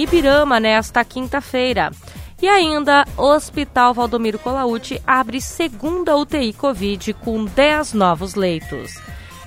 em 0.00 0.04
Ibirama 0.04 0.58
nesta 0.58 1.04
quinta-feira. 1.04 1.90
E 2.40 2.48
ainda, 2.48 3.04
Hospital 3.16 3.92
Valdomiro 3.92 4.38
Colauti 4.38 5.00
abre 5.06 5.40
segunda 5.40 6.16
UTI 6.16 6.54
Covid 6.54 7.12
com 7.14 7.44
10 7.44 7.92
novos 7.92 8.34
leitos. 8.34 8.94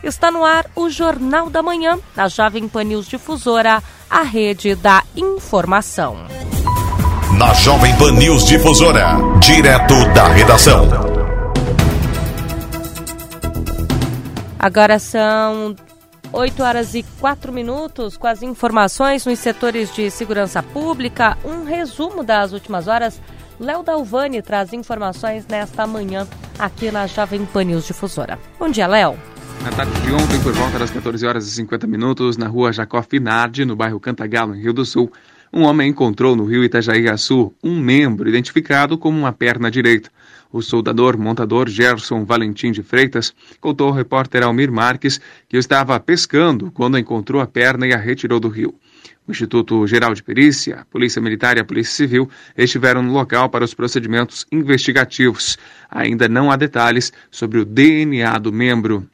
Está 0.04 0.30
no 0.30 0.44
ar 0.44 0.66
o 0.76 0.90
Jornal 0.90 1.50
da 1.50 1.64
Manhã, 1.64 1.98
da 2.16 2.28
Jovem 2.28 2.68
Pan 2.68 2.84
News 2.84 3.08
Difusora, 3.08 3.82
a 4.10 4.22
rede 4.22 4.76
da 4.76 5.02
informação. 5.16 6.18
Na 7.38 7.54
Jovem 7.54 7.96
Pan 7.98 8.12
News 8.12 8.46
Difusora, 8.46 9.16
direto 9.40 9.96
da 10.14 10.28
redação. 10.28 10.88
Agora 14.60 15.00
são 15.00 15.76
8 16.34 16.64
horas 16.64 16.96
e 16.96 17.04
4 17.20 17.54
minutos 17.54 18.18
com 18.18 18.26
as 18.26 18.42
informações 18.42 19.24
nos 19.24 19.38
setores 19.38 19.94
de 19.94 20.10
segurança 20.10 20.64
pública. 20.64 21.38
Um 21.46 21.64
resumo 21.64 22.24
das 22.24 22.54
últimas 22.54 22.88
horas. 22.88 23.22
Léo 23.60 23.84
Dalvani 23.84 24.42
traz 24.42 24.74
informações 24.74 25.46
nesta 25.46 25.86
manhã 25.86 26.28
aqui 26.58 26.92
na 26.92 27.06
Jovem 27.06 27.46
Pan 27.46 27.66
News 27.66 27.86
Difusora. 27.86 28.40
Bom 28.60 28.68
dia, 28.68 28.88
Léo. 28.88 29.16
Na 29.64 29.70
tarde 29.70 29.94
de 30.02 30.12
ontem, 30.12 30.42
por 30.42 30.54
volta 30.54 30.80
das 30.80 30.90
14 30.90 31.24
horas 31.24 31.48
e 31.48 31.52
50 31.52 31.86
minutos, 31.86 32.36
na 32.36 32.48
rua 32.48 32.74
Jacó 32.74 33.04
Finardi, 33.04 33.64
no 33.64 33.76
bairro 33.76 34.00
Cantagalo, 34.00 34.56
em 34.56 34.62
Rio 34.62 34.74
do 34.74 34.84
Sul, 34.84 35.12
um 35.54 35.62
homem 35.62 35.92
encontrou 35.92 36.36
no 36.36 36.46
rio 36.46 36.64
Itajaí-Açu 36.64 37.54
um 37.64 37.80
membro 37.80 38.28
identificado 38.28 38.98
como 38.98 39.20
uma 39.20 39.32
perna 39.32 39.70
direita. 39.70 40.10
O 40.54 40.62
soldador 40.62 41.18
montador 41.18 41.68
Gerson 41.68 42.24
Valentim 42.26 42.72
de 42.72 42.84
Freitas 42.84 43.34
contou 43.60 43.88
ao 43.88 43.94
repórter 43.94 44.44
Almir 44.44 44.72
Marques 44.72 45.20
que 45.50 45.58
estava 45.58 46.00
pescando 46.00 46.70
quando 46.72 46.96
encontrou 46.96 47.42
a 47.42 47.48
perna 47.48 47.88
e 47.88 47.92
a 47.92 47.98
retirou 47.98 48.40
do 48.40 48.50
rio. 48.50 48.76
O 49.28 49.32
Instituto 49.32 49.88
Geral 49.88 50.14
de 50.14 50.22
Perícia, 50.22 50.82
a 50.82 50.86
Polícia 50.86 51.20
Militar 51.20 51.58
e 51.58 51.60
a 51.60 51.66
Polícia 51.66 51.96
Civil 51.96 52.30
estiveram 52.56 53.02
no 53.02 53.12
local 53.12 53.50
para 53.50 53.66
os 53.66 53.74
procedimentos 53.74 54.46
investigativos. 54.52 55.58
Ainda 55.90 56.30
não 56.30 56.52
há 56.52 56.56
detalhes 56.56 57.12
sobre 57.32 57.58
o 57.58 57.66
DNA 57.66 58.38
do 58.38 58.54
membro. 58.54 59.10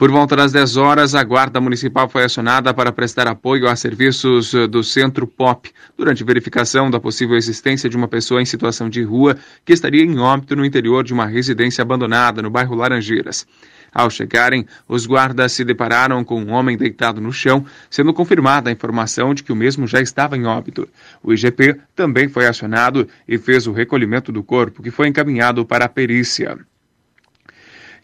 Por 0.00 0.10
volta 0.10 0.34
das 0.34 0.50
10 0.50 0.78
horas, 0.78 1.14
a 1.14 1.22
Guarda 1.22 1.60
Municipal 1.60 2.08
foi 2.08 2.24
acionada 2.24 2.72
para 2.72 2.90
prestar 2.90 3.28
apoio 3.28 3.68
a 3.68 3.76
serviços 3.76 4.54
eh, 4.54 4.66
do 4.66 4.82
Centro 4.82 5.26
POP, 5.26 5.70
durante 5.94 6.24
verificação 6.24 6.90
da 6.90 6.98
possível 6.98 7.36
existência 7.36 7.86
de 7.86 7.98
uma 7.98 8.08
pessoa 8.08 8.40
em 8.40 8.46
situação 8.46 8.88
de 8.88 9.02
rua 9.02 9.36
que 9.62 9.74
estaria 9.74 10.02
em 10.02 10.18
óbito 10.18 10.56
no 10.56 10.64
interior 10.64 11.04
de 11.04 11.12
uma 11.12 11.26
residência 11.26 11.82
abandonada 11.82 12.40
no 12.40 12.48
bairro 12.48 12.74
Laranjeiras. 12.74 13.46
Ao 13.92 14.08
chegarem, 14.08 14.64
os 14.88 15.04
guardas 15.04 15.52
se 15.52 15.66
depararam 15.66 16.24
com 16.24 16.42
um 16.42 16.50
homem 16.50 16.78
deitado 16.78 17.20
no 17.20 17.30
chão, 17.30 17.66
sendo 17.90 18.14
confirmada 18.14 18.70
a 18.70 18.72
informação 18.72 19.34
de 19.34 19.42
que 19.42 19.52
o 19.52 19.56
mesmo 19.56 19.86
já 19.86 20.00
estava 20.00 20.34
em 20.34 20.46
óbito. 20.46 20.88
O 21.22 21.30
IGP 21.30 21.76
também 21.94 22.26
foi 22.26 22.46
acionado 22.46 23.06
e 23.28 23.36
fez 23.36 23.66
o 23.66 23.72
recolhimento 23.72 24.32
do 24.32 24.42
corpo, 24.42 24.82
que 24.82 24.90
foi 24.90 25.08
encaminhado 25.08 25.62
para 25.66 25.84
a 25.84 25.90
perícia. 25.90 26.58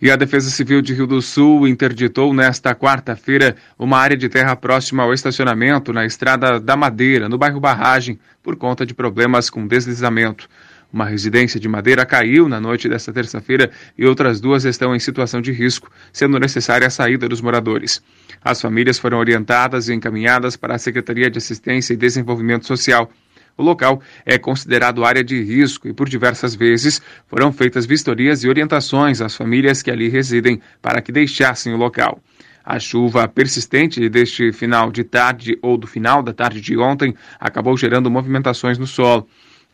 E 0.01 0.11
a 0.11 0.17
Defesa 0.17 0.51
Civil 0.51 0.83
de 0.83 0.93
Rio 0.93 1.07
do 1.07 1.23
Sul 1.23 1.67
interditou 1.67 2.35
nesta 2.35 2.75
quarta-feira 2.75 3.57
uma 3.79 3.99
área 3.99 4.17
de 4.17 4.29
terra 4.29 4.55
próxima 4.55 5.03
ao 5.03 5.15
estacionamento 5.15 5.91
na 5.91 6.05
Estrada 6.05 6.61
da 6.61 6.77
Madeira, 6.77 7.31
no 7.31 7.39
bairro 7.39 7.59
Barragem, 7.59 8.19
por 8.43 8.57
conta 8.57 8.85
de 8.85 8.93
problemas 8.93 9.49
com 9.49 9.67
deslizamento. 9.67 10.49
Uma 10.93 11.07
residência 11.07 11.59
de 11.59 11.67
madeira 11.67 12.05
caiu 12.05 12.47
na 12.49 12.61
noite 12.61 12.89
desta 12.89 13.13
terça-feira 13.13 13.71
e 13.97 14.05
outras 14.07 14.39
duas 14.39 14.65
estão 14.67 14.95
em 14.95 14.99
situação 14.99 15.41
de 15.41 15.51
risco, 15.51 15.91
sendo 16.13 16.39
necessária 16.39 16.87
a 16.87 16.91
saída 16.91 17.27
dos 17.29 17.41
moradores. 17.41 18.03
As 18.45 18.61
famílias 18.61 18.99
foram 18.99 19.19
orientadas 19.19 19.89
e 19.89 19.95
encaminhadas 19.95 20.57
para 20.57 20.75
a 20.75 20.79
Secretaria 20.79 21.31
de 21.31 21.39
Assistência 21.39 21.95
e 21.95 21.97
Desenvolvimento 21.97 22.67
Social. 22.67 23.11
O 23.57 23.63
local 23.63 24.03
é 24.25 24.37
considerado 24.39 25.05
área 25.05 25.25
de 25.25 25.43
risco 25.43 25.89
e, 25.89 25.93
por 25.93 26.09
diversas 26.09 26.55
vezes, 26.55 27.01
foram 27.27 27.53
feitas 27.53 27.87
vistorias 27.87 28.45
e 28.45 28.49
orientações 28.49 29.21
às 29.21 29.35
famílias 29.35 29.83
que 29.83 29.91
ali 29.91 30.09
residem 30.09 30.61
para 30.83 31.01
que 31.01 31.11
deixassem 31.11 31.73
o 31.73 31.77
local. 31.77 32.21
A 32.63 32.79
chuva 32.79 33.29
persistente 33.29 34.09
deste 34.09 34.53
final 34.53 34.91
de 34.91 35.05
tarde 35.05 35.57
ou 35.63 35.79
do 35.79 35.87
final 35.87 36.23
da 36.23 36.33
tarde 36.33 36.61
de 36.61 36.77
ontem 36.77 37.15
acabou 37.39 37.77
gerando 37.77 38.11
movimentações 38.11 38.77
no 38.77 38.87
solo. 38.87 39.27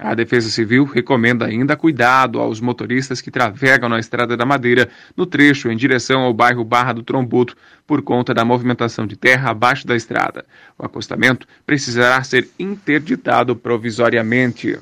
A 0.05 0.15
Defesa 0.15 0.51
Civil 0.51 0.85
recomenda 0.85 1.47
ainda 1.47 1.77
cuidado 1.77 2.41
aos 2.41 2.61
motoristas 2.61 3.21
que 3.21 3.31
trafegam 3.31 3.89
na 3.89 4.01
Estrada 4.01 4.37
da 4.37 4.45
Madeira, 4.45 4.89
no 5.17 5.25
trecho 5.25 5.71
em 5.71 5.77
direção 5.77 6.23
ao 6.23 6.35
bairro 6.35 6.65
Barra 6.65 6.93
do 6.93 7.05
Trombuto, 7.05 7.57
por 7.87 8.03
conta 8.03 8.35
da 8.35 8.45
movimentação 8.45 9.07
de 9.07 9.15
terra 9.15 9.51
abaixo 9.51 9.87
da 9.87 9.95
estrada. 9.95 10.45
O 10.77 10.85
acostamento 10.85 11.47
precisará 11.65 12.21
ser 12.25 12.49
interditado 12.59 13.55
provisoriamente. 13.55 14.77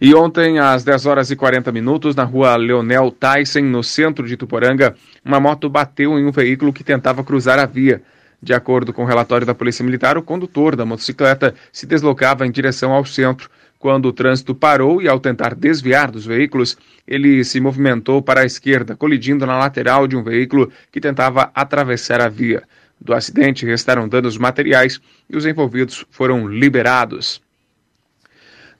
E 0.00 0.12
ontem, 0.12 0.58
às 0.58 0.82
10 0.82 1.06
horas 1.06 1.30
e 1.30 1.36
40 1.36 1.70
minutos, 1.70 2.16
na 2.16 2.24
rua 2.24 2.56
Leonel 2.56 3.12
Tyson, 3.12 3.60
no 3.60 3.84
centro 3.84 4.26
de 4.26 4.36
Tuporanga, 4.36 4.96
uma 5.24 5.38
moto 5.38 5.68
bateu 5.68 6.18
em 6.18 6.26
um 6.26 6.32
veículo 6.32 6.72
que 6.72 6.82
tentava 6.82 7.22
cruzar 7.22 7.60
a 7.60 7.66
via. 7.66 8.02
De 8.42 8.54
acordo 8.54 8.92
com 8.92 9.02
o 9.04 9.06
relatório 9.06 9.46
da 9.46 9.54
Polícia 9.54 9.84
Militar, 9.84 10.18
o 10.18 10.22
condutor 10.22 10.74
da 10.74 10.84
motocicleta 10.84 11.54
se 11.72 11.86
deslocava 11.86 12.44
em 12.44 12.50
direção 12.50 12.92
ao 12.92 13.04
centro 13.04 13.48
quando 13.78 14.06
o 14.06 14.12
trânsito 14.12 14.54
parou 14.54 15.00
e, 15.00 15.08
ao 15.08 15.20
tentar 15.20 15.54
desviar 15.54 16.10
dos 16.10 16.26
veículos, 16.26 16.76
ele 17.06 17.44
se 17.44 17.60
movimentou 17.60 18.20
para 18.20 18.40
a 18.40 18.44
esquerda, 18.44 18.96
colidindo 18.96 19.46
na 19.46 19.56
lateral 19.56 20.06
de 20.06 20.16
um 20.16 20.22
veículo 20.22 20.70
que 20.90 21.00
tentava 21.00 21.50
atravessar 21.54 22.20
a 22.20 22.28
via. 22.28 22.62
Do 23.00 23.14
acidente 23.14 23.64
restaram 23.64 24.08
danos 24.08 24.36
materiais 24.36 25.00
e 25.30 25.36
os 25.36 25.46
envolvidos 25.46 26.04
foram 26.10 26.48
liberados. 26.48 27.40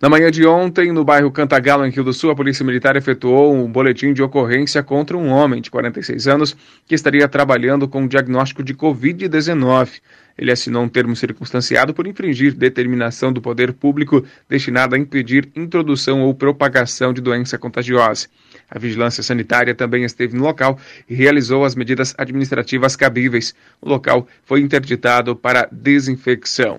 Na 0.00 0.08
manhã 0.08 0.30
de 0.30 0.46
ontem, 0.46 0.92
no 0.92 1.04
bairro 1.04 1.28
Cantagalo, 1.28 1.84
em 1.84 1.90
Rio 1.90 2.04
do 2.04 2.12
Sul, 2.12 2.30
a 2.30 2.36
Polícia 2.36 2.64
Militar 2.64 2.94
efetuou 2.94 3.52
um 3.52 3.66
boletim 3.70 4.12
de 4.12 4.22
ocorrência 4.22 4.80
contra 4.80 5.16
um 5.16 5.26
homem 5.26 5.60
de 5.60 5.72
46 5.72 6.28
anos 6.28 6.56
que 6.86 6.94
estaria 6.94 7.26
trabalhando 7.26 7.88
com 7.88 8.06
diagnóstico 8.06 8.62
de 8.62 8.74
Covid-19. 8.74 10.00
Ele 10.38 10.52
assinou 10.52 10.84
um 10.84 10.88
termo 10.88 11.16
circunstanciado 11.16 11.92
por 11.92 12.06
infringir 12.06 12.54
determinação 12.54 13.32
do 13.32 13.42
poder 13.42 13.72
público 13.72 14.24
destinada 14.48 14.94
a 14.94 14.98
impedir 15.00 15.48
introdução 15.56 16.22
ou 16.22 16.32
propagação 16.32 17.12
de 17.12 17.20
doença 17.20 17.58
contagiosa. 17.58 18.28
A 18.70 18.78
vigilância 18.78 19.24
sanitária 19.24 19.74
também 19.74 20.04
esteve 20.04 20.36
no 20.36 20.44
local 20.44 20.78
e 21.10 21.14
realizou 21.16 21.64
as 21.64 21.74
medidas 21.74 22.14
administrativas 22.16 22.94
cabíveis. 22.94 23.52
O 23.80 23.88
local 23.88 24.28
foi 24.44 24.60
interditado 24.60 25.34
para 25.34 25.68
desinfecção. 25.72 26.78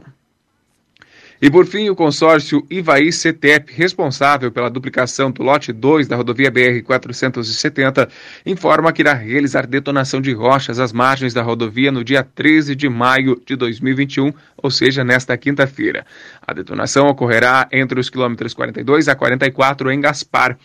E 1.42 1.50
por 1.50 1.66
fim, 1.66 1.90
o 1.90 1.96
consórcio 1.96 2.66
Ivaí 2.70 3.14
CETEP, 3.14 3.72
responsável 3.74 4.52
pela 4.52 4.70
duplicação 4.70 5.32
do 5.32 5.42
lote 5.42 5.72
2 5.72 6.06
da 6.06 6.18
rodovia 6.18 6.52
BR-470, 6.52 8.10
informa 8.46 8.92
que 8.92 9.02
irá 9.02 9.14
realizar 9.14 9.66
detonação 9.66 10.20
de 10.20 10.34
rochas 10.34 10.80
às 10.80 10.92
margens 10.92 11.34
da 11.34 11.42
rodovia 11.42 11.94
no 11.94 12.04
dia 12.04 12.24
13 12.24 12.76
de 12.76 12.90
maio 12.90 13.42
de 13.46 13.56
2021, 13.56 14.34
ou 14.58 14.70
seja, 14.70 15.02
nesta 15.06 15.38
quinta-feira. 15.38 16.06
A 16.46 16.54
detonação 16.54 17.08
ocorrerá 17.08 17.70
entre 17.72 17.98
os 17.98 18.10
quilômetros 18.10 18.54
42 18.54 19.08
a 19.08 19.16
44 19.16 19.92
em 19.94 20.02
Gaspar. 20.02 20.58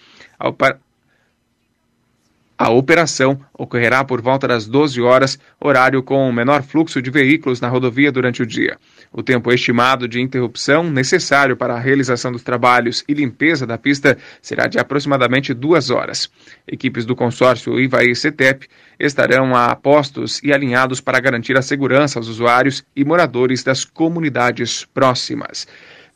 A 2.56 2.70
operação 2.70 3.40
ocorrerá 3.52 4.04
por 4.04 4.22
volta 4.22 4.46
das 4.46 4.68
12 4.68 5.00
horas, 5.02 5.36
horário 5.60 6.00
com 6.04 6.30
menor 6.30 6.62
fluxo 6.62 7.02
de 7.02 7.10
veículos 7.10 7.60
na 7.60 7.68
rodovia 7.68 8.12
durante 8.12 8.42
o 8.42 8.46
dia. 8.46 8.78
O 9.12 9.24
tempo 9.24 9.52
estimado 9.52 10.06
de 10.06 10.20
interrupção 10.20 10.84
necessário 10.84 11.56
para 11.56 11.74
a 11.74 11.80
realização 11.80 12.30
dos 12.30 12.44
trabalhos 12.44 13.02
e 13.08 13.14
limpeza 13.14 13.66
da 13.66 13.76
pista 13.76 14.16
será 14.40 14.68
de 14.68 14.78
aproximadamente 14.78 15.52
duas 15.52 15.90
horas. 15.90 16.30
Equipes 16.66 17.04
do 17.04 17.16
consórcio 17.16 17.80
Ivaí 17.80 18.14
CETEP 18.14 18.68
estarão 19.00 19.56
a 19.56 19.74
postos 19.74 20.40
e 20.40 20.52
alinhados 20.52 21.00
para 21.00 21.18
garantir 21.18 21.58
a 21.58 21.62
segurança 21.62 22.20
aos 22.20 22.28
usuários 22.28 22.84
e 22.94 23.04
moradores 23.04 23.64
das 23.64 23.84
comunidades 23.84 24.84
próximas. 24.84 25.66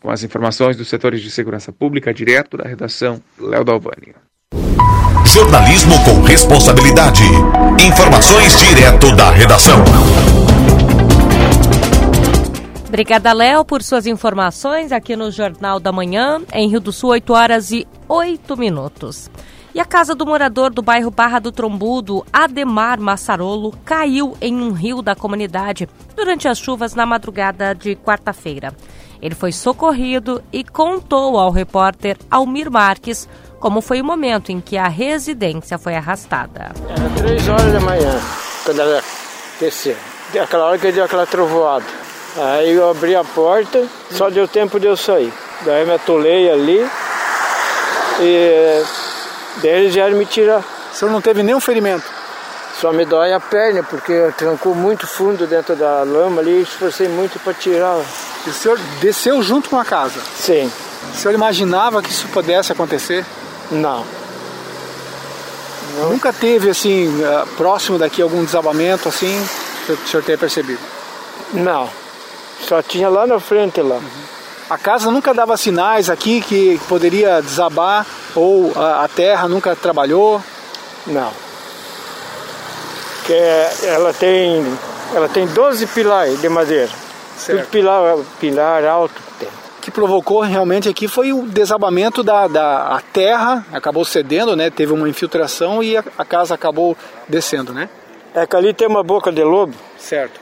Com 0.00 0.08
as 0.08 0.22
informações 0.22 0.76
dos 0.76 0.86
setores 0.86 1.20
de 1.20 1.32
segurança 1.32 1.72
pública, 1.72 2.14
direto 2.14 2.56
da 2.56 2.68
redação, 2.68 3.20
Léo 3.40 3.64
Dalvani. 3.64 4.14
Jornalismo 5.38 5.94
com 6.04 6.22
responsabilidade. 6.22 7.22
Informações 7.86 8.58
direto 8.58 9.14
da 9.14 9.30
redação. 9.30 9.78
Obrigada, 12.88 13.32
Léo, 13.34 13.62
por 13.62 13.82
suas 13.82 14.06
informações 14.06 14.90
aqui 14.90 15.14
no 15.14 15.30
Jornal 15.30 15.78
da 15.78 15.92
Manhã, 15.92 16.40
em 16.52 16.68
Rio 16.68 16.80
do 16.80 16.90
Sul, 16.90 17.10
8 17.10 17.32
horas 17.32 17.70
e 17.70 17.86
8 18.08 18.56
minutos. 18.56 19.30
E 19.74 19.80
a 19.80 19.84
casa 19.84 20.14
do 20.14 20.24
morador 20.24 20.72
do 20.72 20.80
bairro 20.80 21.10
Barra 21.10 21.38
do 21.38 21.52
Trombudo, 21.52 22.24
Ademar 22.32 22.98
Massarolo, 22.98 23.74
caiu 23.84 24.34
em 24.40 24.56
um 24.56 24.72
rio 24.72 25.02
da 25.02 25.14
comunidade 25.14 25.86
durante 26.16 26.48
as 26.48 26.58
chuvas 26.58 26.94
na 26.94 27.04
madrugada 27.04 27.74
de 27.74 27.94
quarta-feira. 27.94 28.74
Ele 29.20 29.34
foi 29.34 29.52
socorrido 29.52 30.42
e 30.52 30.64
contou 30.64 31.38
ao 31.38 31.50
repórter 31.50 32.16
Almir 32.30 32.70
Marques 32.70 33.28
como 33.58 33.80
foi 33.80 34.00
o 34.00 34.04
momento 34.04 34.50
em 34.50 34.60
que 34.60 34.76
a 34.76 34.88
residência 34.88 35.78
foi 35.78 35.94
arrastada. 35.94 36.72
Era 36.88 37.10
três 37.16 37.48
horas 37.48 37.72
da 37.72 37.80
manhã, 37.80 38.20
quando 38.64 38.80
ela 38.80 39.02
desceu. 39.60 39.96
Aquela 40.40 40.66
hora 40.66 40.78
que 40.78 40.92
deu 40.92 41.04
aquela 41.04 41.26
trovoada. 41.26 41.86
Aí 42.36 42.72
eu 42.72 42.88
abri 42.88 43.16
a 43.16 43.24
porta, 43.24 43.86
só 44.10 44.30
deu 44.30 44.46
tempo 44.46 44.78
de 44.78 44.86
eu 44.86 44.96
sair. 44.96 45.32
Daí 45.64 45.84
me 45.84 45.94
atolei 45.94 46.50
ali 46.50 46.88
e 48.20 48.82
daí 49.62 49.70
eles 49.72 49.94
vieram 49.94 50.16
me 50.16 50.26
tirar. 50.26 50.62
O 50.92 50.94
senhor 50.94 51.10
não 51.10 51.20
teve 51.20 51.42
nenhum 51.42 51.60
ferimento? 51.60 52.04
Só 52.80 52.92
me 52.92 53.04
dói 53.04 53.32
a 53.32 53.40
perna, 53.40 53.82
porque 53.82 54.32
trancou 54.36 54.72
muito 54.72 55.04
fundo 55.04 55.48
dentro 55.48 55.74
da 55.74 56.04
lama 56.04 56.40
ali 56.40 56.60
e 56.60 56.62
esforcei 56.62 57.08
muito 57.08 57.40
para 57.40 57.52
tirar. 57.52 58.00
E 58.46 58.50
o 58.50 58.52
senhor 58.52 58.78
desceu 59.00 59.42
junto 59.42 59.68
com 59.68 59.76
a 59.76 59.84
casa? 59.84 60.20
Sim. 60.36 60.70
O 61.12 61.16
senhor 61.16 61.34
imaginava 61.34 62.00
que 62.00 62.10
isso 62.10 62.28
pudesse 62.28 62.70
acontecer? 62.70 63.24
Não. 63.70 64.04
Não. 65.96 66.10
Nunca 66.10 66.32
teve, 66.32 66.70
assim, 66.70 67.22
eh, 67.22 67.44
próximo 67.56 67.98
daqui 67.98 68.22
algum 68.22 68.44
desabamento, 68.44 69.08
assim, 69.08 69.48
que 69.86 69.92
o 69.92 70.06
senhor 70.06 70.22
tenha 70.22 70.38
percebido? 70.38 70.80
Não. 71.52 71.88
Só 72.60 72.82
tinha 72.82 73.08
lá 73.08 73.26
na 73.26 73.40
frente 73.40 73.80
lá. 73.80 74.00
A 74.68 74.76
casa 74.76 75.10
nunca 75.10 75.32
dava 75.32 75.56
sinais 75.56 76.10
aqui 76.10 76.42
que 76.42 76.78
poderia 76.88 77.40
desabar 77.40 78.04
ou 78.34 78.72
a, 78.76 79.04
a 79.04 79.08
terra 79.08 79.48
nunca 79.48 79.74
trabalhou? 79.74 80.42
Não. 81.06 81.32
Que 83.24 83.32
ela 83.86 84.12
tem 84.12 84.64
ela 85.14 85.28
tem 85.28 85.46
12 85.46 85.86
pilares 85.86 86.40
de 86.40 86.48
madeira. 86.48 86.90
Certo. 87.38 87.60
Tudo 87.60 87.70
pilar, 87.70 88.18
pilar 88.38 88.84
alto 88.84 89.14
que 89.14 89.44
tem. 89.44 89.57
Que 89.88 89.92
provocou 89.92 90.42
realmente 90.42 90.86
aqui 90.86 91.08
foi 91.08 91.32
o 91.32 91.46
desabamento 91.46 92.22
da, 92.22 92.46
da 92.46 92.88
a 92.88 93.00
terra, 93.00 93.64
acabou 93.72 94.04
cedendo, 94.04 94.54
né? 94.54 94.68
Teve 94.68 94.92
uma 94.92 95.08
infiltração 95.08 95.82
e 95.82 95.96
a, 95.96 96.04
a 96.18 96.26
casa 96.26 96.54
acabou 96.54 96.94
descendo, 97.26 97.72
né? 97.72 97.88
É 98.34 98.46
que 98.46 98.54
ali 98.54 98.74
tem 98.74 98.86
uma 98.86 99.02
boca 99.02 99.32
de 99.32 99.42
lobo, 99.42 99.72
Certo. 99.96 100.38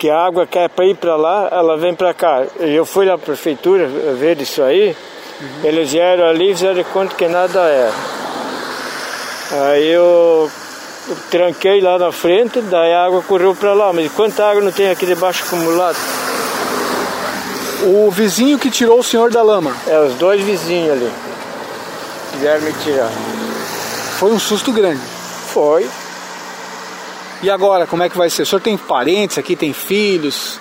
que 0.00 0.10
a 0.10 0.18
água 0.18 0.48
quer 0.48 0.68
para 0.68 0.84
ir 0.84 0.96
para 0.96 1.14
lá, 1.14 1.48
ela 1.52 1.76
vem 1.76 1.94
para 1.94 2.12
cá. 2.12 2.42
Eu 2.58 2.84
fui 2.84 3.06
na 3.06 3.16
prefeitura 3.16 3.86
ver 3.86 4.40
isso 4.40 4.60
aí, 4.60 4.96
eles 5.62 5.92
vieram 5.92 6.26
ali 6.26 6.50
e 6.50 6.54
fizeram 6.54 6.82
conta 6.92 7.14
que 7.14 7.28
nada 7.28 7.60
era. 7.60 7.92
Aí 9.70 9.86
eu 9.92 10.50
tranquei 11.30 11.80
lá 11.80 12.00
na 12.00 12.10
frente, 12.10 12.60
daí 12.62 12.92
a 12.92 13.04
água 13.04 13.22
correu 13.22 13.54
para 13.54 13.74
lá, 13.74 13.92
mas 13.92 14.10
quanta 14.10 14.44
água 14.44 14.60
não 14.60 14.72
tem 14.72 14.90
aqui 14.90 15.06
debaixo 15.06 15.44
acumulado? 15.44 15.96
O 17.84 18.10
vizinho 18.10 18.58
que 18.58 18.70
tirou 18.70 19.00
o 19.00 19.02
senhor 19.02 19.30
da 19.30 19.42
lama, 19.42 19.74
É 19.86 19.98
os 19.98 20.14
dois 20.14 20.40
vizinhos 20.42 20.92
ali. 20.92 21.12
Vieram 22.38 22.62
me 22.62 22.72
tirar. 22.84 23.10
foi 24.18 24.32
um 24.32 24.38
susto 24.38 24.72
grande. 24.72 25.00
Foi. 25.48 25.88
E 27.42 27.50
agora, 27.50 27.86
como 27.86 28.02
é 28.04 28.08
que 28.08 28.16
vai 28.16 28.30
ser? 28.30 28.42
O 28.42 28.46
senhor 28.46 28.60
tem 28.60 28.76
parentes 28.78 29.36
aqui, 29.36 29.56
tem 29.56 29.72
filhos? 29.72 30.60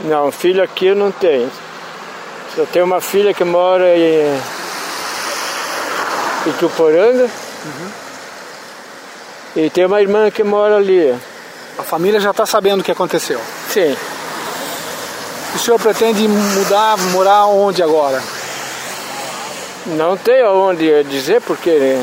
Não, 0.00 0.32
filho 0.32 0.62
aqui 0.62 0.86
eu 0.86 0.96
não 0.96 1.10
tenho. 1.12 1.50
Só 2.56 2.64
tenho 2.64 2.86
uma 2.86 3.00
filha 3.00 3.34
que 3.34 3.44
mora 3.44 3.94
em 3.96 4.40
Ituporanga. 6.46 7.28
E 9.54 9.68
tem 9.70 9.84
uma 9.84 10.00
irmã 10.00 10.30
que 10.30 10.42
mora 10.42 10.76
ali. 10.76 11.14
A 11.78 11.82
família 11.82 12.20
já 12.20 12.30
está 12.30 12.46
sabendo 12.46 12.80
o 12.80 12.84
que 12.84 12.92
aconteceu. 12.92 13.40
Sim. 13.70 13.94
O 15.54 15.58
senhor 15.58 15.78
pretende 15.78 16.26
mudar, 16.28 16.96
morar 17.12 17.46
onde 17.46 17.82
agora? 17.82 18.22
Não 19.86 20.16
tem 20.16 20.42
aonde 20.42 21.04
dizer 21.04 21.40
porque 21.40 21.98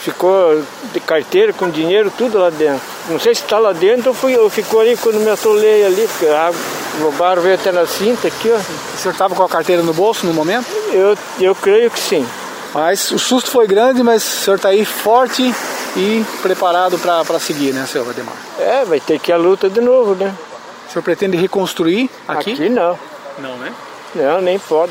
ficou 0.00 0.62
de 0.92 1.00
carteira 1.00 1.52
com 1.52 1.68
dinheiro 1.68 2.10
tudo 2.16 2.38
lá 2.38 2.50
dentro. 2.50 2.80
Não 3.08 3.20
sei 3.20 3.34
se 3.34 3.42
está 3.42 3.58
lá 3.58 3.72
dentro 3.72 4.08
ou, 4.08 4.14
fui, 4.14 4.36
ou 4.36 4.48
ficou 4.48 4.80
ali 4.80 4.96
quando 4.96 5.20
me 5.20 5.30
atolei 5.30 5.84
ali, 5.84 6.08
porque 6.08 6.26
a 6.26 6.52
roubaram 7.00 7.42
veio 7.42 7.54
até 7.54 7.70
na 7.70 7.86
cinta 7.86 8.28
aqui, 8.28 8.50
ó. 8.50 8.56
O 8.56 8.98
senhor 8.98 9.12
estava 9.12 9.34
com 9.34 9.42
a 9.42 9.48
carteira 9.48 9.82
no 9.82 9.92
bolso 9.92 10.26
no 10.26 10.32
momento? 10.32 10.66
Eu, 10.92 11.16
eu 11.38 11.54
creio 11.54 11.90
que 11.90 12.00
sim. 12.00 12.26
Mas 12.72 13.10
o 13.10 13.18
susto 13.18 13.50
foi 13.50 13.66
grande, 13.66 14.02
mas 14.02 14.22
o 14.22 14.44
senhor 14.44 14.56
está 14.56 14.68
aí 14.70 14.84
forte 14.84 15.54
e 15.96 16.24
preparado 16.40 16.98
para 16.98 17.38
seguir, 17.38 17.72
né, 17.72 17.84
senhor 17.86 18.08
Ademar? 18.08 18.34
É, 18.58 18.84
vai 18.84 19.00
ter 19.00 19.18
que 19.18 19.30
ir 19.30 19.34
a 19.34 19.36
luta 19.36 19.68
de 19.68 19.80
novo, 19.80 20.14
né? 20.14 20.34
O 20.90 20.92
senhor 20.92 21.04
pretende 21.04 21.36
reconstruir 21.36 22.10
aqui? 22.26 22.52
Aqui 22.54 22.68
não. 22.68 22.98
Não, 23.38 23.56
né? 23.58 23.72
Não, 24.12 24.40
nem 24.40 24.58
pode. 24.58 24.90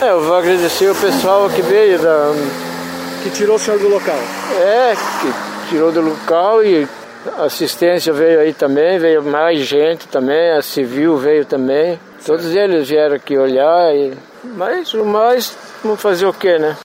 É, 0.00 0.10
eu 0.10 0.20
vou 0.20 0.36
agradecer 0.36 0.88
o 0.88 0.94
pessoal 0.94 1.50
que 1.50 1.60
veio 1.60 1.98
da. 1.98 2.32
Que 3.24 3.30
tirou 3.30 3.56
o 3.56 3.58
senhor 3.58 3.80
do 3.80 3.88
local. 3.88 4.14
É, 4.60 4.94
que 4.94 5.68
tirou 5.68 5.90
do 5.90 6.02
local 6.02 6.62
e 6.62 6.86
a 7.36 7.46
assistência 7.46 8.12
veio 8.12 8.38
aí 8.38 8.54
também, 8.54 9.00
veio 9.00 9.24
mais 9.24 9.58
gente 9.58 10.06
também, 10.06 10.52
a 10.52 10.62
civil 10.62 11.16
veio 11.16 11.44
também. 11.44 11.98
Todos 12.24 12.54
eles 12.54 12.88
vieram 12.88 13.16
aqui 13.16 13.36
olhar, 13.36 13.92
e... 13.92 14.16
mas 14.44 14.94
o 14.94 15.04
mais, 15.04 15.58
vamos 15.82 16.00
fazer 16.00 16.26
o 16.26 16.32
quê, 16.32 16.60
né? 16.60 16.76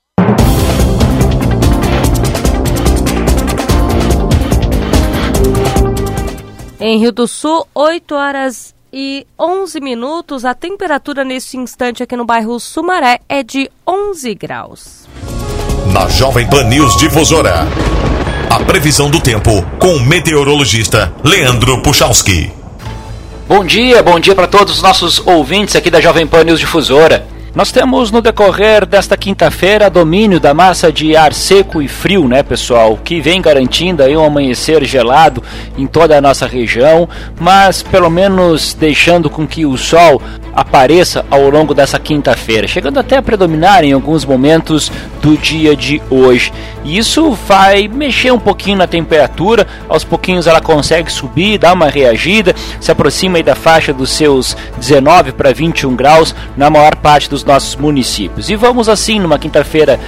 Em 6.78 6.98
Rio 6.98 7.10
do 7.10 7.26
Sul, 7.26 7.66
8 7.74 8.14
horas 8.14 8.74
e 8.92 9.26
11 9.40 9.80
minutos. 9.80 10.44
A 10.44 10.52
temperatura 10.52 11.24
neste 11.24 11.56
instante 11.56 12.02
aqui 12.02 12.14
no 12.14 12.26
bairro 12.26 12.60
Sumaré 12.60 13.20
é 13.26 13.42
de 13.42 13.70
11 13.86 14.34
graus. 14.34 15.08
Na 15.90 16.06
Jovem 16.08 16.46
Pan 16.46 16.64
News 16.64 16.94
Difusora. 16.98 17.66
A 18.50 18.60
previsão 18.60 19.10
do 19.10 19.20
tempo 19.20 19.50
com 19.78 19.96
o 19.96 20.00
meteorologista 20.00 21.14
Leandro 21.24 21.80
Puchalski. 21.82 22.52
Bom 23.48 23.64
dia, 23.64 24.02
bom 24.02 24.20
dia 24.20 24.34
para 24.34 24.46
todos 24.46 24.76
os 24.76 24.82
nossos 24.82 25.26
ouvintes 25.26 25.76
aqui 25.76 25.90
da 25.90 26.00
Jovem 26.00 26.26
Pan 26.26 26.44
News 26.44 26.60
Difusora. 26.60 27.26
Nós 27.56 27.72
temos 27.72 28.10
no 28.10 28.20
decorrer 28.20 28.84
desta 28.84 29.16
quinta-feira 29.16 29.88
domínio 29.88 30.38
da 30.38 30.52
massa 30.52 30.92
de 30.92 31.16
ar 31.16 31.32
seco 31.32 31.80
e 31.80 31.88
frio, 31.88 32.28
né, 32.28 32.42
pessoal? 32.42 32.98
Que 33.02 33.18
vem 33.18 33.40
garantindo 33.40 34.02
aí 34.02 34.14
um 34.14 34.22
amanhecer 34.22 34.84
gelado 34.84 35.42
em 35.74 35.86
toda 35.86 36.18
a 36.18 36.20
nossa 36.20 36.46
região, 36.46 37.08
mas 37.40 37.82
pelo 37.82 38.10
menos 38.10 38.74
deixando 38.74 39.30
com 39.30 39.46
que 39.46 39.64
o 39.64 39.74
sol 39.78 40.20
apareça 40.56 41.24
ao 41.30 41.48
longo 41.48 41.72
dessa 41.72 41.98
quinta-feira, 41.98 42.66
chegando 42.66 42.98
até 42.98 43.16
a 43.16 43.22
predominar 43.22 43.84
em 43.84 43.92
alguns 43.92 44.24
momentos 44.24 44.92
do 45.22 45.36
dia 45.36 45.74
de 45.74 46.00
hoje. 46.10 46.52
E 46.84 46.96
isso 46.96 47.32
vai 47.46 47.88
mexer 47.88 48.32
um 48.32 48.38
pouquinho 48.38 48.78
na 48.78 48.86
temperatura, 48.86 49.66
aos 49.88 50.04
pouquinhos 50.04 50.46
ela 50.46 50.60
consegue 50.60 51.10
subir, 51.10 51.58
dar 51.58 51.72
uma 51.72 51.88
reagida, 51.88 52.54
se 52.80 52.90
aproxima 52.90 53.38
aí 53.38 53.42
da 53.42 53.54
faixa 53.54 53.92
dos 53.92 54.10
seus 54.10 54.56
19 54.78 55.32
para 55.32 55.52
21 55.52 55.94
graus 55.94 56.34
na 56.56 56.70
maior 56.70 56.96
parte 56.96 57.28
dos 57.28 57.45
nossos 57.46 57.76
municípios. 57.76 58.50
E 58.50 58.56
vamos 58.56 58.88
assim 58.88 59.20
numa 59.20 59.38
quinta-feira 59.38 59.98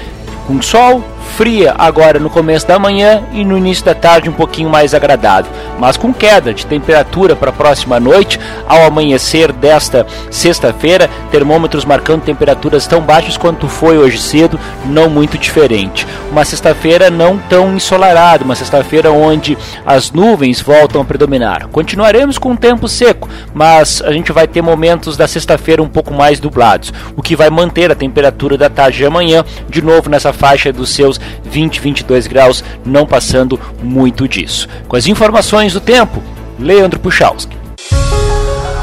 com 0.49 0.61
sol, 0.63 1.05
fria 1.37 1.75
agora 1.77 2.19
no 2.19 2.31
começo 2.31 2.67
da 2.67 2.79
manhã 2.79 3.23
e 3.33 3.45
no 3.45 3.57
início 3.57 3.85
da 3.85 3.95
tarde 3.95 4.31
um 4.31 4.33
pouquinho 4.33 4.71
mais 4.71 4.95
agradável, 4.95 5.53
mas 5.79 5.99
com 5.99 6.13
queda 6.13 6.55
de 6.55 6.65
temperatura 6.65 7.37
para 7.37 7.51
a 7.51 7.53
próxima 7.53 8.01
noite, 8.01 8.41
ao 8.67 8.85
amanhecer 8.85 9.53
desta 9.53 10.07
sexta-feira, 10.31 11.09
termômetros 11.31 11.85
marcando 11.85 12.23
temperaturas 12.23 12.87
tão 12.87 13.03
baixas 13.03 13.37
quanto 13.37 13.69
foi 13.69 13.99
hoje 13.99 14.19
cedo, 14.19 14.59
não 14.87 15.11
muito 15.11 15.37
diferente. 15.37 16.07
Uma 16.31 16.45
sexta-feira 16.45 17.11
não 17.11 17.39
tão 17.39 17.75
ensolarada, 17.75 18.45
uma 18.45 18.55
sexta-feira 18.55 19.11
onde 19.11 19.57
as 19.85 20.13
nuvens 20.13 20.61
voltam 20.61 21.01
a 21.01 21.05
predominar. 21.05 21.69
Continuaremos 21.69 22.37
com 22.37 22.51
um 22.51 22.57
tempo 22.57 22.87
seco, 22.87 23.29
mas 23.55 24.03
a 24.03 24.13
gente 24.13 24.31
vai 24.31 24.47
ter 24.47 24.61
momentos 24.61 25.17
da 25.17 25.27
sexta-feira 25.27 25.83
um 25.83 25.89
pouco 25.89 26.13
mais 26.13 26.39
dublados, 26.39 26.93
o 27.17 27.23
que 27.23 27.35
vai 27.35 27.49
manter 27.49 27.91
a 27.91 27.95
temperatura 27.95 28.59
da 28.59 28.69
tarde 28.69 28.99
de 28.99 29.07
amanhã 29.07 29.45
de 29.69 29.81
novo 29.81 30.11
nessa 30.11 30.33
faixa 30.33 30.73
dos 30.73 30.91
seus 30.91 31.19
20, 31.45 31.81
22 31.81 32.27
graus, 32.27 32.63
não 32.85 33.07
passando 33.07 33.59
muito 33.83 34.29
disso. 34.29 34.69
Com 34.87 34.97
as 34.97 35.07
informações 35.07 35.73
do 35.73 35.81
tempo, 35.81 36.23
Leandro 36.59 37.01
Puchalski. 37.01 37.57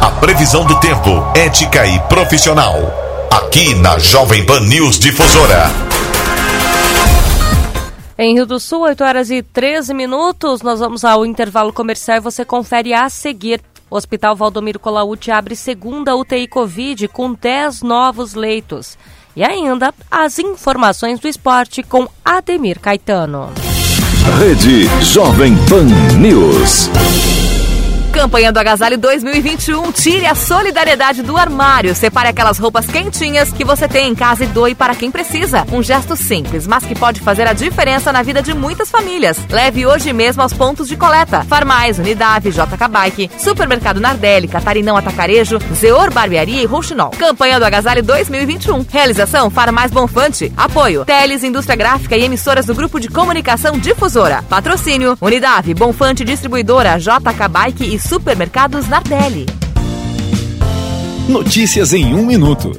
A 0.02 0.10
previsão 0.20 0.66
do 0.66 0.80
tempo, 0.80 1.24
ética 1.36 1.86
e 1.86 2.00
profissional. 2.02 3.28
Aqui 3.30 3.76
na 3.76 4.00
Jovem 4.00 4.46
Pan 4.46 4.62
News 4.62 4.98
Difusora. 5.00 5.95
Em 8.18 8.34
Rio 8.34 8.46
do 8.46 8.60
Sul, 8.62 8.82
8 8.82 9.04
horas 9.04 9.30
e 9.30 9.44
13 9.44 9.94
minutos, 9.94 10.62
nós 10.62 10.80
vamos 10.80 11.04
ao 11.04 11.26
intervalo 11.26 11.74
comercial 11.74 12.18
e 12.18 12.22
você 12.22 12.46
confere 12.46 12.94
a 12.94 13.10
seguir. 13.10 13.62
O 13.92 13.98
Hospital 13.98 14.36
Valdomiro 14.36 14.80
Colaúti 14.80 15.32
abre 15.32 15.56
segunda 15.56 16.16
UTI 16.16 16.48
Covid 16.48 17.10
com 17.10 17.34
10 17.34 17.82
novos 17.82 18.34
leitos. 18.34 18.98
E 19.36 19.44
ainda 19.44 19.94
as 20.10 20.40
informações 20.40 21.20
do 21.20 21.28
esporte 21.28 21.84
com 21.84 22.08
Ademir 22.24 22.80
Caetano. 22.80 23.52
Rede 24.40 24.88
Jovem 25.04 25.54
Pan 25.68 25.86
News. 26.18 26.90
Campanha 28.26 28.52
do 28.52 28.58
Agasalho 28.58 28.98
2021. 28.98 29.92
Tire 29.92 30.26
a 30.26 30.34
solidariedade 30.34 31.22
do 31.22 31.38
armário. 31.38 31.94
Separe 31.94 32.28
aquelas 32.28 32.58
roupas 32.58 32.88
quentinhas 32.88 33.54
que 33.54 33.64
você 33.64 33.88
tem 33.88 34.10
em 34.10 34.16
casa 34.16 34.46
e 34.46 34.48
doe 34.48 34.74
para 34.74 34.96
quem 34.96 35.12
precisa. 35.12 35.64
Um 35.72 35.84
gesto 35.84 36.16
simples, 36.16 36.66
mas 36.66 36.84
que 36.84 36.96
pode 36.96 37.22
fazer 37.22 37.48
a 37.48 37.54
diferença 37.54 38.12
na 38.12 38.24
vida 38.24 38.42
de 38.42 38.52
muitas 38.52 38.90
famílias. 38.90 39.38
Leve 39.48 39.86
hoje 39.86 40.12
mesmo 40.12 40.42
aos 40.42 40.54
pontos 40.54 40.88
de 40.88 40.98
coleta. 40.98 41.44
Farmais, 41.44 42.00
Unidade, 42.00 42.50
JK 42.50 42.88
Bike, 42.90 43.30
Supermercado 43.38 44.02
Nardelli, 44.02 44.48
Catarinão 44.48 44.98
Atacarejo, 44.98 45.60
Zeor 45.76 46.12
Barbearia 46.12 46.64
e 46.64 46.66
Rouxinol. 46.66 47.12
Campanha 47.12 47.60
do 47.60 47.66
Agasalho 47.66 48.02
2021. 48.02 48.88
Realização 48.90 49.52
Farmais 49.52 49.92
Bonfante. 49.92 50.52
Apoio 50.58 51.06
Teles, 51.06 51.44
Indústria 51.44 51.76
Gráfica 51.76 52.18
e 52.18 52.24
emissoras 52.24 52.66
do 52.66 52.74
Grupo 52.74 53.00
de 53.00 53.08
Comunicação 53.08 53.78
Difusora. 53.78 54.44
Patrocínio 54.50 55.16
Unidade, 55.22 55.76
Bonfante 55.76 56.26
Distribuidora, 56.26 56.98
JK 56.98 57.48
Bike 57.52 57.94
e 57.94 58.00
Supermercados 58.16 58.88
Nardelli. 58.88 59.46
Notícias 61.28 61.92
em 61.92 62.16
um 62.16 62.26
minuto. 62.26 62.72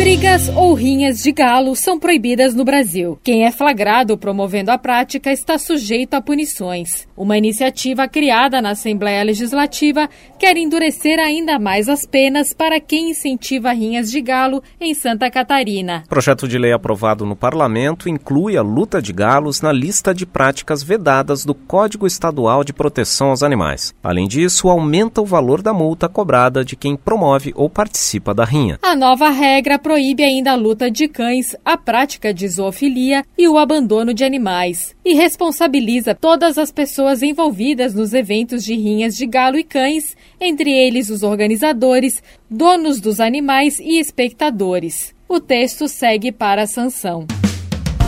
Brigas 0.00 0.48
ou 0.56 0.72
rinhas 0.72 1.22
de 1.22 1.30
galo 1.30 1.76
são 1.76 1.98
proibidas 1.98 2.54
no 2.54 2.64
Brasil. 2.64 3.18
Quem 3.22 3.44
é 3.44 3.52
flagrado 3.52 4.16
promovendo 4.16 4.70
a 4.70 4.78
prática 4.78 5.30
está 5.30 5.58
sujeito 5.58 6.14
a 6.14 6.22
punições. 6.22 7.06
Uma 7.14 7.36
iniciativa 7.36 8.08
criada 8.08 8.62
na 8.62 8.70
Assembleia 8.70 9.22
Legislativa 9.22 10.08
quer 10.38 10.56
endurecer 10.56 11.18
ainda 11.18 11.58
mais 11.58 11.86
as 11.86 12.06
penas 12.06 12.54
para 12.54 12.80
quem 12.80 13.10
incentiva 13.10 13.72
rinhas 13.72 14.10
de 14.10 14.22
galo 14.22 14.62
em 14.80 14.94
Santa 14.94 15.30
Catarina. 15.30 16.04
O 16.06 16.08
projeto 16.08 16.48
de 16.48 16.56
lei 16.56 16.72
aprovado 16.72 17.26
no 17.26 17.36
parlamento 17.36 18.08
inclui 18.08 18.56
a 18.56 18.62
luta 18.62 19.02
de 19.02 19.12
galos 19.12 19.60
na 19.60 19.70
lista 19.70 20.14
de 20.14 20.24
práticas 20.24 20.82
vedadas 20.82 21.44
do 21.44 21.54
Código 21.54 22.06
Estadual 22.06 22.64
de 22.64 22.72
Proteção 22.72 23.28
aos 23.28 23.42
Animais. 23.42 23.94
Além 24.02 24.26
disso, 24.26 24.70
aumenta 24.70 25.20
o 25.20 25.26
valor 25.26 25.60
da 25.60 25.74
multa 25.74 26.08
cobrada 26.08 26.64
de 26.64 26.74
quem 26.74 26.96
promove 26.96 27.52
ou 27.54 27.68
participa 27.68 28.32
da 28.32 28.46
rinha. 28.46 28.78
A 28.80 28.96
nova 28.96 29.28
regra 29.28 29.78
proíbe 29.90 30.22
ainda 30.22 30.52
a 30.52 30.54
luta 30.54 30.88
de 30.88 31.08
cães, 31.08 31.56
a 31.64 31.76
prática 31.76 32.32
de 32.32 32.46
zoofilia 32.46 33.24
e 33.36 33.48
o 33.48 33.58
abandono 33.58 34.14
de 34.14 34.22
animais, 34.22 34.94
e 35.04 35.14
responsabiliza 35.14 36.14
todas 36.14 36.56
as 36.58 36.70
pessoas 36.70 37.24
envolvidas 37.24 37.92
nos 37.92 38.14
eventos 38.14 38.62
de 38.62 38.72
rinhas 38.76 39.16
de 39.16 39.26
galo 39.26 39.58
e 39.58 39.64
cães, 39.64 40.16
entre 40.40 40.70
eles 40.70 41.10
os 41.10 41.24
organizadores, 41.24 42.22
donos 42.48 43.00
dos 43.00 43.18
animais 43.18 43.80
e 43.80 43.98
espectadores. 43.98 45.12
O 45.28 45.40
texto 45.40 45.88
segue 45.88 46.30
para 46.30 46.62
a 46.62 46.66
sanção. 46.68 47.26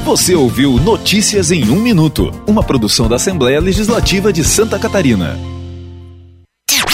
Você 0.04 0.36
ouviu 0.36 0.74
Notícias 0.74 1.50
em 1.50 1.68
um 1.68 1.80
Minuto, 1.82 2.30
uma 2.46 2.62
produção 2.62 3.08
da 3.08 3.16
Assembleia 3.16 3.58
Legislativa 3.58 4.32
de 4.32 4.44
Santa 4.44 4.78
Catarina. 4.78 5.36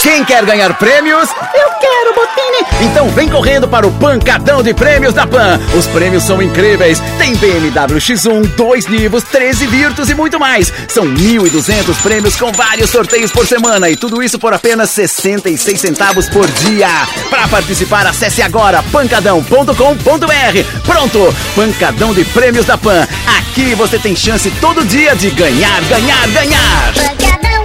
Quem 0.08 0.24
quer 0.24 0.42
ganhar 0.46 0.72
prêmios? 0.78 1.28
Eu 1.52 1.68
quero, 1.78 2.14
Botini! 2.14 2.88
Então 2.88 3.10
vem 3.10 3.28
correndo 3.28 3.68
para 3.68 3.86
o 3.86 3.92
Pancadão 3.92 4.62
de 4.62 4.72
Prêmios 4.72 5.12
da 5.12 5.26
Pan. 5.26 5.60
Os 5.76 5.86
prêmios 5.86 6.22
são 6.22 6.40
incríveis. 6.40 6.98
Tem 7.18 7.36
BMW 7.36 7.98
X1, 7.98 8.46
dois 8.56 8.86
Nivos, 8.86 9.22
13 9.24 9.66
Virtus 9.66 10.08
e 10.08 10.14
muito 10.14 10.40
mais. 10.40 10.72
São 10.88 11.04
1.200 11.04 11.94
prêmios 12.02 12.36
com 12.36 12.50
vários 12.50 12.88
sorteios 12.88 13.30
por 13.30 13.46
semana 13.46 13.90
e 13.90 13.96
tudo 13.96 14.22
isso 14.22 14.38
por 14.38 14.54
apenas 14.54 14.88
66 14.90 15.78
centavos 15.78 16.26
por 16.28 16.46
dia. 16.46 16.88
Para 17.28 17.46
participar, 17.46 18.06
acesse 18.06 18.40
agora 18.40 18.82
pancadão.com.br. 18.84 20.80
Pronto! 20.86 21.34
Pancadão 21.54 22.14
de 22.14 22.24
Prêmios 22.24 22.64
da 22.64 22.78
Pan. 22.78 23.06
Aqui 23.38 23.74
você 23.74 23.98
tem 23.98 24.16
chance 24.16 24.50
todo 24.60 24.86
dia 24.86 25.14
de 25.14 25.28
ganhar, 25.30 25.82
ganhar, 25.82 26.28
ganhar. 26.28 26.94
Pancadão. 26.94 27.57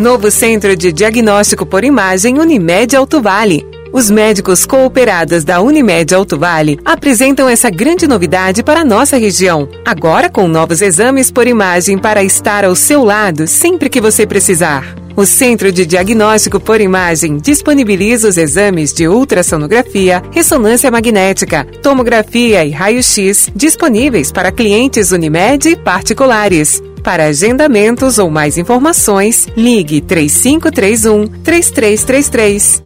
Novo 0.00 0.30
Centro 0.30 0.74
de 0.74 0.90
Diagnóstico 0.92 1.66
por 1.66 1.84
Imagem 1.84 2.38
Unimed 2.38 2.96
Alto 2.96 3.20
Vale. 3.20 3.66
Os 3.92 4.10
médicos 4.10 4.64
cooperados 4.64 5.44
da 5.44 5.60
Unimed 5.60 6.14
Alto 6.14 6.38
Vale 6.38 6.80
apresentam 6.86 7.46
essa 7.46 7.68
grande 7.68 8.06
novidade 8.06 8.62
para 8.62 8.80
a 8.80 8.84
nossa 8.84 9.18
região. 9.18 9.68
Agora 9.84 10.30
com 10.30 10.48
novos 10.48 10.80
exames 10.80 11.30
por 11.30 11.46
imagem 11.46 11.98
para 11.98 12.24
estar 12.24 12.64
ao 12.64 12.74
seu 12.74 13.04
lado 13.04 13.46
sempre 13.46 13.90
que 13.90 14.00
você 14.00 14.26
precisar. 14.26 14.96
O 15.14 15.26
Centro 15.26 15.70
de 15.70 15.84
Diagnóstico 15.84 16.58
por 16.58 16.80
Imagem 16.80 17.36
disponibiliza 17.36 18.26
os 18.26 18.38
exames 18.38 18.94
de 18.94 19.06
ultrassonografia, 19.06 20.22
ressonância 20.32 20.90
magnética, 20.90 21.66
tomografia 21.82 22.64
e 22.64 22.70
raio-x 22.70 23.50
disponíveis 23.54 24.32
para 24.32 24.50
clientes 24.50 25.12
Unimed 25.12 25.76
particulares. 25.84 26.82
Para 27.02 27.26
agendamentos 27.28 28.18
ou 28.18 28.30
mais 28.30 28.58
informações, 28.58 29.48
ligue 29.56 30.02
3531 30.02 31.28
3333. 31.42 32.82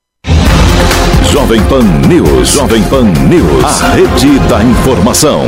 Jovem 1.32 1.60
Pan 1.66 1.82
News. 2.08 2.48
Jovem 2.48 2.82
Pan 2.84 3.02
News. 3.28 3.82
A 3.82 3.88
rede 3.90 4.38
da 4.48 4.62
informação. 4.62 5.42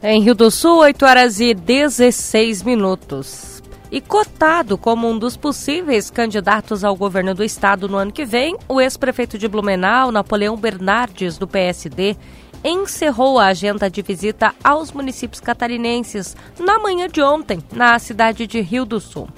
Em 0.00 0.22
Rio 0.22 0.34
do 0.34 0.48
Sul, 0.50 0.78
8 0.78 1.04
horas 1.04 1.40
e 1.40 1.54
16 1.54 2.62
minutos. 2.62 3.60
E 3.90 4.00
cotado 4.00 4.78
como 4.78 5.08
um 5.10 5.18
dos 5.18 5.36
possíveis 5.36 6.08
candidatos 6.08 6.84
ao 6.84 6.94
governo 6.94 7.34
do 7.34 7.42
estado 7.42 7.88
no 7.88 7.96
ano 7.96 8.12
que 8.12 8.24
vem, 8.24 8.56
o 8.68 8.80
ex-prefeito 8.80 9.36
de 9.36 9.48
Blumenau, 9.48 10.12
Napoleão 10.12 10.56
Bernardes, 10.56 11.36
do 11.36 11.48
PSD, 11.48 12.16
encerrou 12.64 13.38
a 13.38 13.46
agenda 13.46 13.90
de 13.90 14.02
visita 14.02 14.54
aos 14.62 14.92
municípios 14.92 15.40
catarinenses 15.40 16.36
na 16.58 16.78
manhã 16.78 17.08
de 17.08 17.22
ontem, 17.22 17.58
na 17.72 17.98
cidade 17.98 18.46
de 18.46 18.60
Rio 18.60 18.84
do 18.84 19.00
Sul. 19.00 19.28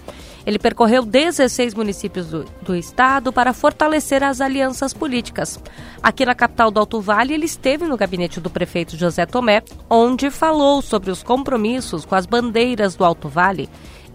Ele 0.44 0.58
percorreu 0.58 1.04
16 1.04 1.72
municípios 1.74 2.26
do, 2.26 2.44
do, 2.62 2.74
estado 2.74 3.32
para 3.32 3.52
fortalecer 3.52 4.24
as 4.24 4.40
alianças 4.40 4.92
políticas. 4.92 5.60
Aqui 6.02 6.26
na 6.26 6.34
capital 6.34 6.70
do 6.70 6.80
Alto 6.80 7.00
Vale, 7.00 7.32
ele 7.32 7.46
esteve 7.46 7.86
no 7.86 7.96
gabinete 7.96 8.40
do 8.40 8.50
prefeito 8.50 8.96
José 8.96 9.24
Tomé, 9.24 9.62
onde 9.88 10.30
falou 10.30 10.82
sobre 10.82 11.10
os 11.10 11.22
compromissos 11.22 12.04
com 12.04 12.16
as 12.16 12.26
bandeiras 12.26 12.96
do 12.96 13.04
Alto 13.04 13.28
Vale 13.28 13.68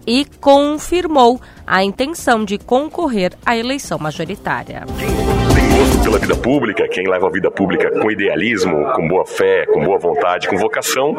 e 0.06 0.26
confirmou 0.40 1.40
a 1.66 1.82
intenção 1.82 2.44
de 2.44 2.58
concorrer 2.58 3.32
à 3.44 3.56
eleição 3.56 3.98
majoritária 3.98 4.86
pela 6.08 6.18
vida 6.18 6.36
pública, 6.36 6.88
quem 6.88 7.06
leva 7.06 7.26
a 7.26 7.30
vida 7.30 7.50
pública 7.50 7.90
com 8.00 8.10
idealismo, 8.10 8.92
com 8.92 9.06
boa 9.06 9.26
fé, 9.26 9.66
com 9.66 9.84
boa 9.84 9.98
vontade, 9.98 10.48
com 10.48 10.56
vocação, 10.56 11.12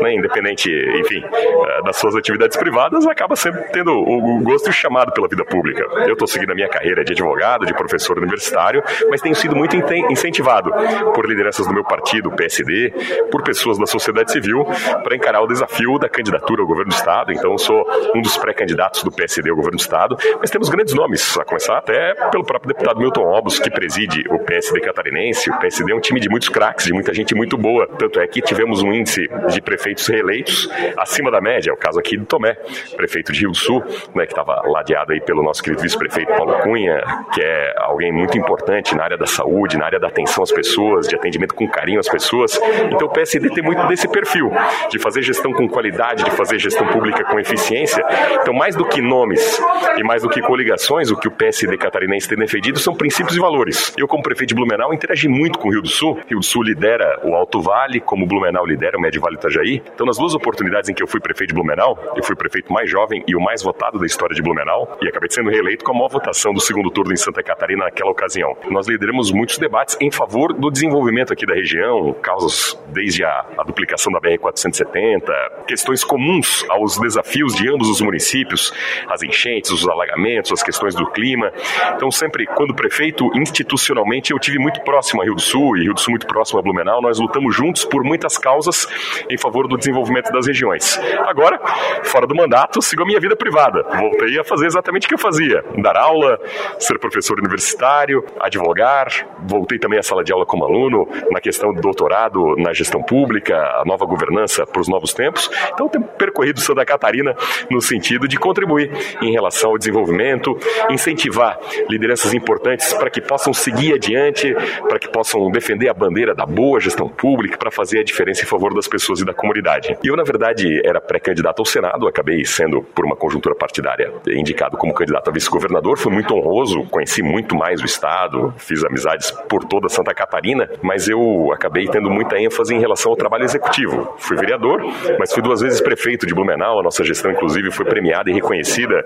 né, 0.00 0.14
independente, 0.14 0.70
enfim, 1.00 1.20
eh, 1.24 1.82
das 1.84 1.96
suas 1.96 2.14
atividades 2.14 2.56
privadas, 2.56 3.04
acaba 3.08 3.34
sempre 3.34 3.64
tendo 3.72 3.90
o 3.92 4.40
gosto 4.42 4.70
o 4.70 4.72
chamado 4.72 5.12
pela 5.12 5.26
vida 5.26 5.44
pública. 5.44 5.84
Eu 6.06 6.12
estou 6.12 6.28
seguindo 6.28 6.52
a 6.52 6.54
minha 6.54 6.68
carreira 6.68 7.04
de 7.04 7.12
advogado, 7.12 7.66
de 7.66 7.74
professor 7.74 8.18
universitário, 8.18 8.82
mas 9.10 9.20
tenho 9.20 9.34
sido 9.34 9.56
muito 9.56 9.74
incentivado 10.10 10.70
por 11.12 11.26
lideranças 11.28 11.66
do 11.66 11.74
meu 11.74 11.82
partido, 11.82 12.28
o 12.28 12.36
PSD, 12.36 12.92
por 13.32 13.42
pessoas 13.42 13.78
da 13.78 13.86
sociedade 13.86 14.30
civil, 14.30 14.64
para 15.02 15.16
encarar 15.16 15.42
o 15.42 15.48
desafio 15.48 15.98
da 15.98 16.08
candidatura 16.08 16.62
ao 16.62 16.68
governo 16.68 16.90
do 16.90 16.94
Estado. 16.94 17.32
Então, 17.32 17.58
sou 17.58 17.84
um 18.14 18.22
dos 18.22 18.36
pré-candidatos 18.36 19.02
do 19.02 19.10
PSD 19.10 19.50
ao 19.50 19.56
governo 19.56 19.76
do 19.76 19.82
Estado, 19.82 20.16
mas 20.38 20.50
temos 20.50 20.68
grandes 20.68 20.94
nomes, 20.94 21.36
a 21.36 21.44
começar 21.44 21.78
até 21.78 22.14
pelo 22.30 22.44
próprio 22.44 22.68
deputado 22.68 23.00
Milton 23.00 23.22
Obos, 23.22 23.58
que 23.58 23.70
preside 23.70 23.96
preside 23.96 24.24
o 24.36 24.38
PSD 24.38 24.80
catarinense. 24.80 25.50
O 25.50 25.58
PSD 25.58 25.92
é 25.92 25.94
um 25.94 26.00
time 26.00 26.20
de 26.20 26.28
muitos 26.28 26.48
craques, 26.48 26.86
de 26.86 26.92
muita 26.92 27.12
gente 27.12 27.34
muito 27.34 27.56
boa. 27.56 27.86
Tanto 27.86 28.20
é 28.20 28.26
que 28.26 28.40
tivemos 28.40 28.82
um 28.82 28.92
índice 28.92 29.28
de 29.48 29.60
prefeitos 29.60 30.06
reeleitos 30.06 30.68
acima 30.96 31.30
da 31.30 31.40
média. 31.40 31.70
É 31.70 31.72
o 31.72 31.76
caso 31.76 31.98
aqui 31.98 32.16
do 32.16 32.24
Tomé, 32.24 32.54
prefeito 32.96 33.32
de 33.32 33.40
Rio 33.40 33.50
do 33.50 33.56
Sul, 33.56 33.82
né, 34.14 34.26
que 34.26 34.32
estava 34.32 34.62
ladeado 34.66 35.12
aí 35.12 35.20
pelo 35.20 35.42
nosso 35.42 35.62
querido 35.62 35.82
vice-prefeito 35.82 36.32
Paulo 36.34 36.58
Cunha, 36.60 37.02
que 37.32 37.42
é 37.42 37.74
alguém 37.78 38.12
muito 38.12 38.36
importante 38.38 38.94
na 38.94 39.04
área 39.04 39.16
da 39.16 39.26
saúde, 39.26 39.76
na 39.76 39.86
área 39.86 39.98
da 39.98 40.08
atenção 40.08 40.42
às 40.42 40.52
pessoas, 40.52 41.08
de 41.08 41.16
atendimento 41.16 41.54
com 41.54 41.68
carinho 41.68 42.00
às 42.00 42.08
pessoas. 42.08 42.60
Então 42.92 43.08
o 43.08 43.10
PSD 43.10 43.50
tem 43.50 43.62
muito 43.62 43.86
desse 43.86 44.08
perfil, 44.08 44.50
de 44.90 44.98
fazer 44.98 45.22
gestão 45.22 45.52
com 45.52 45.68
qualidade, 45.68 46.24
de 46.24 46.30
fazer 46.32 46.58
gestão 46.58 46.86
pública 46.88 47.24
com 47.24 47.38
eficiência. 47.38 48.04
Então, 48.40 48.54
mais 48.54 48.74
do 48.74 48.84
que 48.86 49.00
nomes 49.00 49.60
e 49.96 50.02
mais 50.02 50.22
do 50.22 50.28
que 50.28 50.40
coligações, 50.40 51.10
o 51.10 51.16
que 51.16 51.28
o 51.28 51.30
PSD 51.30 51.76
catarinense 51.76 52.28
tem 52.28 52.38
defendido 52.38 52.78
são 52.78 52.94
princípios 52.94 53.36
e 53.36 53.40
valores. 53.40 53.92
Eu, 53.96 54.08
como 54.16 54.22
prefeito 54.22 54.48
de 54.48 54.54
Blumenau, 54.54 54.94
interagi 54.94 55.28
muito 55.28 55.58
com 55.58 55.68
o 55.68 55.72
Rio 55.72 55.82
do 55.82 55.88
Sul. 55.88 56.18
Rio 56.26 56.38
do 56.38 56.44
Sul 56.44 56.62
lidera 56.62 57.20
o 57.22 57.34
Alto 57.34 57.60
Vale, 57.60 58.00
como 58.00 58.26
Blumenau 58.26 58.64
lidera 58.64 58.96
o 58.96 59.00
Médio 59.00 59.20
Vale 59.20 59.36
Itajaí. 59.36 59.82
Então, 59.94 60.06
nas 60.06 60.16
duas 60.16 60.34
oportunidades 60.34 60.88
em 60.88 60.94
que 60.94 61.02
eu 61.02 61.06
fui 61.06 61.20
prefeito 61.20 61.50
de 61.50 61.54
Blumenau, 61.54 61.98
eu 62.16 62.24
fui 62.24 62.34
o 62.34 62.38
prefeito 62.38 62.72
mais 62.72 62.90
jovem 62.90 63.22
e 63.28 63.36
o 63.36 63.40
mais 63.40 63.62
votado 63.62 63.98
da 63.98 64.06
história 64.06 64.34
de 64.34 64.40
Blumenau 64.40 64.96
e 65.02 65.08
acabei 65.08 65.28
sendo 65.30 65.50
reeleito 65.50 65.84
com 65.84 65.92
a 65.92 65.94
maior 65.94 66.08
votação 66.08 66.54
do 66.54 66.60
segundo 66.60 66.90
turno 66.90 67.12
em 67.12 67.16
Santa 67.16 67.42
Catarina 67.42 67.84
naquela 67.84 68.10
ocasião. 68.10 68.56
Nós 68.70 68.88
lideramos 68.88 69.30
muitos 69.30 69.58
debates 69.58 69.98
em 70.00 70.10
favor 70.10 70.54
do 70.54 70.70
desenvolvimento 70.70 71.34
aqui 71.34 71.44
da 71.44 71.54
região, 71.54 72.14
causas 72.22 72.80
desde 72.88 73.22
a, 73.22 73.44
a 73.58 73.64
duplicação 73.64 74.10
da 74.10 74.18
BR-470, 74.18 75.20
questões 75.68 76.02
comuns 76.02 76.64
aos 76.70 76.98
desafios 76.98 77.54
de 77.54 77.68
ambos 77.68 77.90
os 77.90 78.00
municípios, 78.00 78.72
as 79.10 79.22
enchentes, 79.22 79.70
os 79.70 79.86
alagamentos, 79.86 80.52
as 80.52 80.62
questões 80.62 80.94
do 80.94 81.06
clima. 81.10 81.52
Então, 81.94 82.10
sempre, 82.10 82.46
quando 82.46 82.74
prefeito, 82.74 83.30
institucionalmente 83.34 84.05
eu 84.32 84.38
tive 84.38 84.58
muito 84.58 84.80
próximo 84.82 85.20
a 85.20 85.24
Rio 85.24 85.34
do 85.34 85.40
Sul 85.40 85.76
e 85.76 85.82
Rio 85.82 85.94
do 85.94 86.00
Sul 86.00 86.12
muito 86.12 86.26
próximo 86.26 86.60
a 86.60 86.62
Blumenau. 86.62 87.02
Nós 87.02 87.18
lutamos 87.18 87.54
juntos 87.54 87.84
por 87.84 88.04
muitas 88.04 88.38
causas 88.38 88.86
em 89.28 89.36
favor 89.36 89.66
do 89.66 89.76
desenvolvimento 89.76 90.30
das 90.32 90.46
regiões. 90.46 90.98
Agora, 91.26 91.60
fora 92.04 92.26
do 92.26 92.34
mandato, 92.34 92.80
sigo 92.80 93.02
a 93.02 93.06
minha 93.06 93.18
vida 93.18 93.34
privada. 93.34 93.82
Voltei 93.82 94.38
a 94.38 94.44
fazer 94.44 94.66
exatamente 94.66 95.06
o 95.06 95.08
que 95.08 95.14
eu 95.14 95.18
fazia: 95.18 95.64
dar 95.82 95.96
aula, 95.96 96.38
ser 96.78 96.98
professor 96.98 97.38
universitário, 97.38 98.24
advogar. 98.40 99.08
Voltei 99.46 99.78
também 99.78 99.98
à 99.98 100.02
sala 100.02 100.22
de 100.22 100.32
aula 100.32 100.46
como 100.46 100.64
aluno 100.64 101.08
na 101.30 101.40
questão 101.40 101.72
do 101.72 101.80
doutorado 101.80 102.54
na 102.56 102.72
gestão 102.72 103.02
pública, 103.02 103.56
a 103.56 103.84
nova 103.84 104.06
governança 104.06 104.64
para 104.64 104.80
os 104.80 104.88
novos 104.88 105.12
tempos. 105.12 105.50
Então, 105.72 105.88
tenho 105.88 106.04
percorrido 106.04 106.60
Santa 106.60 106.84
Catarina 106.84 107.34
no 107.70 107.80
sentido 107.80 108.28
de 108.28 108.36
contribuir 108.36 108.90
em 109.20 109.32
relação 109.32 109.70
ao 109.70 109.78
desenvolvimento, 109.78 110.56
incentivar 110.90 111.58
lideranças 111.88 112.32
importantes 112.32 112.92
para 112.94 113.10
que 113.10 113.20
possam 113.20 113.52
seguir 113.52 113.95
adiante, 113.96 114.54
para 114.88 114.98
que 114.98 115.10
possam 115.10 115.50
defender 115.50 115.88
a 115.88 115.94
bandeira 115.94 116.34
da 116.34 116.46
boa 116.46 116.80
gestão 116.80 117.08
pública, 117.08 117.58
para 117.58 117.70
fazer 117.70 118.00
a 118.00 118.04
diferença 118.04 118.42
em 118.42 118.46
favor 118.46 118.74
das 118.74 118.88
pessoas 118.88 119.20
e 119.20 119.24
da 119.24 119.34
comunidade. 119.34 119.96
E 120.02 120.08
eu, 120.08 120.16
na 120.16 120.22
verdade, 120.22 120.80
era 120.84 121.00
pré-candidato 121.00 121.60
ao 121.60 121.66
Senado, 121.66 122.06
acabei 122.06 122.44
sendo, 122.44 122.82
por 122.82 123.04
uma 123.04 123.16
conjuntura 123.16 123.54
partidária, 123.54 124.12
indicado 124.28 124.76
como 124.76 124.94
candidato 124.94 125.28
a 125.28 125.32
vice-governador. 125.32 125.98
Foi 125.98 126.12
muito 126.12 126.34
honroso, 126.34 126.84
conheci 126.90 127.22
muito 127.22 127.56
mais 127.56 127.80
o 127.80 127.84
Estado, 127.84 128.54
fiz 128.58 128.84
amizades 128.84 129.30
por 129.48 129.64
toda 129.64 129.88
Santa 129.88 130.14
Catarina, 130.14 130.68
mas 130.82 131.08
eu 131.08 131.50
acabei 131.52 131.86
tendo 131.86 132.10
muita 132.10 132.38
ênfase 132.38 132.74
em 132.74 132.80
relação 132.80 133.10
ao 133.12 133.16
trabalho 133.16 133.44
executivo. 133.44 134.14
Fui 134.18 134.36
vereador, 134.36 134.80
mas 135.18 135.32
fui 135.32 135.42
duas 135.42 135.60
vezes 135.60 135.80
prefeito 135.80 136.26
de 136.26 136.34
Blumenau, 136.34 136.80
a 136.80 136.82
nossa 136.82 137.04
gestão, 137.04 137.30
inclusive, 137.30 137.70
foi 137.70 137.86
premiada 137.86 138.30
e 138.30 138.34
reconhecida 138.34 139.04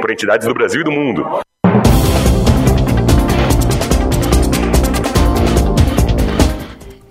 por 0.00 0.10
entidades 0.10 0.46
do 0.46 0.54
Brasil 0.54 0.80
e 0.80 0.84
do 0.84 0.90
mundo. 0.90 1.42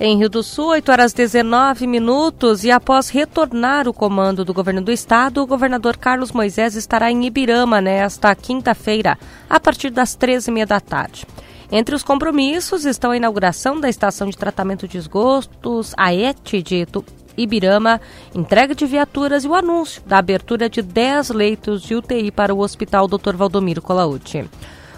Em 0.04 0.18
Rio 0.18 0.32
do 0.32 0.42
Sul, 0.42 0.70
8 0.70 0.92
horas 0.92 1.14
19 1.14 1.86
minutos, 1.86 2.64
e 2.64 2.72
após 2.72 3.10
retornar 3.10 3.88
o 3.88 3.94
comando 3.94 4.44
do 4.44 4.52
governo 4.52 4.82
do 4.82 4.92
estado, 4.92 5.44
o 5.44 5.46
governador 5.46 5.96
Carlos 5.96 6.32
Moisés 6.32 6.76
estará 6.76 7.12
em 7.12 7.24
Ibirama 7.24 7.80
nesta 7.80 8.34
quinta-feira, 8.34 9.16
a 9.48 9.60
partir 9.60 9.92
das 9.92 10.18
13h30 10.18 10.66
da 10.66 10.80
tarde. 10.80 11.28
Entre 11.72 11.94
os 11.94 12.02
compromissos 12.02 12.84
estão 12.84 13.12
a 13.12 13.18
inauguração 13.18 13.80
da 13.80 13.88
estação 13.88 14.28
de 14.28 14.36
tratamento 14.36 14.88
de 14.88 14.98
esgotos, 14.98 15.94
a 15.96 16.12
ET 16.12 16.50
de 16.52 16.88
Ibirama, 17.38 18.02
entrega 18.34 18.74
de 18.74 18.88
viaturas 18.88 19.44
e 19.44 19.48
o 19.48 19.54
anúncio 19.54 20.02
da 20.08 20.18
abertura 20.18 20.68
de 20.68 20.82
10 20.82 21.30
leitos 21.30 21.84
de 21.84 21.94
UTI 21.94 22.32
para 22.32 22.56
o 22.56 22.62
Hospital 22.62 23.08
Dr. 23.08 23.36
Valdomiro 23.36 23.84
Colauti. 23.84 24.50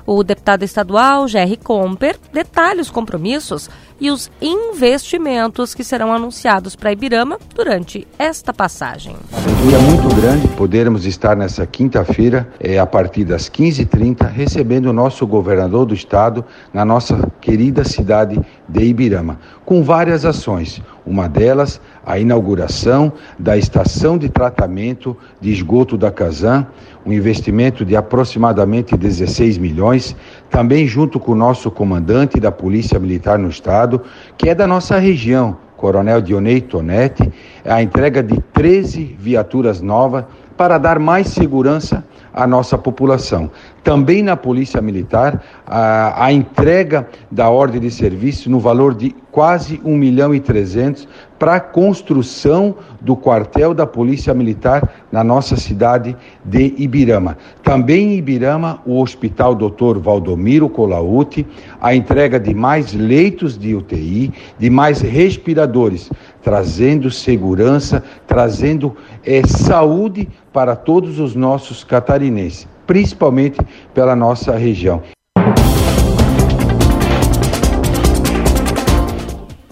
O 0.05 0.23
deputado 0.23 0.63
estadual, 0.63 1.27
Jerry 1.27 1.57
Comper, 1.57 2.17
detalha 2.33 2.81
os 2.81 2.91
compromissos 2.91 3.69
e 4.01 4.11
os 4.11 4.29
investimentos 4.41 5.73
que 5.73 5.83
serão 5.83 6.11
anunciados 6.11 6.75
para 6.75 6.91
Ibirama 6.91 7.39
durante 7.55 8.05
esta 8.19 8.53
passagem. 8.53 9.15
Um 9.31 9.81
muito 9.81 10.13
grande 10.13 10.45
podermos 10.49 11.05
estar 11.05 11.37
nessa 11.37 11.65
quinta-feira, 11.65 12.49
é, 12.59 12.77
a 12.77 12.85
partir 12.85 13.23
das 13.23 13.49
15h30, 13.49 14.29
recebendo 14.29 14.87
o 14.87 14.93
nosso 14.93 15.25
governador 15.25 15.85
do 15.85 15.93
estado 15.93 16.43
na 16.73 16.83
nossa 16.83 17.31
querida 17.39 17.85
cidade 17.85 18.41
de 18.67 18.83
Ibirama, 18.83 19.39
com 19.63 19.81
várias 19.83 20.25
ações. 20.25 20.81
Uma 21.05 21.29
delas, 21.29 21.79
a 22.05 22.19
inauguração 22.19 23.13
da 23.39 23.57
estação 23.57 24.17
de 24.17 24.27
tratamento 24.27 25.15
de 25.39 25.51
esgoto 25.51 25.97
da 25.97 26.11
Casan, 26.11 26.67
um 27.05 27.11
investimento 27.11 27.83
de 27.83 27.95
aproximadamente 27.95 28.95
16 28.95 29.57
milhões, 29.57 30.15
também 30.49 30.87
junto 30.87 31.19
com 31.19 31.33
o 31.33 31.35
nosso 31.35 31.69
comandante 31.69 32.39
da 32.39 32.51
Polícia 32.51 32.99
Militar 32.99 33.37
no 33.37 33.49
Estado, 33.49 34.01
que 34.37 34.49
é 34.49 34.55
da 34.55 34.65
nossa 34.65 34.97
região, 34.97 35.57
Coronel 35.75 36.21
Dionei 36.21 36.61
Tonetti, 36.61 37.31
a 37.65 37.81
entrega 37.83 38.23
de 38.23 38.39
13 38.53 39.17
viaturas 39.19 39.81
novas 39.81 40.23
para 40.55 40.77
dar 40.77 40.99
mais 40.99 41.27
segurança 41.27 42.05
à 42.33 42.47
nossa 42.47 42.77
população. 42.77 43.51
Também 43.83 44.23
na 44.23 44.37
Polícia 44.37 44.81
Militar, 44.81 45.43
a, 45.65 46.25
a 46.25 46.31
entrega 46.31 47.07
da 47.29 47.49
ordem 47.49 47.81
de 47.81 47.91
serviço 47.91 48.49
no 48.49 48.59
valor 48.59 48.93
de 48.93 49.13
quase 49.31 49.81
1 49.83 49.97
milhão 49.97 50.33
e 50.33 50.39
300 50.39 51.07
para 51.43 51.55
a 51.55 51.59
construção 51.59 52.73
do 53.01 53.17
quartel 53.17 53.73
da 53.73 53.85
Polícia 53.85 54.33
Militar 54.33 54.93
na 55.11 55.25
nossa 55.25 55.57
cidade 55.57 56.15
de 56.45 56.73
Ibirama. 56.77 57.37
Também 57.61 58.13
em 58.13 58.17
Ibirama, 58.17 58.79
o 58.85 59.01
Hospital 59.01 59.53
Dr. 59.53 59.97
Valdomiro 59.99 60.69
Colauti, 60.69 61.45
a 61.81 61.93
entrega 61.93 62.39
de 62.39 62.53
mais 62.53 62.93
leitos 62.93 63.57
de 63.57 63.75
UTI, 63.75 64.31
de 64.57 64.69
mais 64.69 65.01
respiradores, 65.01 66.09
trazendo 66.41 67.11
segurança, 67.11 68.01
trazendo 68.25 68.95
é, 69.25 69.45
saúde 69.45 70.29
para 70.53 70.77
todos 70.77 71.19
os 71.19 71.35
nossos 71.35 71.83
catarinenses, 71.83 72.65
principalmente 72.87 73.59
pela 73.93 74.15
nossa 74.15 74.55
região. 74.55 75.03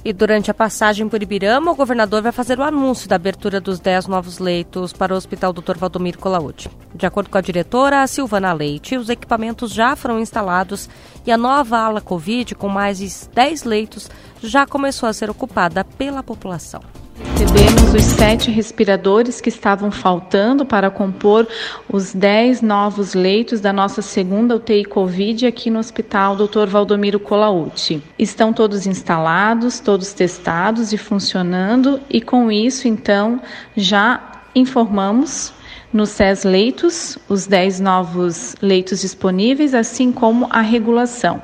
E 0.03 0.11
durante 0.11 0.49
a 0.49 0.53
passagem 0.53 1.07
por 1.07 1.21
Ibirama, 1.21 1.71
o 1.71 1.75
governador 1.75 2.23
vai 2.23 2.31
fazer 2.31 2.57
o 2.57 2.63
anúncio 2.63 3.07
da 3.07 3.17
abertura 3.17 3.61
dos 3.61 3.79
10 3.79 4.07
novos 4.07 4.39
leitos 4.39 4.91
para 4.91 5.13
o 5.13 5.17
Hospital 5.17 5.53
Dr. 5.53 5.77
Valdomiro 5.77 6.17
Colauti. 6.17 6.71
De 6.95 7.05
acordo 7.05 7.29
com 7.29 7.37
a 7.37 7.41
diretora 7.41 8.07
Silvana 8.07 8.51
Leite, 8.51 8.97
os 8.97 9.09
equipamentos 9.09 9.71
já 9.71 9.95
foram 9.95 10.19
instalados 10.19 10.89
e 11.23 11.31
a 11.31 11.37
nova 11.37 11.77
ala 11.77 12.01
Covid, 12.01 12.55
com 12.55 12.67
mais 12.67 12.97
de 12.97 13.09
10 13.31 13.63
leitos, 13.63 14.09
já 14.41 14.65
começou 14.65 15.07
a 15.07 15.13
ser 15.13 15.29
ocupada 15.29 15.83
pela 15.83 16.23
população. 16.23 16.81
Recebemos 17.25 17.93
os 17.93 18.03
sete 18.03 18.51
respiradores 18.51 19.41
que 19.41 19.49
estavam 19.49 19.91
faltando 19.91 20.65
para 20.65 20.89
compor 20.89 21.47
os 21.91 22.13
dez 22.13 22.61
novos 22.61 23.13
leitos 23.13 23.59
da 23.59 23.73
nossa 23.73 24.01
segunda 24.01 24.55
UTI 24.55 24.85
Covid 24.85 25.47
aqui 25.47 25.69
no 25.69 25.79
Hospital 25.79 26.35
Dr. 26.35 26.67
Valdomiro 26.67 27.19
Colauti. 27.19 28.01
Estão 28.17 28.53
todos 28.53 28.85
instalados, 28.85 29.79
todos 29.79 30.13
testados 30.13 30.93
e 30.93 30.97
funcionando, 30.97 31.99
e 32.09 32.21
com 32.21 32.51
isso, 32.51 32.87
então, 32.87 33.41
já 33.75 34.43
informamos 34.55 35.53
no 35.91 36.05
SES 36.05 36.43
Leitos, 36.43 37.17
os 37.27 37.47
10 37.47 37.79
novos 37.79 38.55
leitos 38.61 39.01
disponíveis, 39.01 39.73
assim 39.73 40.11
como 40.11 40.47
a 40.49 40.61
regulação. 40.61 41.41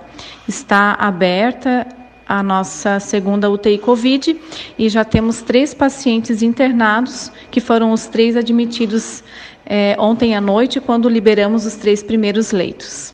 Está 0.48 0.94
aberta 0.94 1.86
a 2.28 2.44
nossa 2.44 3.00
segunda 3.00 3.50
UTI 3.50 3.78
Covid 3.78 4.40
e 4.78 4.90
já 4.90 5.06
temos 5.06 5.42
três 5.42 5.74
pacientes 5.74 6.42
internados, 6.42 7.32
que 7.50 7.62
foram 7.62 7.92
os 7.92 8.06
três 8.08 8.36
admitidos 8.36 9.24
é, 9.66 9.96
ontem 10.00 10.36
à 10.36 10.42
noite, 10.42 10.80
quando 10.80 11.08
liberamos 11.08 11.66
os 11.66 11.76
três 11.76 12.04
primeiros 12.04 12.52
leitos. 12.52 13.12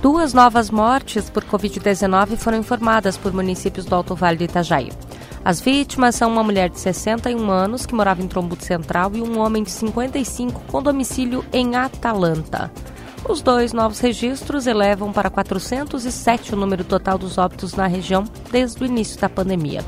Duas 0.00 0.34
novas 0.34 0.70
mortes 0.70 1.30
por 1.30 1.42
Covid-19 1.44 2.36
foram 2.36 2.58
informadas 2.58 3.16
por 3.16 3.32
municípios 3.32 3.86
do 3.86 3.94
Alto 3.94 4.14
Vale 4.14 4.36
do 4.36 4.44
Itajaí. 4.44 4.90
As 5.44 5.60
vítimas 5.60 6.14
são 6.14 6.30
uma 6.30 6.42
mulher 6.42 6.68
de 6.68 6.78
61 6.78 7.50
anos 7.50 7.86
que 7.86 7.94
morava 7.94 8.22
em 8.22 8.28
Trombuto 8.28 8.64
Central 8.64 9.12
e 9.14 9.22
um 9.22 9.38
homem 9.38 9.62
de 9.62 9.70
55 9.70 10.62
com 10.70 10.82
domicílio 10.82 11.44
em 11.52 11.74
Atalanta. 11.76 12.70
Os 13.26 13.40
dois 13.40 13.72
novos 13.72 14.00
registros 14.00 14.66
elevam 14.66 15.10
para 15.10 15.30
407 15.30 16.52
o 16.52 16.56
número 16.56 16.84
total 16.84 17.16
dos 17.16 17.38
óbitos 17.38 17.72
na 17.74 17.86
região 17.86 18.24
desde 18.52 18.82
o 18.82 18.86
início 18.86 19.18
da 19.18 19.30
pandemia. 19.30 19.82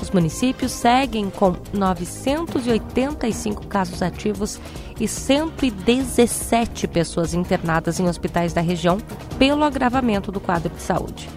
Os 0.00 0.10
municípios 0.10 0.72
seguem 0.72 1.30
com 1.30 1.54
985 1.72 3.68
casos 3.68 4.02
ativos 4.02 4.58
e 4.98 5.06
117 5.06 6.88
pessoas 6.88 7.34
internadas 7.34 8.00
em 8.00 8.08
hospitais 8.08 8.52
da 8.52 8.60
região 8.60 8.98
pelo 9.38 9.62
agravamento 9.62 10.32
do 10.32 10.40
quadro 10.40 10.74
de 10.74 10.82
saúde. 10.82 11.30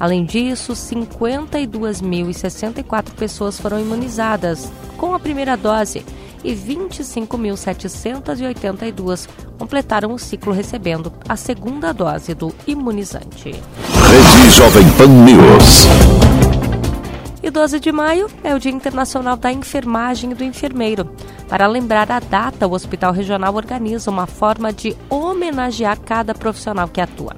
Além 0.00 0.24
disso, 0.24 0.72
52.064 0.72 3.12
pessoas 3.12 3.60
foram 3.60 3.80
imunizadas 3.80 4.68
com 4.96 5.14
a 5.14 5.20
primeira 5.20 5.56
dose 5.56 6.04
e 6.42 6.54
25.782 6.54 9.28
completaram 9.58 10.12
o 10.12 10.18
ciclo 10.18 10.52
recebendo 10.52 11.12
a 11.28 11.36
segunda 11.36 11.92
dose 11.92 12.34
do 12.34 12.52
imunizante. 12.66 13.50
Rede 13.50 14.50
Jovem 14.50 14.90
Pan 14.92 15.06
News. 15.06 15.86
E 17.42 17.50
12 17.50 17.80
de 17.80 17.90
maio 17.90 18.28
é 18.44 18.54
o 18.54 18.58
Dia 18.58 18.70
Internacional 18.70 19.36
da 19.36 19.50
Enfermagem 19.50 20.32
e 20.32 20.34
do 20.34 20.44
Enfermeiro. 20.44 21.10
Para 21.48 21.66
lembrar 21.66 22.10
a 22.10 22.20
data, 22.20 22.66
o 22.66 22.72
Hospital 22.72 23.12
Regional 23.12 23.54
organiza 23.54 24.10
uma 24.10 24.26
forma 24.26 24.70
de 24.72 24.94
homenagear 25.08 25.98
cada 26.00 26.34
profissional 26.34 26.86
que 26.86 27.00
atua. 27.00 27.34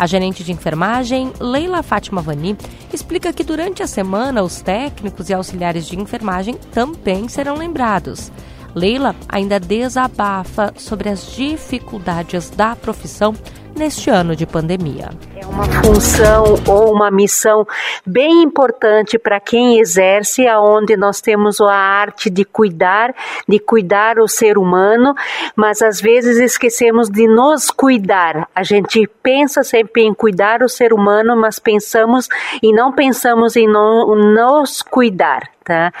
A 0.00 0.06
gerente 0.06 0.42
de 0.42 0.50
enfermagem, 0.50 1.30
Leila 1.38 1.82
Fátima 1.82 2.22
Vani, 2.22 2.56
explica 2.90 3.34
que 3.34 3.44
durante 3.44 3.82
a 3.82 3.86
semana 3.86 4.42
os 4.42 4.62
técnicos 4.62 5.28
e 5.28 5.34
auxiliares 5.34 5.86
de 5.86 6.00
enfermagem 6.00 6.54
também 6.72 7.28
serão 7.28 7.54
lembrados. 7.54 8.32
Leila 8.74 9.14
ainda 9.28 9.60
desabafa 9.60 10.72
sobre 10.78 11.10
as 11.10 11.30
dificuldades 11.34 12.48
da 12.48 12.74
profissão 12.74 13.34
neste 13.76 14.08
ano 14.08 14.34
de 14.34 14.46
pandemia. 14.46 15.10
Uma 15.50 15.64
função 15.82 16.44
ou 16.68 16.94
uma 16.94 17.10
missão 17.10 17.66
bem 18.06 18.42
importante 18.42 19.18
para 19.18 19.40
quem 19.40 19.80
exerce, 19.80 20.46
aonde 20.46 20.96
nós 20.96 21.20
temos 21.20 21.60
a 21.60 21.74
arte 21.74 22.30
de 22.30 22.44
cuidar, 22.44 23.12
de 23.48 23.58
cuidar 23.58 24.20
o 24.20 24.28
ser 24.28 24.56
humano, 24.56 25.12
mas 25.56 25.82
às 25.82 26.00
vezes 26.00 26.38
esquecemos 26.38 27.10
de 27.10 27.26
nos 27.26 27.68
cuidar. 27.68 28.48
A 28.54 28.62
gente 28.62 29.08
pensa 29.22 29.64
sempre 29.64 30.02
em 30.02 30.14
cuidar 30.14 30.62
o 30.62 30.68
ser 30.68 30.92
humano, 30.92 31.36
mas 31.36 31.58
pensamos 31.58 32.28
e 32.62 32.72
não 32.72 32.92
pensamos 32.92 33.56
em 33.56 33.66
no, 33.66 34.14
nos 34.14 34.82
cuidar. 34.82 35.50
Tá? 35.62 35.92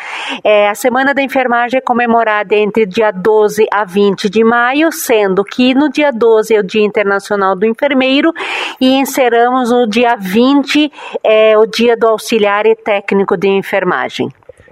É, 0.42 0.68
a 0.68 0.74
Semana 0.74 1.12
da 1.12 1.22
Enfermagem 1.22 1.78
é 1.78 1.80
comemorada 1.80 2.56
entre 2.56 2.86
dia 2.86 3.12
12 3.12 3.66
a 3.70 3.84
20 3.84 4.28
de 4.28 4.42
maio, 4.42 4.90
sendo 4.90 5.44
que 5.44 5.74
no 5.74 5.88
dia 5.88 6.10
12 6.10 6.54
é 6.54 6.58
o 6.58 6.62
Dia 6.62 6.82
Internacional 6.82 7.54
do 7.54 7.66
Enfermeiro 7.66 8.32
e 8.80 8.94
encerramos 8.94 9.39
no 9.70 9.86
dia 9.86 10.16
20 10.16 10.92
é, 11.24 11.56
o 11.56 11.66
Dia 11.66 11.96
do 11.96 12.06
Auxiliar 12.06 12.66
e 12.66 12.74
Técnico 12.74 13.36
de 13.36 13.48
Enfermagem. 13.48 14.28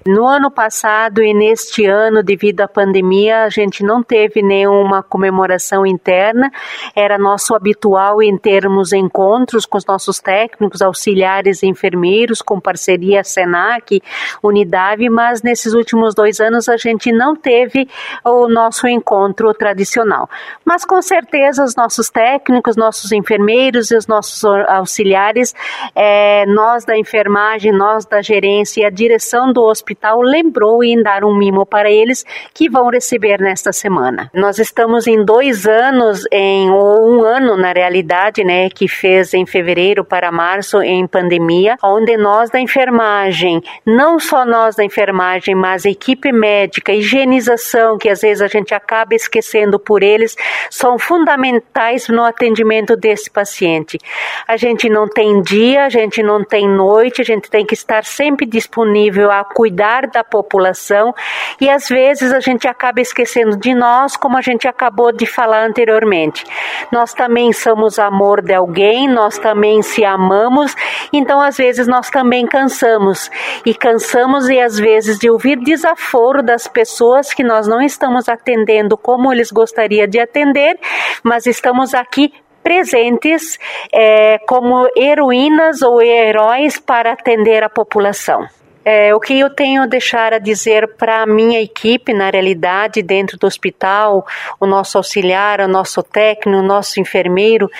No 0.08 0.26
ano 0.26 0.50
passado 0.50 1.22
e 1.22 1.34
neste 1.34 1.84
ano, 1.84 2.22
devido 2.22 2.62
à 2.62 2.66
pandemia, 2.66 3.42
a 3.42 3.50
gente 3.50 3.84
não 3.84 4.02
teve 4.02 4.40
nenhuma 4.40 5.02
comemoração 5.02 5.84
interna. 5.84 6.50
Era 6.96 7.18
nosso 7.18 7.54
habitual 7.54 8.22
em 8.22 8.34
termos 8.38 8.94
encontros 8.94 9.66
com 9.66 9.76
os 9.76 9.84
nossos 9.84 10.18
técnicos, 10.18 10.80
auxiliares 10.80 11.62
e 11.62 11.66
enfermeiros, 11.66 12.40
com 12.40 12.58
parceria 12.58 13.22
Senac, 13.22 14.00
Unidade, 14.42 15.10
mas 15.10 15.42
nesses 15.42 15.74
últimos 15.74 16.14
dois 16.14 16.40
anos 16.40 16.70
a 16.70 16.78
gente 16.78 17.12
não 17.12 17.36
teve 17.36 17.86
o 18.24 18.48
nosso 18.48 18.88
encontro 18.88 19.52
tradicional. 19.52 20.26
Mas 20.64 20.86
com 20.86 21.02
certeza 21.02 21.62
os 21.62 21.76
nossos 21.76 22.08
técnicos, 22.08 22.76
nossos 22.76 23.12
enfermeiros 23.12 23.90
e 23.90 23.96
os 23.96 24.06
nossos 24.06 24.42
auxiliares, 24.68 25.54
é, 25.94 26.46
nós 26.46 26.86
da 26.86 26.96
enfermagem, 26.96 27.72
nós 27.72 28.06
da 28.06 28.22
gerência 28.22 28.80
e 28.80 28.84
a 28.86 28.90
direção 28.90 29.52
do 29.52 29.62
hospital 29.62 29.97
lembrou 30.20 30.84
em 30.84 31.02
dar 31.02 31.24
um 31.24 31.34
mimo 31.34 31.66
para 31.66 31.90
eles 31.90 32.24
que 32.54 32.68
vão 32.68 32.88
receber 32.88 33.40
nesta 33.40 33.72
semana. 33.72 34.30
Nós 34.32 34.58
estamos 34.58 35.06
em 35.06 35.24
dois 35.24 35.66
anos, 35.66 36.24
em 36.30 36.70
ou 36.70 37.10
um 37.10 37.22
ano 37.22 37.56
na 37.56 37.72
realidade, 37.72 38.44
né, 38.44 38.68
que 38.70 38.86
fez 38.86 39.34
em 39.34 39.44
fevereiro 39.44 40.04
para 40.04 40.30
março 40.30 40.80
em 40.82 41.06
pandemia, 41.06 41.76
onde 41.82 42.16
nós 42.16 42.50
da 42.50 42.60
enfermagem, 42.60 43.60
não 43.84 44.18
só 44.18 44.44
nós 44.44 44.76
da 44.76 44.84
enfermagem, 44.84 45.54
mas 45.54 45.84
a 45.84 45.90
equipe 45.90 46.30
médica, 46.30 46.92
higienização, 46.92 47.98
que 47.98 48.08
às 48.08 48.20
vezes 48.20 48.42
a 48.42 48.46
gente 48.46 48.74
acaba 48.74 49.14
esquecendo 49.14 49.78
por 49.78 50.02
eles, 50.02 50.36
são 50.70 50.98
fundamentais 50.98 52.08
no 52.08 52.22
atendimento 52.22 52.96
desse 52.96 53.30
paciente. 53.30 53.98
A 54.46 54.56
gente 54.56 54.88
não 54.88 55.08
tem 55.08 55.42
dia, 55.42 55.84
a 55.84 55.88
gente 55.88 56.22
não 56.22 56.44
tem 56.44 56.68
noite, 56.68 57.20
a 57.20 57.24
gente 57.24 57.50
tem 57.50 57.64
que 57.64 57.74
estar 57.74 58.04
sempre 58.04 58.46
disponível 58.46 59.30
a 59.30 59.44
cuidar 59.44 59.77
cuidar 59.78 60.08
da 60.08 60.24
população 60.24 61.14
e 61.60 61.70
às 61.70 61.88
vezes 61.88 62.32
a 62.32 62.40
gente 62.40 62.66
acaba 62.66 63.00
esquecendo 63.00 63.56
de 63.56 63.74
nós, 63.74 64.16
como 64.16 64.36
a 64.36 64.40
gente 64.40 64.66
acabou 64.66 65.12
de 65.12 65.24
falar 65.24 65.64
anteriormente. 65.64 66.44
Nós 66.90 67.14
também 67.14 67.52
somos 67.52 67.98
amor 67.98 68.42
de 68.42 68.52
alguém, 68.52 69.08
nós 69.08 69.38
também 69.38 69.80
se 69.82 70.04
amamos, 70.04 70.74
então 71.12 71.40
às 71.40 71.56
vezes 71.56 71.86
nós 71.86 72.10
também 72.10 72.44
cansamos 72.44 73.30
e 73.64 73.72
cansamos 73.72 74.48
e 74.48 74.58
às 74.58 74.76
vezes 74.78 75.18
de 75.18 75.30
ouvir 75.30 75.56
desaforo 75.60 76.42
das 76.42 76.66
pessoas 76.66 77.32
que 77.32 77.44
nós 77.44 77.68
não 77.68 77.80
estamos 77.80 78.28
atendendo 78.28 78.96
como 78.96 79.32
eles 79.32 79.52
gostariam 79.52 80.08
de 80.08 80.18
atender, 80.18 80.76
mas 81.22 81.46
estamos 81.46 81.94
aqui 81.94 82.32
presentes 82.62 83.58
é, 83.92 84.38
como 84.40 84.88
heroínas 84.96 85.82
ou 85.82 86.02
heróis 86.02 86.78
para 86.78 87.12
atender 87.12 87.62
a 87.62 87.68
população. 87.68 88.57
É, 88.90 89.14
o 89.14 89.20
que 89.20 89.38
eu 89.38 89.50
tenho 89.50 89.82
a 89.82 89.86
deixar 89.86 90.32
a 90.32 90.38
dizer 90.38 90.96
para 90.96 91.20
a 91.22 91.26
minha 91.26 91.60
equipe, 91.60 92.14
na 92.14 92.30
realidade, 92.30 93.02
dentro 93.02 93.36
do 93.36 93.46
hospital, 93.46 94.26
o 94.58 94.66
nosso 94.66 94.96
auxiliar, 94.96 95.60
o 95.60 95.68
nosso 95.68 96.02
técnico, 96.02 96.58
o 96.58 96.66
nosso 96.66 96.98
enfermeiro, 96.98 97.70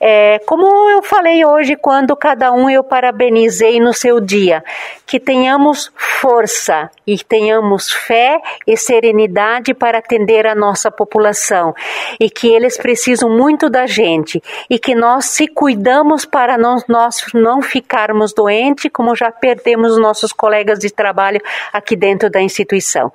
é, 0.00 0.38
como 0.46 0.64
eu 0.88 1.02
falei 1.02 1.44
hoje, 1.44 1.76
quando 1.76 2.16
cada 2.16 2.50
um 2.50 2.70
eu 2.70 2.82
parabenizei 2.82 3.78
no 3.78 3.92
seu 3.92 4.18
dia, 4.18 4.64
que 5.06 5.20
tenhamos 5.20 5.92
força 5.98 6.90
e 7.06 7.18
tenhamos 7.18 7.92
fé 7.92 8.40
e 8.66 8.74
serenidade 8.74 9.74
para 9.74 9.98
atender 9.98 10.46
a 10.46 10.54
nossa 10.54 10.90
população 10.90 11.74
e 12.18 12.30
que 12.30 12.48
eles 12.48 12.78
precisam 12.78 13.28
muito 13.28 13.68
da 13.68 13.84
gente 13.84 14.42
e 14.70 14.78
que 14.78 14.94
nós 14.94 15.26
se 15.26 15.46
cuidamos 15.46 16.24
para 16.24 16.56
não, 16.56 16.78
nós 16.88 17.26
não 17.34 17.60
ficarmos 17.60 18.32
doentes, 18.32 18.90
como 18.90 19.14
já 19.14 19.30
perdemos 19.30 19.98
nossos 19.98 20.32
colegas 20.32 20.53
colegas 20.54 20.78
de 20.78 20.90
trabalho 20.90 21.40
aqui 21.72 21.96
dentro 21.96 22.30
da 22.30 22.40
instituição. 22.40 23.12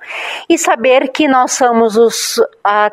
E 0.48 0.58
saber 0.58 1.08
que 1.08 1.26
nós 1.26 1.52
somos 1.52 1.96
os, 1.96 2.36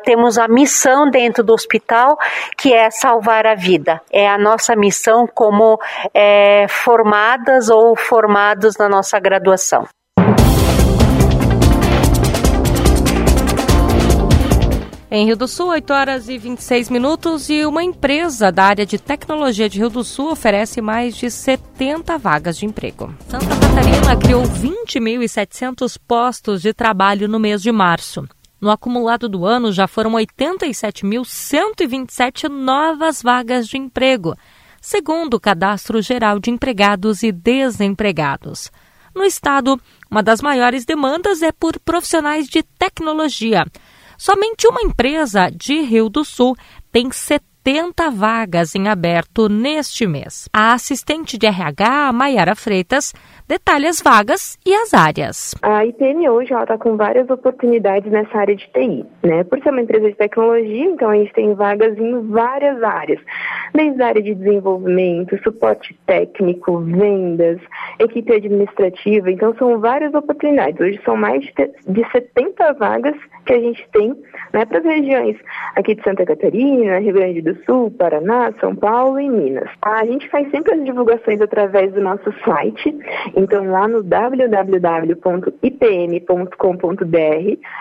temos 0.04 0.38
a 0.38 0.48
missão 0.48 1.10
dentro 1.10 1.44
do 1.44 1.52
hospital, 1.52 2.16
que 2.56 2.72
é 2.72 2.90
salvar 2.90 3.46
a 3.46 3.54
vida. 3.54 4.00
É 4.10 4.26
a 4.26 4.38
nossa 4.38 4.74
missão 4.74 5.26
como 5.26 5.78
é, 6.14 6.66
formadas 6.68 7.68
ou 7.68 7.94
formados 7.94 8.76
na 8.78 8.88
nossa 8.88 9.18
graduação. 9.20 9.86
Em 15.10 15.24
Rio 15.24 15.38
do 15.38 15.48
Sul, 15.48 15.68
8 15.68 15.90
horas 15.90 16.28
e 16.28 16.36
26 16.36 16.90
minutos, 16.90 17.48
e 17.48 17.64
uma 17.64 17.82
empresa 17.82 18.52
da 18.52 18.64
área 18.64 18.84
de 18.84 18.98
tecnologia 18.98 19.66
de 19.66 19.78
Rio 19.78 19.88
do 19.88 20.04
Sul 20.04 20.32
oferece 20.32 20.82
mais 20.82 21.16
de 21.16 21.30
70 21.30 22.18
vagas 22.18 22.58
de 22.58 22.66
emprego. 22.66 23.14
Santa 23.26 23.46
Catarina 23.46 24.14
criou 24.18 24.42
20.700 24.42 25.98
postos 26.06 26.60
de 26.60 26.74
trabalho 26.74 27.26
no 27.26 27.40
mês 27.40 27.62
de 27.62 27.72
março. 27.72 28.28
No 28.60 28.70
acumulado 28.70 29.30
do 29.30 29.46
ano, 29.46 29.72
já 29.72 29.88
foram 29.88 30.12
87.127 30.12 32.50
novas 32.50 33.22
vagas 33.22 33.66
de 33.66 33.78
emprego, 33.78 34.36
segundo 34.78 35.32
o 35.34 35.40
Cadastro 35.40 36.02
Geral 36.02 36.38
de 36.38 36.50
Empregados 36.50 37.22
e 37.22 37.32
Desempregados. 37.32 38.70
No 39.14 39.24
estado, 39.24 39.80
uma 40.10 40.22
das 40.22 40.42
maiores 40.42 40.84
demandas 40.84 41.40
é 41.40 41.50
por 41.50 41.80
profissionais 41.80 42.46
de 42.46 42.62
tecnologia. 42.62 43.64
Somente 44.18 44.66
uma 44.66 44.82
empresa 44.82 45.48
de 45.48 45.80
Rio 45.80 46.08
do 46.08 46.24
Sul 46.24 46.56
tem 46.90 47.10
70 47.10 47.46
vagas 48.10 48.74
em 48.74 48.88
aberto 48.88 49.48
neste 49.48 50.06
mês. 50.06 50.48
A 50.52 50.72
assistente 50.72 51.36
de 51.36 51.46
RH, 51.46 52.12
Maiara 52.12 52.54
Freitas, 52.54 53.12
detalhe 53.46 53.86
as 53.86 54.00
vagas 54.00 54.58
e 54.64 54.74
as 54.74 54.94
áreas. 54.94 55.54
A 55.62 55.84
IPM 55.84 56.28
hoje 56.30 56.54
está 56.54 56.78
com 56.78 56.96
várias 56.96 57.28
oportunidades 57.28 58.10
nessa 58.10 58.38
área 58.38 58.56
de 58.56 58.66
TI. 58.72 59.04
Né? 59.22 59.44
Por 59.44 59.62
ser 59.62 59.70
uma 59.70 59.82
empresa 59.82 60.08
de 60.08 60.14
tecnologia, 60.14 60.84
então 60.84 61.10
a 61.10 61.16
gente 61.16 61.32
tem 61.34 61.54
vagas 61.54 61.98
em 61.98 62.26
várias 62.28 62.82
áreas, 62.82 63.20
desde 63.74 64.02
a 64.02 64.06
área 64.06 64.22
de 64.22 64.34
desenvolvimento, 64.34 65.38
suporte 65.42 65.98
técnico, 66.06 66.78
vendas, 66.78 67.60
equipe 67.98 68.32
administrativa, 68.32 69.30
então 69.30 69.54
são 69.58 69.78
várias 69.78 70.14
oportunidades. 70.14 70.80
Hoje 70.80 71.00
são 71.04 71.16
mais 71.16 71.44
de 71.44 72.10
70 72.12 72.72
vagas 72.74 73.14
que 73.44 73.52
a 73.52 73.60
gente 73.60 73.86
tem 73.92 74.14
né, 74.52 74.64
para 74.64 74.78
as 74.78 74.84
regiões 74.84 75.36
aqui 75.76 75.94
de 75.94 76.02
Santa 76.02 76.24
Catarina, 76.24 76.98
Rio 76.98 77.14
Grande 77.14 77.42
do 77.42 77.57
Sul, 77.64 77.90
Paraná, 77.90 78.52
São 78.60 78.74
Paulo 78.74 79.18
e 79.20 79.28
Minas. 79.28 79.68
A 79.82 80.04
gente 80.04 80.28
faz 80.28 80.50
sempre 80.50 80.74
as 80.74 80.84
divulgações 80.84 81.40
através 81.40 81.92
do 81.92 82.00
nosso 82.00 82.32
site, 82.44 82.94
então 83.36 83.70
lá 83.70 83.86
no 83.88 84.02
www.ipm.com.br 84.02 85.18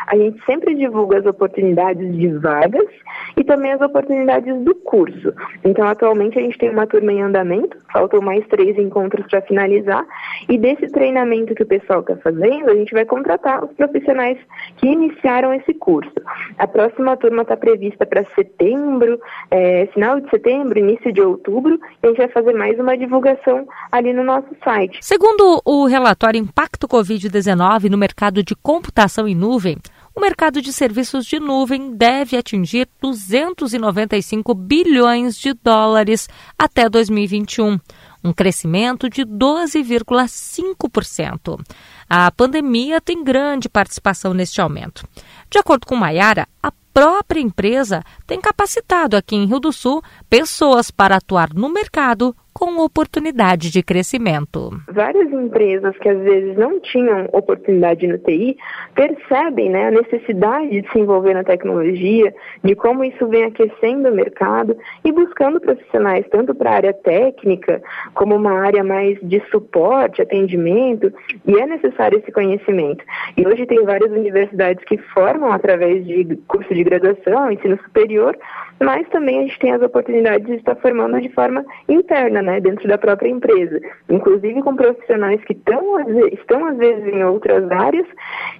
a 0.08 0.16
gente 0.16 0.46
sempre 0.46 0.76
divulga 0.76 1.20
as 1.20 1.26
oportunidades 1.26 2.16
de 2.16 2.28
vagas 2.30 2.88
e 3.36 3.44
também 3.44 3.74
as 3.74 3.82
oportunidades 3.82 4.56
do 4.64 4.74
curso. 4.76 5.34
Então 5.64 5.88
atualmente 5.88 6.38
a 6.38 6.42
gente 6.42 6.58
tem 6.58 6.70
uma 6.70 6.88
turma 6.88 7.12
em 7.12 7.22
andamento, 7.22 7.78
faltam 7.92 8.22
mais 8.22 8.46
três 8.48 8.78
encontros 8.78 9.26
para 9.28 9.42
finalizar 9.42 10.06
e 10.50 10.58
desse 10.58 10.88
treinamento 10.88 11.54
que 11.56 11.64
o 11.64 11.68
pessoal 11.68 12.02
está 12.02 12.16
fazendo, 12.18 12.70
a 12.70 12.76
gente 12.76 12.94
vai 12.94 13.06
contratar 13.06 13.64
os 13.64 13.72
profissionais 13.74 14.38
que 14.78 14.88
iniciaram 14.88 15.54
esse 15.54 15.74
curso. 15.74 16.14
A 16.58 16.68
próxima 16.68 17.18
turma 17.18 17.42
está 17.42 17.58
prevista 17.58 18.06
para 18.06 18.24
setembro, 18.36 19.20
é, 19.52 19.67
final 19.94 20.20
de 20.20 20.30
setembro, 20.30 20.80
início 20.80 21.12
de 21.12 21.22
outubro, 21.22 21.80
e 22.02 22.06
a 22.06 22.10
gente 22.10 22.18
vai 22.18 22.30
fazer 22.30 22.54
mais 22.54 22.80
uma 22.80 22.98
divulgação 22.98 23.68
ali 23.92 24.14
no 24.14 24.24
nosso 24.24 24.48
site. 24.64 25.00
Segundo 25.02 25.62
o 25.66 25.86
relatório 25.86 26.40
Impacto 26.40 26.88
Covid-19 26.88 27.90
no 27.90 27.98
mercado 27.98 28.44
de 28.44 28.56
computação 28.56 29.28
em 29.28 29.36
nuvem, 29.36 29.78
o 30.18 30.20
mercado 30.20 30.62
de 30.64 30.74
serviços 30.74 31.28
de 31.28 31.40
nuvem 31.40 31.96
deve 31.96 32.36
atingir 32.36 32.90
295 33.00 34.52
bilhões 34.56 35.38
de 35.38 35.54
dólares 35.54 36.28
até 36.58 36.90
2021, 36.90 37.80
um 38.24 38.34
crescimento 38.34 39.08
de 39.12 39.24
12,5%. 39.24 41.64
A 42.10 42.32
pandemia 42.32 43.00
tem 43.00 43.24
grande 43.24 43.70
participação 43.70 44.34
neste 44.34 44.60
aumento. 44.60 45.08
De 45.52 45.60
acordo 45.60 45.86
com 45.86 45.96
Maiara, 45.96 46.48
a 46.64 46.72
própria 46.98 47.40
empresa 47.40 48.04
tem 48.26 48.42
capacitado 48.42 49.16
aqui 49.16 49.36
em 49.36 49.46
Rio 49.46 49.60
do 49.60 49.72
Sul 49.72 50.02
pessoas 50.28 50.90
para 50.90 51.18
atuar 51.18 51.54
no 51.54 51.70
mercado 51.70 52.36
com 52.58 52.84
oportunidade 52.84 53.70
de 53.70 53.84
crescimento. 53.84 54.72
Várias 54.88 55.32
empresas 55.32 55.96
que 56.00 56.10
às 56.10 56.18
vezes 56.18 56.58
não 56.58 56.80
tinham 56.80 57.30
oportunidade 57.32 58.08
no 58.08 58.18
TI 58.18 58.58
percebem 58.96 59.70
né, 59.70 59.90
a 59.90 59.92
necessidade 59.92 60.82
de 60.82 60.92
se 60.92 60.98
envolver 60.98 61.36
na 61.36 61.44
tecnologia, 61.44 62.34
de 62.64 62.74
como 62.74 63.04
isso 63.04 63.28
vem 63.28 63.44
aquecendo 63.44 64.10
o 64.10 64.12
mercado 64.12 64.76
e 65.06 65.12
buscando 65.12 65.62
profissionais 65.62 66.26
tanto 66.32 66.56
para 66.56 66.72
a 66.72 66.74
área 66.74 66.94
técnica 66.94 67.80
como 68.16 68.36
uma 68.36 68.54
área 68.54 68.84
mais 68.84 69.20
de 69.22 69.40
suporte, 69.52 70.24
atendimento, 70.24 71.14
e 71.46 71.60
é 71.60 71.68
necessário 71.68 72.18
esse 72.18 72.32
conhecimento. 72.32 73.06
E 73.38 73.48
hoje 73.48 73.68
tem 73.68 73.86
várias 73.86 74.12
universidades 74.12 74.84
que 74.86 74.98
formam 74.98 75.52
através 75.52 76.04
de 76.08 76.36
curso 76.48 76.74
de 76.74 76.84
graduação, 76.84 77.52
ensino 77.52 77.78
superior, 77.84 78.36
mas 78.80 79.08
também 79.10 79.40
a 79.40 79.42
gente 79.44 79.60
tem 79.60 79.74
as 79.74 79.82
oportunidades 79.82 80.48
de 80.48 80.56
estar 80.56 80.76
formando 80.78 81.22
de 81.22 81.30
forma 81.30 81.64
interna, 81.88 82.47
né, 82.48 82.60
dentro 82.62 82.88
da 82.88 82.98
própria 82.98 83.30
empresa, 83.30 83.82
inclusive 84.10 84.64
com 84.64 84.74
profissionais 84.74 85.44
que 85.44 85.54
tão, 85.54 86.00
estão 86.32 86.66
às 86.66 86.78
vezes 86.78 87.14
em 87.14 87.22
outras 87.26 87.70
áreas 87.70 88.08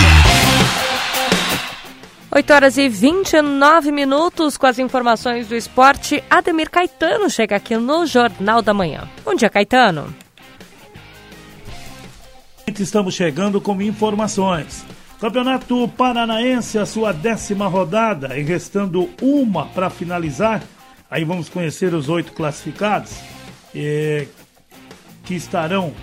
8 2.31 2.53
horas 2.53 2.79
e 2.79 2.89
29 2.89 3.91
minutos 3.91 4.57
com 4.57 4.67
as 4.67 4.79
informações 4.79 5.49
do 5.49 5.57
esporte. 5.57 6.23
Ademir 6.31 6.71
Caetano 6.71 7.29
chega 7.29 7.57
aqui 7.57 7.77
no 7.77 8.07
Jornal 8.07 8.63
da 8.63 8.73
Manhã. 8.73 9.09
Bom 9.25 9.35
dia, 9.35 9.51
Caetano. 9.51 10.15
Estamos 12.79 13.15
chegando 13.15 13.61
com 13.61 13.83
informações. 13.83 14.85
Campeonato 15.25 15.89
Paranaense, 15.89 16.79
a 16.79 16.85
sua 16.85 17.11
décima 17.11 17.67
rodada, 17.67 18.39
e 18.39 18.43
restando 18.43 19.09
uma 19.23 19.65
para 19.65 19.89
finalizar. 19.89 20.63
Aí 21.11 21.25
vamos 21.25 21.49
conhecer 21.49 21.95
os 21.95 22.11
oito 22.11 22.35
classificados 22.35 23.17
eh, 23.75 24.27
que 25.25 25.35
estarão 25.35 25.95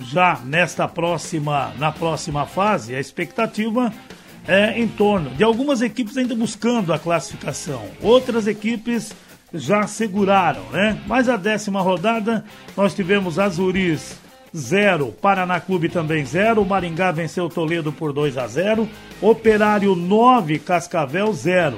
já 0.00 0.40
nesta 0.42 0.88
próxima, 0.88 1.74
na 1.78 1.92
próxima 1.92 2.46
fase. 2.46 2.94
A 2.94 2.98
expectativa 2.98 3.92
é 4.48 4.80
em 4.80 4.88
torno 4.88 5.28
de 5.32 5.44
algumas 5.44 5.82
equipes 5.82 6.16
ainda 6.16 6.34
buscando 6.34 6.94
a 6.94 6.98
classificação, 6.98 7.84
outras 8.00 8.46
equipes 8.46 9.14
já 9.52 9.86
seguraram, 9.86 10.64
né? 10.70 10.98
Mas 11.06 11.28
a 11.28 11.36
décima 11.36 11.82
rodada 11.82 12.42
nós 12.74 12.94
tivemos 12.94 13.38
Azuris 13.38 14.21
0. 14.54 15.12
Paraná 15.20 15.60
Clube 15.60 15.88
também 15.88 16.24
0. 16.24 16.64
Maringá 16.64 17.10
venceu 17.10 17.48
Toledo 17.48 17.92
por 17.92 18.12
2 18.12 18.36
a 18.36 18.46
0. 18.46 18.88
Operário 19.20 19.94
9, 19.94 20.58
Cascavel 20.58 21.32
0. 21.32 21.76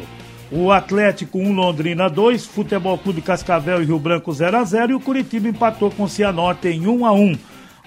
O 0.51 0.71
Atlético 0.71 1.39
1, 1.39 1.53
Londrina 1.53 2.09
2. 2.09 2.47
Futebol 2.47 2.99
Clube 2.99 3.23
Cascavel 3.23 3.83
e 3.83 3.87
Rio 3.87 3.99
Branco 3.99 4.33
0 4.33 4.57
a 4.57 4.65
0. 4.65 4.93
E 4.93 4.95
o 4.95 5.01
Curitiba 5.01 5.49
empatou 5.49 5.91
com 5.91 6.05
o 6.05 6.09
Cianorte 6.09 6.69
em 6.69 6.87
1 6.87 7.07
a 7.07 7.13
1. 7.13 7.39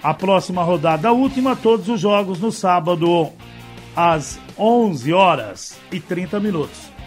A 0.02 0.14
próxima 0.14 0.62
rodada, 0.62 1.08
a 1.08 1.12
última, 1.12 1.56
todos 1.56 1.88
os 1.88 2.00
jogos 2.00 2.40
no 2.40 2.52
sábado 2.52 3.32
às 3.96 4.38
11 4.56 5.12
horas 5.12 5.78
e 5.90 5.98
30 5.98 6.38
minutos. 6.38 6.97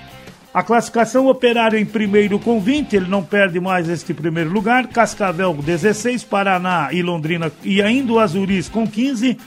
A 0.54 0.62
classificação 0.62 1.28
Operário 1.28 1.80
em 1.80 1.86
primeiro 1.86 2.38
com 2.38 2.60
20, 2.60 2.94
ele 2.94 3.08
não 3.08 3.24
perde 3.24 3.58
mais 3.58 3.88
este 3.88 4.14
primeiro 4.14 4.50
lugar. 4.50 4.86
Cascavel 4.88 5.54
16, 5.54 6.26
Paraná 6.26 6.90
e 6.92 7.02
Londrina 7.02 7.50
e 7.64 7.82
ainda 7.82 8.12
o 8.12 8.20
Azuris 8.20 8.68
com 8.68 8.86
15. 8.86 9.38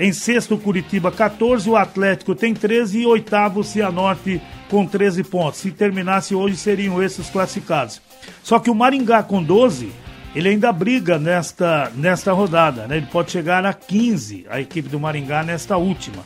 Em 0.00 0.12
sexto, 0.12 0.56
Curitiba 0.56 1.12
14, 1.12 1.68
o 1.68 1.76
Atlético 1.76 2.34
tem 2.34 2.54
13 2.54 3.00
e 3.00 3.06
oitavo, 3.06 3.62
Cianorte 3.62 4.40
com 4.70 4.86
13 4.86 5.22
pontos. 5.24 5.60
Se 5.60 5.70
terminasse 5.70 6.34
hoje, 6.34 6.56
seriam 6.56 7.02
esses 7.02 7.28
classificados. 7.28 8.00
Só 8.42 8.58
que 8.58 8.70
o 8.70 8.74
Maringá 8.74 9.22
com 9.22 9.42
12, 9.42 9.92
ele 10.34 10.48
ainda 10.48 10.72
briga 10.72 11.18
nesta, 11.18 11.92
nesta 11.94 12.32
rodada, 12.32 12.86
né? 12.86 12.96
Ele 12.96 13.06
pode 13.06 13.30
chegar 13.30 13.66
a 13.66 13.74
15, 13.74 14.46
a 14.48 14.62
equipe 14.62 14.88
do 14.88 14.98
Maringá 14.98 15.42
nesta 15.44 15.76
última. 15.76 16.24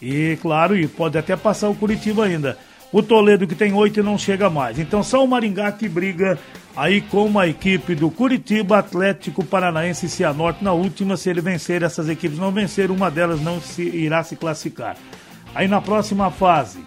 E 0.00 0.38
claro, 0.40 0.76
e 0.76 0.86
pode 0.86 1.18
até 1.18 1.34
passar 1.36 1.68
o 1.68 1.74
Curitiba 1.74 2.24
ainda. 2.24 2.56
O 2.92 3.02
Toledo 3.02 3.46
que 3.46 3.54
tem 3.54 3.72
oito 3.72 4.00
e 4.00 4.02
não 4.02 4.18
chega 4.18 4.50
mais. 4.50 4.78
Então 4.78 5.02
só 5.02 5.24
o 5.24 5.28
Maringá 5.28 5.70
que 5.70 5.88
briga 5.88 6.38
aí 6.76 7.00
com 7.00 7.38
a 7.38 7.46
equipe 7.46 7.94
do 7.94 8.10
Curitiba, 8.10 8.78
Atlético 8.78 9.44
Paranaense 9.44 10.06
e 10.06 10.08
Cianorte 10.08 10.64
na 10.64 10.72
última. 10.72 11.16
Se 11.16 11.30
ele 11.30 11.40
vencer, 11.40 11.82
essas 11.82 12.08
equipes 12.08 12.38
não 12.38 12.50
vencer, 12.50 12.90
uma 12.90 13.10
delas 13.10 13.40
não 13.40 13.60
se, 13.60 13.82
irá 13.82 14.24
se 14.24 14.34
classificar. 14.34 14.96
Aí 15.54 15.68
na 15.68 15.80
próxima 15.80 16.30
fase, 16.30 16.80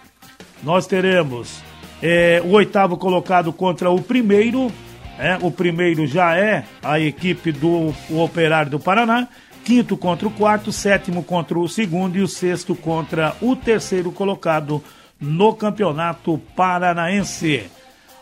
nós 0.62 0.86
teremos 0.86 1.62
é, 2.02 2.42
o 2.44 2.52
oitavo 2.52 2.98
colocado 2.98 3.54
contra 3.54 3.89
o 3.89 4.02
primeiro. 4.02 4.70
É, 5.18 5.38
o 5.42 5.52
primeiro 5.52 6.06
já 6.06 6.36
é 6.36 6.66
a 6.82 7.00
equipe 7.00 7.52
do 7.52 7.94
Operário 8.10 8.72
do 8.72 8.80
Paraná. 8.80 9.28
Quinto 9.63 9.96
contra 9.96 10.28
o 10.28 10.32
quarto, 10.32 10.74
sétimo 10.74 11.24
contra 11.24 11.58
o 11.58 11.70
segundo 11.70 12.18
e 12.18 12.22
o 12.22 12.28
sexto 12.28 12.76
contra 12.76 13.34
o 13.42 13.56
terceiro 13.56 14.12
colocado 14.12 14.84
no 15.19 15.54
Campeonato 15.54 16.39
Paranaense. 16.56 17.63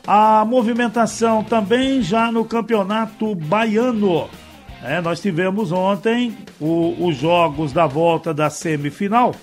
A 0.05 0.43
movimentação 0.45 1.43
também 1.43 2.01
já 2.01 2.31
no 2.31 2.43
Campeonato 2.43 3.35
Baiano. 3.35 4.29
É, 4.83 4.99
nós 4.99 5.21
tivemos 5.21 5.71
ontem 5.71 6.35
o, 6.59 7.07
os 7.07 7.15
jogos 7.17 7.71
da 7.71 7.85
volta 7.85 8.33
da 8.33 8.49
semifinal. 8.49 9.35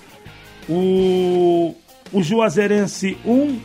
O, 0.67 1.73
o 2.11 2.21
Juazeirense 2.21 3.17
1, 3.25 3.59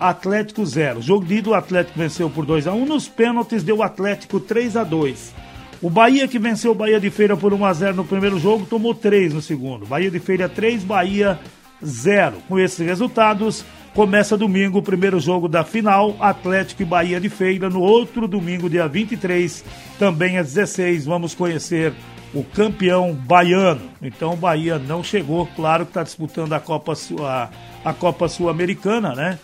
Atlético 0.00 0.64
0. 0.64 1.02
Jogo 1.02 1.26
de 1.26 1.36
ida, 1.36 1.50
o 1.50 1.54
Atlético 1.54 1.98
venceu 1.98 2.30
por 2.30 2.46
2 2.46 2.66
a 2.66 2.72
1 2.72 2.86
Nos 2.86 3.06
pênaltis 3.06 3.62
deu 3.62 3.76
o 3.76 3.82
Atlético 3.82 4.40
3 4.40 4.78
a 4.78 4.82
2 4.82 5.34
O 5.82 5.90
Bahia, 5.90 6.26
que 6.26 6.38
venceu 6.38 6.72
o 6.72 6.74
Bahia 6.74 6.98
de 6.98 7.10
Feira 7.10 7.36
por 7.36 7.52
1 7.52 7.64
a 7.66 7.72
0 7.74 7.96
no 7.96 8.04
primeiro 8.04 8.38
jogo, 8.38 8.64
tomou 8.64 8.94
3 8.94 9.34
no 9.34 9.42
segundo. 9.42 9.84
Bahia 9.84 10.10
de 10.10 10.18
Feira 10.18 10.48
3, 10.48 10.84
Bahia 10.84 11.38
3 11.38 11.59
0. 11.84 12.38
Com 12.48 12.58
esses 12.58 12.84
resultados, 12.84 13.64
começa 13.94 14.36
domingo 14.36 14.78
o 14.78 14.82
primeiro 14.82 15.18
jogo 15.18 15.48
da 15.48 15.64
final, 15.64 16.16
Atlético 16.20 16.82
e 16.82 16.84
Bahia 16.84 17.20
de 17.20 17.28
Feira. 17.28 17.68
No 17.68 17.80
outro 17.80 18.28
domingo, 18.28 18.70
dia 18.70 18.86
23, 18.86 19.64
também 19.98 20.38
às 20.38 20.48
16, 20.54 21.04
vamos 21.06 21.34
conhecer 21.34 21.92
o 22.32 22.44
campeão 22.44 23.12
baiano. 23.12 23.90
Então, 24.00 24.34
o 24.34 24.36
Bahia 24.36 24.78
não 24.78 25.02
chegou, 25.02 25.46
claro 25.56 25.84
que 25.84 25.90
está 25.90 26.02
disputando 26.02 26.52
a 26.52 26.60
Copa, 26.60 26.92
a, 27.22 27.48
a 27.84 27.92
Copa 27.92 28.28
Sul-Americana, 28.28 29.14
né? 29.14 29.38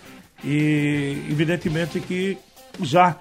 E 0.44 1.24
evidentemente 1.30 1.98
que 1.98 2.38
já 2.80 3.16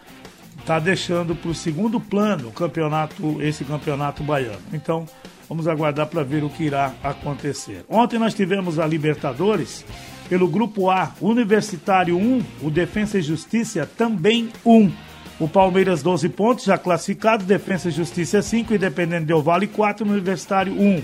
está 0.60 0.80
deixando 0.80 1.36
para 1.36 1.50
o 1.50 1.56
segundo 1.56 2.00
plano 2.00 2.50
o 2.50 2.52
campeonato, 2.52 3.42
esse 3.42 3.64
campeonato 3.64 4.24
baiano. 4.24 4.60
Então, 4.74 5.08
Vamos 5.48 5.68
aguardar 5.68 6.08
para 6.08 6.24
ver 6.24 6.44
o 6.44 6.50
que 6.50 6.64
irá 6.64 6.94
acontecer. 7.04 7.86
Ontem 7.90 8.18
nós 8.18 8.34
tivemos 8.34 8.80
a 8.80 8.88
Libertadores 8.88 9.86
pelo 10.28 10.48
grupo 10.48 10.90
A, 10.90 11.12
Universitário 11.22 12.18
1, 12.18 12.42
o 12.64 12.72
Defensa 12.72 13.20
e 13.20 13.22
Justiça 13.22 13.90
também 13.98 14.50
1. 14.66 14.92
O 15.40 15.48
Palmeiras 15.48 16.02
12 16.02 16.30
pontos, 16.30 16.66
já 16.66 16.78
classificado, 16.78 17.44
Defensa 17.44 17.90
e 17.90 17.92
Justiça 17.92 18.42
5, 18.42 18.74
Independente 18.74 19.26
Del 19.26 19.42
Vale 19.42 19.68
4, 19.68 20.08
Universitário 20.08 20.74
1. 20.74 21.02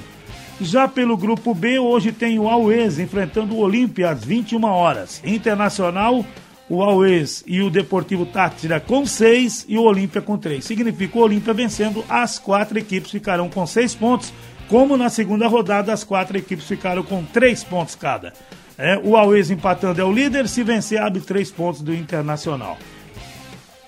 Já 0.61 0.87
pelo 0.87 1.17
grupo 1.17 1.53
B, 1.53 1.79
hoje 1.79 2.11
tem 2.11 2.39
o 2.39 2.47
Always 2.47 2.97
enfrentando 2.97 3.55
o 3.55 3.59
Olímpia 3.59 4.11
às 4.11 4.23
21 4.23 4.63
horas. 4.63 5.21
Internacional 5.25 6.25
o 6.71 6.81
Always 6.81 7.43
e 7.45 7.61
o 7.61 7.69
Deportivo 7.69 8.25
Tátira 8.25 8.79
com 8.79 9.05
seis 9.05 9.65
e 9.67 9.77
o 9.77 9.83
Olímpia 9.83 10.21
com 10.21 10.37
três. 10.37 10.63
Significa 10.63 11.17
o 11.17 11.21
Olímpia 11.21 11.53
vencendo, 11.53 12.01
as 12.07 12.39
quatro 12.39 12.79
equipes 12.79 13.11
ficarão 13.11 13.49
com 13.49 13.67
seis 13.67 13.93
pontos, 13.93 14.31
como 14.69 14.95
na 14.95 15.09
segunda 15.09 15.49
rodada 15.49 15.91
as 15.91 16.05
quatro 16.05 16.37
equipes 16.37 16.65
ficaram 16.65 17.03
com 17.03 17.25
três 17.25 17.61
pontos 17.61 17.93
cada. 17.93 18.31
É, 18.77 18.97
o 19.03 19.17
Always 19.17 19.51
empatando 19.51 19.99
é 19.99 20.03
o 20.05 20.13
líder, 20.13 20.47
se 20.47 20.63
vencer 20.63 21.01
abre 21.01 21.19
três 21.19 21.51
pontos 21.51 21.81
do 21.81 21.93
Internacional. 21.93 22.77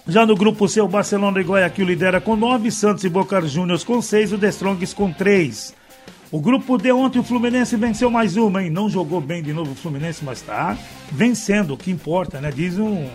Já 0.05 0.25
no 0.25 0.35
grupo 0.35 0.67
C, 0.67 0.81
o 0.81 0.87
Barcelona 0.87 1.39
e 1.39 1.43
Guayaquil 1.43 1.85
lidera 1.85 2.19
com 2.19 2.35
nove, 2.35 2.69
Santos 2.69 3.05
e 3.05 3.09
Boca 3.09 3.39
Juniors 3.43 3.85
com 3.85 4.01
seis, 4.01 4.33
o 4.33 4.37
The 4.37 4.49
Strongs 4.49 4.93
com 4.93 5.09
três. 5.09 5.73
O 6.33 6.41
grupo 6.41 6.79
D 6.79 6.91
ontem 6.91 7.19
o 7.19 7.23
Fluminense 7.23 7.77
venceu 7.77 8.09
mais 8.09 8.35
uma, 8.37 8.63
hein? 8.63 8.71
Não 8.71 8.89
jogou 8.89 9.21
bem 9.21 9.43
de 9.43 9.53
novo 9.53 9.73
o 9.73 9.75
Fluminense, 9.75 10.25
mas 10.25 10.39
está 10.39 10.75
vencendo, 11.11 11.75
o 11.75 11.77
que 11.77 11.91
importa, 11.91 12.41
né? 12.41 12.51
Diz 12.51 12.79
um, 12.79 13.03
um, 13.03 13.07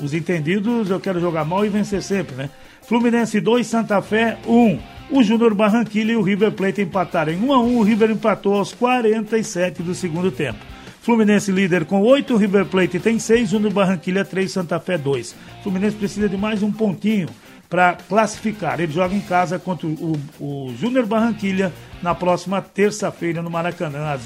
os 0.00 0.14
entendidos, 0.14 0.90
eu 0.90 1.00
quero 1.00 1.18
jogar 1.18 1.44
mal 1.44 1.66
e 1.66 1.68
vencer 1.68 2.00
sempre, 2.00 2.36
né? 2.36 2.50
Fluminense 2.82 3.40
2, 3.40 3.66
Santa 3.66 4.00
Fé 4.00 4.38
1. 4.46 4.52
Um. 4.56 4.78
O 5.10 5.24
Júnior 5.24 5.54
Barranquilla 5.54 6.12
e 6.12 6.16
o 6.16 6.22
River 6.22 6.52
Plate 6.52 6.82
empataram 6.82 7.32
em 7.32 7.36
1 7.36 7.46
um 7.46 7.52
a 7.52 7.58
1. 7.58 7.76
O 7.76 7.82
River 7.82 8.12
empatou 8.12 8.54
aos 8.54 8.72
47 8.72 9.82
do 9.82 9.92
segundo 9.92 10.30
tempo. 10.30 10.60
Fluminense 11.00 11.50
líder 11.50 11.84
com 11.84 12.00
8, 12.00 12.36
River 12.36 12.66
Plate 12.66 13.00
tem 13.00 13.18
6, 13.18 13.50
Júnior 13.50 13.72
Barranquilla 13.72 14.24
3, 14.24 14.52
Santa 14.52 14.78
Fé 14.78 14.96
2. 14.96 15.34
Fluminense 15.64 15.96
precisa 15.96 16.28
de 16.28 16.36
mais 16.36 16.62
um 16.62 16.70
pontinho 16.70 17.28
para 17.72 17.94
classificar. 18.06 18.78
Ele 18.78 18.92
joga 18.92 19.14
em 19.14 19.20
casa 19.22 19.58
contra 19.58 19.86
o, 19.86 20.20
o 20.38 20.74
Júnior 20.78 21.06
Barranquilha 21.06 21.72
na 22.02 22.14
próxima 22.14 22.60
terça-feira 22.60 23.40
no 23.40 23.48
Maracanã, 23.48 24.12
às 24.12 24.20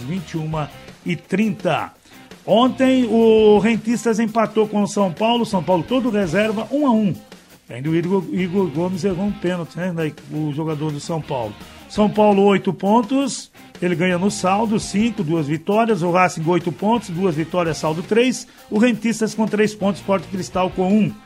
21h30. 1.06 1.90
Ontem 2.44 3.04
o 3.04 3.61
Rentistas 3.61 4.18
empatou 4.18 4.66
com 4.66 4.82
o 4.82 4.88
São 4.88 5.12
Paulo, 5.12 5.46
São 5.46 5.62
Paulo 5.62 5.85
todo 5.85 6.11
reserva, 6.11 6.66
1 6.72 6.87
a 6.87 6.90
1 6.90 7.14
Ainda 7.70 7.88
o 7.88 7.94
Igor, 7.94 8.24
Igor 8.32 8.66
Gomes 8.68 9.04
errou 9.04 9.26
um 9.26 9.32
pênalti, 9.32 9.76
né? 9.76 9.92
O 10.32 10.52
jogador 10.52 10.90
do 10.90 10.98
São 10.98 11.20
Paulo. 11.20 11.54
São 11.88 12.11
Paulo, 12.11 12.42
8 12.42 12.72
pontos. 12.72 13.52
Ele 13.80 13.94
ganha 13.94 14.18
no 14.18 14.30
saldo, 14.30 14.80
5, 14.80 15.22
duas 15.22 15.46
vitórias. 15.46 16.02
O 16.02 16.11
Racing, 16.11 16.44
8 16.44 16.72
pontos, 16.72 17.11
duas 17.11 17.37
vitórias, 17.37 17.76
saldo 17.76 18.02
3. 18.02 18.46
O 18.70 18.78
Rentistas 18.78 19.35
com 19.35 19.46
3 19.46 19.74
pontos, 19.74 20.00
Porto 20.00 20.28
Cristal 20.28 20.70
com 20.70 20.88
1. 20.88 21.25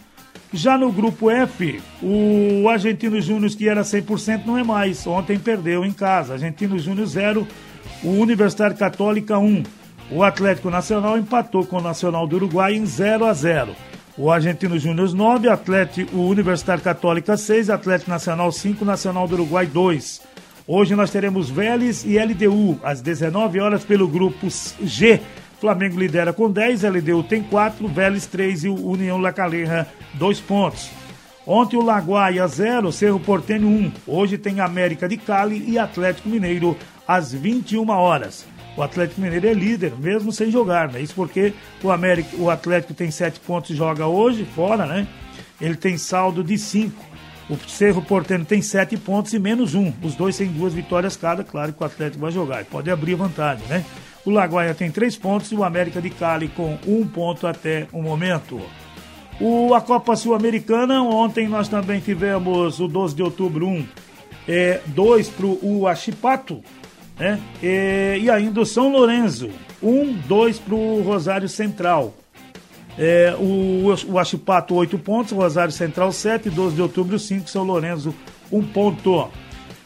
Já 0.53 0.77
no 0.77 0.91
grupo 0.91 1.31
F, 1.31 1.81
o 2.03 2.69
Argentino 2.69 3.21
Júnior, 3.21 3.51
que 3.53 3.69
era 3.69 3.83
100%, 3.83 4.45
não 4.45 4.59
é 4.59 4.65
mais. 4.65 5.07
Ontem 5.07 5.39
perdeu 5.39 5.85
em 5.85 5.93
casa. 5.93 6.33
Argentino 6.33 6.77
Júnior 6.77 7.07
0, 7.07 7.47
o 8.03 8.09
Universidade 8.09 8.75
Católica 8.75 9.39
1. 9.39 9.63
O 10.11 10.25
Atlético 10.25 10.69
Nacional 10.69 11.17
empatou 11.17 11.65
com 11.65 11.77
o 11.77 11.83
Nacional 11.83 12.27
do 12.27 12.35
Uruguai 12.35 12.75
em 12.75 12.85
0 12.85 13.27
a 13.27 13.33
0. 13.33 13.77
O 14.19 14.29
Argentino 14.29 14.77
Júnior 14.77 15.15
9, 15.15 15.49
Atlético, 15.49 16.17
o 16.17 16.29
Universidade 16.29 16.83
Católica 16.83 17.37
6, 17.37 17.71
Atlético 17.71 18.11
Nacional 18.11 18.51
5, 18.51 18.85
Nacional 18.85 19.29
do 19.29 19.35
Uruguai 19.35 19.67
2. 19.67 20.21
Hoje 20.67 20.97
nós 20.97 21.11
teremos 21.11 21.49
Vélez 21.49 22.05
e 22.05 22.19
LDU 22.19 22.79
às 22.83 23.01
19 23.01 23.61
horas 23.61 23.85
pelo 23.85 24.09
grupo 24.09 24.49
G. 24.83 25.21
Flamengo 25.61 26.01
lidera 26.01 26.33
com 26.33 26.51
10, 26.51 26.85
LDU 26.85 27.23
tem 27.23 27.43
4, 27.43 27.87
Vélez 27.87 28.25
3 28.25 28.65
e 28.65 28.69
União 28.71 29.19
La 29.19 29.31
Calera 29.31 29.87
2 30.15 30.41
pontos. 30.41 30.91
Ontem 31.47 31.77
o 31.77 31.83
Laguaia 31.83 32.47
0, 32.47 32.91
Cerro 32.91 33.21
Portenho 33.21 33.69
1. 33.69 33.93
Hoje 34.07 34.39
tem 34.39 34.61
América 34.61 35.07
de 35.07 35.19
Cali 35.19 35.63
e 35.69 35.79
Atlético 35.79 36.31
Mineiro 36.31 36.75
às 37.07 37.35
21 37.35 37.91
horas. 37.91 38.47
O 38.75 38.83
Atlético 38.83 39.21
Mineiro 39.21 39.49
é 39.49 39.53
líder, 39.53 39.93
mesmo 39.99 40.33
sem 40.33 40.51
jogar, 40.51 40.91
né? 40.91 41.03
Isso 41.03 41.15
porque 41.15 41.53
o, 41.83 41.91
América, 41.91 42.37
o 42.39 42.49
Atlético 42.49 42.95
tem 42.95 43.11
7 43.11 43.41
pontos 43.41 43.71
e 43.71 43.75
joga 43.75 44.07
hoje, 44.07 44.47
fora, 44.55 44.87
né? 44.87 45.07
Ele 45.61 45.75
tem 45.75 45.99
saldo 45.99 46.43
de 46.43 46.57
5. 46.57 47.05
O 47.51 47.59
Cerro 47.69 48.01
Portenho 48.01 48.47
tem 48.47 48.63
7 48.63 48.97
pontos 48.97 49.35
e 49.35 49.39
menos 49.39 49.75
1. 49.75 49.93
Os 50.03 50.15
dois 50.15 50.39
têm 50.39 50.49
duas 50.49 50.73
vitórias 50.73 51.17
cada, 51.17 51.45
claro 51.45 51.73
que 51.73 51.83
o 51.83 51.87
Atlético 51.87 52.23
vai 52.23 52.31
jogar. 52.31 52.65
Pode 52.65 52.91
abrir 52.91 53.15
vantagem, 53.15 53.67
né? 53.67 53.85
O 54.25 54.31
Laguaia 54.31 54.75
tem 54.75 54.91
três 54.91 55.17
pontos 55.17 55.51
e 55.51 55.55
o 55.55 55.65
América 55.65 56.01
de 56.01 56.11
Cali 56.11 56.49
com 56.49 56.79
um 56.87 57.07
ponto 57.07 57.47
até 57.47 57.87
o 57.93 58.03
momento. 58.03 58.61
O, 59.41 59.75
a 59.75 59.81
Copa 59.81 60.15
Sul-Americana, 60.15 61.03
ontem 61.03 61.49
nós 61.49 61.69
também 61.69 62.01
tivemos 62.01 62.79
o 62.79 62.87
12 62.87 63.15
de 63.15 63.23
outubro 63.23 63.67
1, 63.67 63.89
é, 64.47 64.81
2 64.87 65.29
para 65.31 65.47
o 65.47 65.87
Achipato, 65.87 66.63
né? 67.19 67.41
É, 67.63 68.19
e 68.21 68.31
ainda 68.31 68.61
o 68.61 68.67
São 68.67 68.93
Lourenço, 68.93 69.49
1, 69.83 70.13
2 70.27 70.59
para 70.59 70.75
o 70.75 71.03
Rosário 71.03 71.49
Central. 71.49 72.15
É, 72.99 73.35
o, 73.39 73.95
o 74.09 74.19
Achipato 74.19 74.75
8 74.75 74.99
pontos, 74.99 75.33
Rosário 75.33 75.73
Central 75.73 76.13
7, 76.13 76.51
12 76.51 76.75
de 76.75 76.83
outubro 76.83 77.19
5, 77.19 77.49
São 77.49 77.65
Lourenço 77.65 78.15
1 78.53 78.63
ponto. 78.65 79.29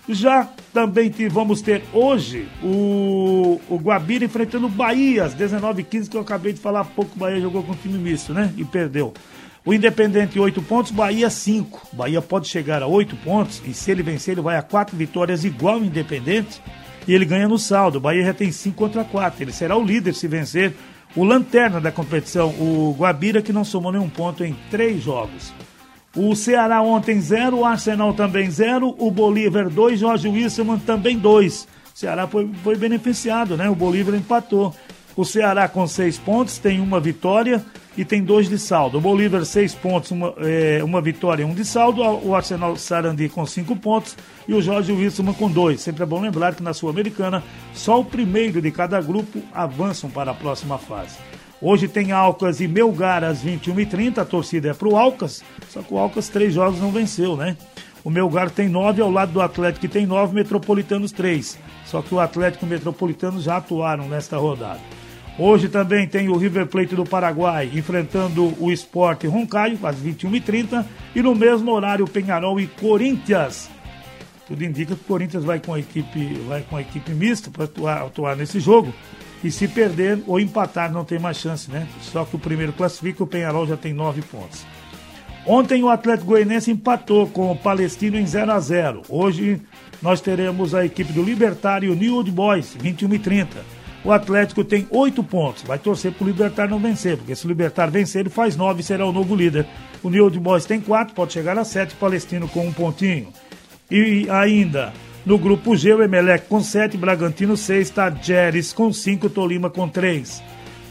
Já 0.08 0.48
também 0.72 1.10
vamos 1.30 1.62
ter 1.62 1.82
hoje 1.92 2.46
o, 2.62 3.58
o 3.70 3.76
Guabira 3.76 4.24
enfrentando 4.24 4.66
o 4.66 4.70
Bahia, 4.70 5.24
às 5.24 5.34
19h15, 5.34 6.08
que 6.10 6.16
eu 6.16 6.20
acabei 6.20 6.52
de 6.52 6.60
falar 6.60 6.80
há 6.80 6.84
pouco. 6.84 7.12
O 7.16 7.18
Bahia 7.18 7.40
jogou 7.40 7.62
com 7.62 7.72
o 7.72 7.76
time 7.76 7.96
misto, 7.98 8.34
né? 8.34 8.52
E 8.56 8.64
perdeu. 8.64 9.14
O 9.64 9.72
Independente 9.72 10.38
8 10.38 10.60
pontos, 10.60 10.92
Bahia 10.92 11.30
5. 11.30 11.88
Bahia 11.94 12.20
pode 12.20 12.48
chegar 12.48 12.82
a 12.82 12.86
8 12.86 13.16
pontos 13.16 13.62
e 13.66 13.72
se 13.72 13.90
ele 13.90 14.02
vencer, 14.02 14.32
ele 14.32 14.42
vai 14.42 14.58
a 14.58 14.62
4 14.62 14.94
vitórias 14.94 15.42
igual 15.42 15.78
o 15.78 15.84
Independente 15.84 16.60
e 17.08 17.14
ele 17.14 17.24
ganha 17.24 17.48
no 17.48 17.58
saldo. 17.58 17.96
O 17.96 18.00
Bahia 18.00 18.26
já 18.26 18.34
tem 18.34 18.52
5 18.52 18.76
contra 18.76 19.04
4. 19.04 19.42
Ele 19.42 19.52
será 19.52 19.74
o 19.74 19.82
líder 19.82 20.14
se 20.14 20.28
vencer 20.28 20.74
o 21.16 21.24
lanterna 21.24 21.80
da 21.80 21.90
competição, 21.90 22.50
o 22.50 22.94
Guabira, 22.98 23.40
que 23.40 23.52
não 23.52 23.64
somou 23.64 23.90
nenhum 23.90 24.08
ponto 24.08 24.44
em 24.44 24.54
três 24.70 25.02
jogos. 25.02 25.52
O 26.16 26.36
Ceará 26.36 26.80
ontem 26.80 27.20
zero, 27.20 27.58
o 27.58 27.64
Arsenal 27.64 28.14
também 28.14 28.48
zero, 28.50 28.94
o 28.98 29.10
Bolívar 29.10 29.68
dois, 29.68 29.98
Jorge 29.98 30.28
Wilson 30.28 30.78
também 30.78 31.18
dois. 31.18 31.66
O 31.94 31.98
Ceará 31.98 32.26
foi, 32.26 32.48
foi 32.62 32.76
beneficiado, 32.76 33.56
né? 33.56 33.68
O 33.68 33.74
Bolívar 33.74 34.14
empatou. 34.14 34.74
O 35.16 35.24
Ceará 35.24 35.68
com 35.68 35.86
seis 35.86 36.18
pontos, 36.18 36.58
tem 36.58 36.80
uma 36.80 36.98
vitória 37.00 37.64
e 37.96 38.04
tem 38.04 38.22
dois 38.22 38.48
de 38.48 38.58
saldo. 38.58 38.98
O 38.98 39.00
Bolívar, 39.00 39.44
seis 39.44 39.74
pontos, 39.74 40.10
uma, 40.10 40.34
é, 40.38 40.82
uma 40.82 41.00
vitória 41.00 41.42
e 41.42 41.44
um 41.44 41.54
de 41.54 41.64
saldo. 41.64 42.02
O 42.02 42.34
Arsenal 42.34 42.76
Sarandi 42.76 43.28
com 43.28 43.46
cinco 43.46 43.76
pontos 43.76 44.16
e 44.46 44.54
o 44.54 44.62
Jorge 44.62 44.92
Wilson 44.92 45.32
com 45.32 45.50
dois. 45.50 45.80
Sempre 45.80 46.02
é 46.02 46.06
bom 46.06 46.20
lembrar 46.20 46.54
que 46.54 46.62
na 46.62 46.72
Sul-Americana, 46.74 47.42
só 47.72 48.00
o 48.00 48.04
primeiro 48.04 48.60
de 48.60 48.70
cada 48.70 49.00
grupo 49.00 49.40
avançam 49.52 50.10
para 50.10 50.32
a 50.32 50.34
próxima 50.34 50.78
fase. 50.78 51.16
Hoje 51.60 51.88
tem 51.88 52.12
Alcas 52.12 52.60
e 52.60 52.68
Melgar 52.68 53.24
às 53.24 53.42
21h30, 53.42 54.18
a 54.18 54.24
torcida 54.24 54.70
é 54.70 54.74
pro 54.74 54.96
Alcas, 54.96 55.42
só 55.70 55.80
que 55.82 55.94
o 55.94 55.98
Alcas 55.98 56.28
três 56.28 56.52
jogos 56.52 56.80
não 56.80 56.90
venceu, 56.90 57.36
né? 57.36 57.56
O 58.02 58.10
Melgar 58.10 58.50
tem 58.50 58.68
nove 58.68 59.00
ao 59.00 59.10
lado 59.10 59.32
do 59.32 59.40
Atlético 59.40 59.80
que 59.80 59.88
tem 59.88 60.04
nove, 60.04 60.34
Metropolitanos 60.34 61.10
três. 61.10 61.58
Só 61.86 62.02
que 62.02 62.14
o 62.14 62.20
Atlético 62.20 62.64
e 62.64 62.66
o 62.66 62.70
Metropolitano 62.70 63.40
já 63.40 63.56
atuaram 63.56 64.08
nesta 64.08 64.36
rodada. 64.36 64.80
Hoje 65.38 65.68
também 65.68 66.06
tem 66.06 66.28
o 66.28 66.36
River 66.36 66.66
Plate 66.66 66.94
do 66.94 67.04
Paraguai 67.04 67.70
enfrentando 67.74 68.54
o 68.60 68.70
Sport 68.70 69.24
Roncaio 69.24 69.78
às 69.82 69.96
21h30 69.96 70.84
e 71.14 71.22
no 71.22 71.34
mesmo 71.34 71.72
horário 71.72 72.06
Penharol 72.06 72.60
e 72.60 72.66
Corinthians. 72.66 73.70
Tudo 74.46 74.62
indica 74.62 74.94
que 74.94 75.00
o 75.00 75.04
Corinthians 75.04 75.42
vai 75.42 75.58
com 75.58 75.72
a 75.72 75.80
equipe, 75.80 76.34
vai 76.46 76.62
com 76.62 76.76
a 76.76 76.82
equipe 76.82 77.10
mista 77.12 77.50
para 77.50 77.64
atuar, 77.64 78.02
atuar 78.02 78.36
nesse 78.36 78.60
jogo. 78.60 78.92
E 79.44 79.50
se 79.50 79.68
perder 79.68 80.20
ou 80.26 80.40
empatar, 80.40 80.90
não 80.90 81.04
tem 81.04 81.18
mais 81.18 81.36
chance, 81.36 81.70
né? 81.70 81.86
Só 82.00 82.24
que 82.24 82.34
o 82.34 82.38
primeiro 82.38 82.72
classifica, 82.72 83.22
o 83.22 83.26
Penharol 83.26 83.66
já 83.66 83.76
tem 83.76 83.92
nove 83.92 84.22
pontos. 84.22 84.64
Ontem 85.46 85.82
o 85.82 85.90
Atlético 85.90 86.28
Goianense 86.28 86.70
empatou 86.70 87.28
com 87.28 87.52
o 87.52 87.56
Palestino 87.56 88.18
em 88.18 88.26
0 88.26 88.50
a 88.50 88.58
0 88.58 89.02
Hoje 89.10 89.60
nós 90.00 90.22
teremos 90.22 90.74
a 90.74 90.86
equipe 90.86 91.12
do 91.12 91.22
Libertário 91.22 91.94
New 91.94 92.14
Old 92.14 92.30
Boys, 92.30 92.74
21 92.80 93.14
e 93.14 93.18
30. 93.18 93.60
O 94.02 94.10
Atlético 94.10 94.64
tem 94.64 94.86
oito 94.90 95.22
pontos. 95.22 95.62
Vai 95.62 95.78
torcer 95.78 96.12
para 96.12 96.24
o 96.24 96.26
Libertário 96.26 96.70
não 96.70 96.78
vencer, 96.78 97.18
porque 97.18 97.36
se 97.36 97.44
o 97.44 97.48
Libertário 97.48 97.92
vencer, 97.92 98.20
ele 98.20 98.30
faz 98.30 98.56
nove 98.56 98.80
e 98.80 98.84
será 98.84 99.04
o 99.04 99.12
novo 99.12 99.36
líder. 99.36 99.66
O 100.02 100.08
New 100.08 100.24
Old 100.24 100.38
Boys 100.38 100.64
tem 100.64 100.80
quatro, 100.80 101.14
pode 101.14 101.34
chegar 101.34 101.58
a 101.58 101.64
sete. 101.64 101.94
Palestino 101.96 102.48
com 102.48 102.66
um 102.66 102.72
pontinho. 102.72 103.28
E 103.90 104.26
ainda 104.30 104.94
no 105.24 105.38
grupo 105.38 105.74
G, 105.74 105.94
o 105.94 106.02
Emelec 106.02 106.46
com 106.48 106.60
7, 106.60 106.96
Bragantino 106.96 107.56
6, 107.56 107.90
Tajeres 107.90 108.72
com 108.72 108.92
5, 108.92 109.30
Tolima 109.30 109.70
com 109.70 109.88
3. 109.88 110.42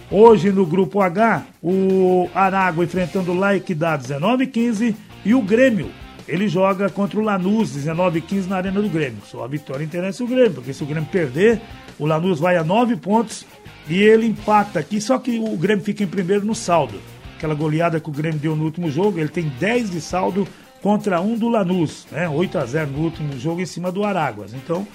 Hoje 0.09 0.51
no 0.51 0.65
grupo 0.65 1.01
H, 1.01 1.45
o 1.61 2.29
Aragua 2.33 2.83
enfrentando 2.83 3.31
o 3.31 3.35
La 3.37 3.55
Equidad 3.55 4.01
19 4.01 4.47
15 4.47 4.95
e 5.23 5.35
o 5.35 5.41
Grêmio. 5.41 5.89
Ele 6.27 6.47
joga 6.47 6.89
contra 6.89 7.19
o 7.19 7.23
Lanús 7.23 7.71
19 7.71 8.21
15 8.21 8.49
na 8.49 8.57
Arena 8.57 8.81
do 8.81 8.89
Grêmio. 8.89 9.21
Só 9.25 9.43
a 9.43 9.47
vitória 9.47 9.83
interessa 9.83 10.23
o 10.23 10.27
Grêmio, 10.27 10.53
porque 10.53 10.73
se 10.73 10.83
o 10.83 10.85
Grêmio 10.87 11.09
perder, 11.11 11.61
o 11.99 12.05
Lanús 12.05 12.39
vai 12.39 12.57
a 12.57 12.63
9 12.63 12.95
pontos 12.95 13.45
e 13.87 14.01
ele 14.01 14.25
empata 14.25 14.79
aqui. 14.79 14.99
Só 14.99 15.19
que 15.19 15.37
o 15.39 15.55
Grêmio 15.57 15.83
fica 15.83 16.03
em 16.03 16.07
primeiro 16.07 16.45
no 16.45 16.55
saldo. 16.55 16.99
Aquela 17.37 17.53
goleada 17.53 17.99
que 17.99 18.09
o 18.09 18.13
Grêmio 18.13 18.39
deu 18.39 18.55
no 18.55 18.63
último 18.63 18.89
jogo, 18.89 19.19
ele 19.19 19.29
tem 19.29 19.51
10 19.59 19.91
de 19.91 19.99
saldo 19.99 20.47
contra 20.83 21.21
um 21.21 21.37
do 21.37 21.47
Lanús, 21.47 22.05
né? 22.11 22.27
8 22.27 22.57
a 22.57 22.65
0 22.65 22.91
no 22.91 22.99
último 22.99 23.39
jogo 23.39 23.61
em 23.61 23.65
cima 23.65 23.89
do 23.89 24.03
Araguas. 24.03 24.53
Então, 24.53 24.85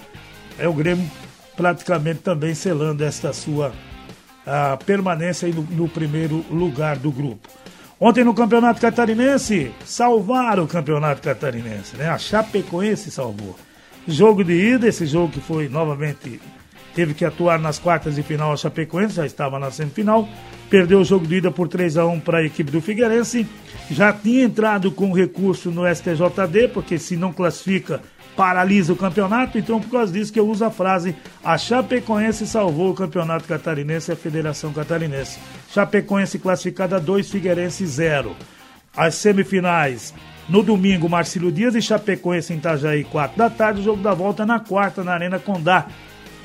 é 0.59 0.69
o 0.69 0.73
Grêmio 0.75 1.11
praticamente 1.57 2.21
também 2.21 2.55
selando 2.55 3.03
esta 3.03 3.33
sua 3.33 3.73
a 4.47 4.77
permanência 4.77 5.49
no, 5.49 5.63
no 5.63 5.89
primeiro 5.89 6.45
lugar 6.51 6.97
do 6.99 7.11
grupo. 7.11 7.49
Ontem 7.99 8.23
no 8.23 8.33
Campeonato 8.33 8.81
Catarinense, 8.81 9.73
salvaram 9.85 10.65
o 10.65 10.69
Campeonato 10.69 11.21
Catarinense, 11.21 11.97
né? 11.97 12.09
A 12.09 12.19
Chapecoense 12.19 13.11
salvou. 13.11 13.57
Jogo 14.07 14.45
de 14.45 14.53
ida, 14.53 14.87
esse 14.87 15.05
jogo 15.05 15.33
que 15.33 15.41
foi 15.41 15.69
novamente 15.69 16.41
teve 16.99 17.15
que 17.15 17.25
atuar 17.25 17.61
nas 17.61 17.79
quartas 17.79 18.17
de 18.17 18.25
final 18.25 18.53
a 18.53 18.57
Chapecoense, 18.57 19.15
já 19.15 19.25
estava 19.25 19.57
na 19.57 19.71
semifinal, 19.71 20.29
perdeu 20.69 20.99
o 20.99 21.05
jogo 21.05 21.29
de 21.29 21.37
ida 21.37 21.49
por 21.49 21.69
3 21.69 21.97
a 21.97 22.05
1 22.05 22.19
para 22.19 22.39
a 22.39 22.45
equipe 22.45 22.73
do 22.73 22.81
Figueirense 22.81 23.47
já 23.89 24.13
tinha 24.13 24.43
entrado 24.43 24.91
com 24.91 25.13
recurso 25.13 25.71
no 25.71 25.87
STJD, 25.87 26.67
porque 26.75 26.99
se 26.99 27.17
não 27.17 27.33
classifica, 27.33 28.03
paralisa 28.37 28.93
o 28.93 28.97
campeonato, 28.97 29.57
então 29.57 29.81
por 29.81 29.93
causa 29.93 30.13
disso 30.13 30.33
que 30.33 30.41
eu 30.41 30.49
uso 30.49 30.65
a 30.65 30.73
frase 30.73 31.15
a 31.45 31.57
Chapecoense 31.57 32.49
salvou 32.49 32.91
o 32.91 32.95
campeonato 32.95 33.47
catarinense 33.47 34.11
e 34.11 34.15
a 34.15 34.17
Federação 34.17 34.73
Catarinense. 34.73 35.39
Chapecoense 35.73 36.41
classificada 36.41 36.99
2, 36.99 37.31
Figueirense 37.31 37.87
0. 37.87 38.35
As 38.97 39.15
semifinais, 39.15 40.13
no 40.49 40.65
domingo, 40.65 41.09
Marcílio 41.09 41.53
Dias 41.53 41.77
e 41.77 41.81
Chapecoense 41.81 42.53
em 42.53 42.57
Itajaí, 42.57 43.05
4 43.05 43.39
da 43.39 43.49
tarde, 43.49 43.83
o 43.83 43.85
jogo 43.85 44.03
da 44.03 44.15
volta 44.15 44.45
na 44.45 44.59
quarta, 44.59 45.05
na 45.05 45.13
Arena 45.13 45.39
Condá. 45.39 45.87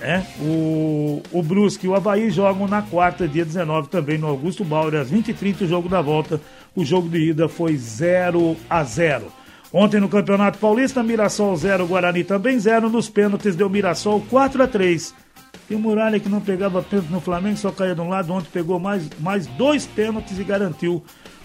É, 0.05 0.21
o, 0.41 1.23
o 1.31 1.41
Brusque 1.41 1.85
e 1.85 1.89
o 1.89 1.95
Havaí 1.95 2.29
jogam 2.29 2.67
na 2.67 2.81
quarta, 2.81 3.25
dia 3.25 3.45
19, 3.45 3.87
também 3.87 4.17
no 4.17 4.27
Augusto 4.27 4.65
Bauer, 4.65 4.95
às 4.95 5.09
20h30, 5.09 5.61
o 5.61 5.67
jogo 5.67 5.87
da 5.87 6.01
volta. 6.01 6.41
O 6.75 6.83
jogo 6.83 7.07
de 7.07 7.29
ida 7.29 7.47
foi 7.47 7.77
0 7.77 8.57
a 8.69 8.83
0 8.83 9.31
Ontem 9.71 10.01
no 10.01 10.09
Campeonato 10.09 10.59
Paulista, 10.59 11.01
Mirassol 11.01 11.55
0, 11.55 11.87
Guarani 11.87 12.23
também 12.25 12.59
0. 12.59 12.89
Nos 12.89 13.07
pênaltis 13.07 13.55
deu 13.55 13.69
Mirassol 13.69 14.21
4 14.29 14.63
a 14.63 14.67
3 14.67 15.15
E 15.69 15.73
o 15.73 15.79
Muralha 15.79 16.19
que 16.19 16.27
não 16.27 16.41
pegava 16.41 16.83
pênalti 16.83 17.09
no 17.09 17.21
Flamengo, 17.21 17.55
só 17.55 17.71
caía 17.71 17.95
de 17.95 18.01
um 18.01 18.09
lado. 18.09 18.33
Ontem 18.33 18.49
pegou 18.51 18.77
mais, 18.79 19.09
mais 19.19 19.47
dois 19.47 19.85
pênaltis 19.85 20.37
e 20.37 20.43
garantiu 20.43 21.01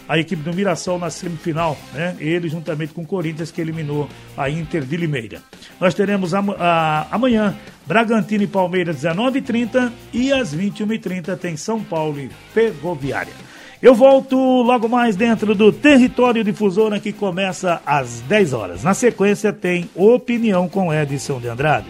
a 0.08 0.18
equipe 0.18 0.42
do 0.42 0.54
Mirassol 0.54 0.98
na 0.98 1.10
semifinal, 1.10 1.76
né? 1.92 2.16
Ele 2.18 2.48
juntamente 2.48 2.94
com 2.94 3.02
o 3.02 3.06
Corinthians 3.06 3.50
que 3.50 3.60
eliminou 3.60 4.08
a 4.36 4.48
Inter 4.48 4.82
de 4.84 4.96
Limeira. 4.96 5.42
Nós 5.78 5.94
teremos 5.94 6.32
a, 6.32 6.40
a, 6.40 7.06
amanhã 7.10 7.54
Bragantino 7.86 8.42
e 8.42 8.46
Palmeiras 8.46 8.96
19h30 9.02 9.92
e 10.12 10.32
às 10.32 10.54
21h30 10.54 11.36
tem 11.36 11.56
São 11.56 11.84
Paulo 11.84 12.18
e 12.18 12.30
Ferroviária. 12.54 13.32
Eu 13.80 13.94
volto 13.94 14.36
logo 14.36 14.88
mais 14.88 15.14
dentro 15.14 15.54
do 15.54 15.70
Território 15.70 16.42
Difusora 16.42 16.98
que 16.98 17.12
começa 17.12 17.80
às 17.86 18.20
10 18.22 18.52
horas. 18.52 18.82
Na 18.82 18.92
sequência 18.92 19.52
tem 19.52 19.88
Opinião 19.94 20.68
com 20.68 20.92
Edson 20.92 21.38
de 21.38 21.48
Andrade. 21.48 21.86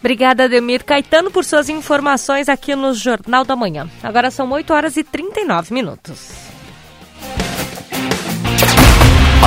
Obrigada, 0.00 0.44
Ademir 0.44 0.84
Caetano, 0.84 1.30
por 1.30 1.44
suas 1.44 1.68
informações 1.68 2.48
aqui 2.48 2.76
no 2.76 2.94
Jornal 2.94 3.44
da 3.44 3.56
Manhã. 3.56 3.90
Agora 4.02 4.30
são 4.30 4.50
8 4.50 4.72
horas 4.72 4.96
e 4.96 5.02
39 5.02 5.74
minutos. 5.74 6.45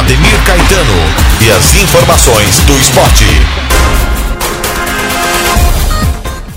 Ademir 0.09 0.43
Caetano 0.43 0.95
e 1.45 1.51
as 1.51 1.75
informações 1.75 2.63
do 2.63 2.73
esporte. 2.79 3.25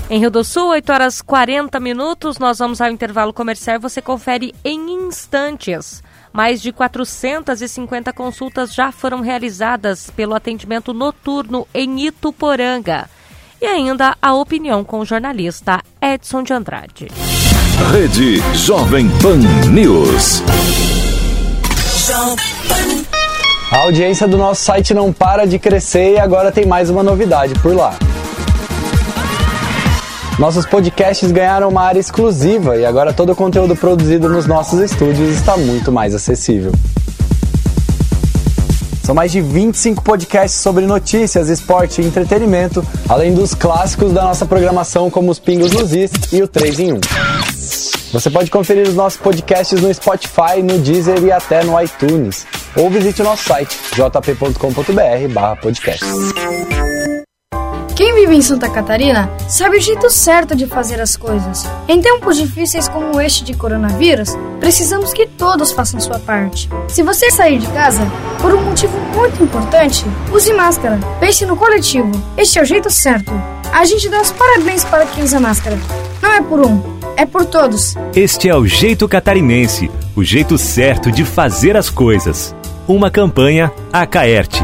Em 0.09 0.17
Rio 0.17 0.31
do 0.31 0.43
Sul, 0.43 0.69
8 0.69 0.91
horas 0.91 1.21
40 1.21 1.79
minutos, 1.79 2.39
nós 2.39 2.57
vamos 2.57 2.81
ao 2.81 2.89
intervalo 2.89 3.31
comercial 3.31 3.75
e 3.75 3.79
você 3.79 4.01
confere 4.01 4.55
em 4.65 5.05
instantes. 5.05 6.01
Mais 6.33 6.63
de 6.63 6.71
450 6.71 8.11
consultas 8.11 8.73
já 8.73 8.91
foram 8.91 9.21
realizadas 9.21 10.09
pelo 10.09 10.33
atendimento 10.33 10.91
noturno 10.91 11.67
em 11.75 12.07
Ituporanga. 12.07 13.07
E 13.61 13.67
ainda 13.67 14.17
a 14.19 14.33
opinião 14.33 14.83
com 14.83 14.99
o 14.99 15.05
jornalista 15.05 15.79
Edson 16.01 16.41
de 16.41 16.53
Andrade. 16.53 17.07
Rede 17.91 18.41
Jovem 18.55 19.07
Pan 19.21 19.37
News. 19.69 20.41
A 23.73 23.77
audiência 23.77 24.27
do 24.27 24.37
nosso 24.37 24.63
site 24.63 24.93
não 24.93 25.11
para 25.11 25.47
de 25.47 25.57
crescer 25.57 26.13
e 26.13 26.19
agora 26.19 26.51
tem 26.51 26.63
mais 26.63 26.91
uma 26.91 27.01
novidade 27.01 27.55
por 27.55 27.75
lá. 27.75 27.95
Nossos 30.37 30.63
podcasts 30.63 31.31
ganharam 31.31 31.69
uma 31.69 31.81
área 31.81 31.99
exclusiva 31.99 32.77
e 32.77 32.85
agora 32.85 33.11
todo 33.11 33.31
o 33.31 33.35
conteúdo 33.35 33.75
produzido 33.75 34.29
nos 34.29 34.45
nossos 34.45 34.79
estúdios 34.79 35.35
está 35.35 35.57
muito 35.57 35.91
mais 35.91 36.13
acessível. 36.13 36.71
São 39.03 39.13
mais 39.13 39.33
de 39.33 39.41
25 39.41 40.01
podcasts 40.01 40.61
sobre 40.61 40.85
notícias, 40.85 41.49
esporte 41.49 42.01
e 42.01 42.05
entretenimento, 42.05 42.81
além 43.09 43.33
dos 43.33 43.53
clássicos 43.53 44.13
da 44.13 44.23
nossa 44.23 44.45
programação 44.45 45.11
como 45.11 45.29
os 45.29 45.39
Pingos 45.39 45.73
nos 45.73 45.93
Is 45.93 46.11
e 46.31 46.41
o 46.41 46.47
3 46.47 46.79
em 46.79 46.93
1. 46.93 47.01
Você 48.13 48.29
pode 48.29 48.49
conferir 48.49 48.87
os 48.87 48.95
nossos 48.95 49.19
podcasts 49.19 49.81
no 49.81 49.93
Spotify, 49.93 50.63
no 50.63 50.79
Deezer 50.79 51.21
e 51.21 51.29
até 51.31 51.63
no 51.63 51.79
iTunes. 51.81 52.47
Ou 52.77 52.89
visite 52.89 53.21
o 53.21 53.25
nosso 53.25 53.43
site 53.43 53.77
jp.com.br/podcast. 53.93 56.82
Quem 57.95 58.15
vive 58.15 58.35
em 58.35 58.41
Santa 58.41 58.67
Catarina 58.67 59.29
sabe 59.47 59.77
o 59.77 59.81
jeito 59.81 60.09
certo 60.09 60.55
de 60.55 60.65
fazer 60.65 60.99
as 60.99 61.15
coisas. 61.15 61.63
Em 61.87 62.01
tempos 62.01 62.37
difíceis 62.37 62.87
como 62.87 63.21
este 63.21 63.43
de 63.43 63.53
coronavírus, 63.53 64.29
precisamos 64.59 65.13
que 65.13 65.27
todos 65.27 65.71
façam 65.71 65.99
sua 65.99 66.17
parte. 66.17 66.67
Se 66.87 67.03
você 67.03 67.29
sair 67.29 67.59
de 67.59 67.67
casa 67.67 68.01
por 68.41 68.51
um 68.51 68.63
motivo 68.63 68.97
muito 69.15 69.43
importante, 69.43 70.05
use 70.31 70.51
máscara. 70.53 70.99
Pense 71.19 71.45
no 71.45 71.55
coletivo. 71.55 72.09
Este 72.35 72.57
é 72.57 72.63
o 72.63 72.65
jeito 72.65 72.89
certo. 72.89 73.31
A 73.71 73.85
gente 73.85 74.09
dá 74.09 74.21
os 74.21 74.31
parabéns 74.31 74.83
para 74.83 75.05
quem 75.05 75.23
usa 75.23 75.39
máscara. 75.39 75.77
Não 76.19 76.33
é 76.33 76.41
por 76.41 76.65
um, 76.65 76.81
é 77.15 77.27
por 77.27 77.45
todos. 77.45 77.93
Este 78.15 78.49
é 78.49 78.55
o 78.55 78.65
jeito 78.65 79.07
catarinense, 79.07 79.91
o 80.15 80.23
jeito 80.23 80.57
certo 80.57 81.11
de 81.11 81.23
fazer 81.23 81.77
as 81.77 81.91
coisas. 81.91 82.55
Uma 82.87 83.11
campanha 83.11 83.71
Acaerte. 83.91 84.63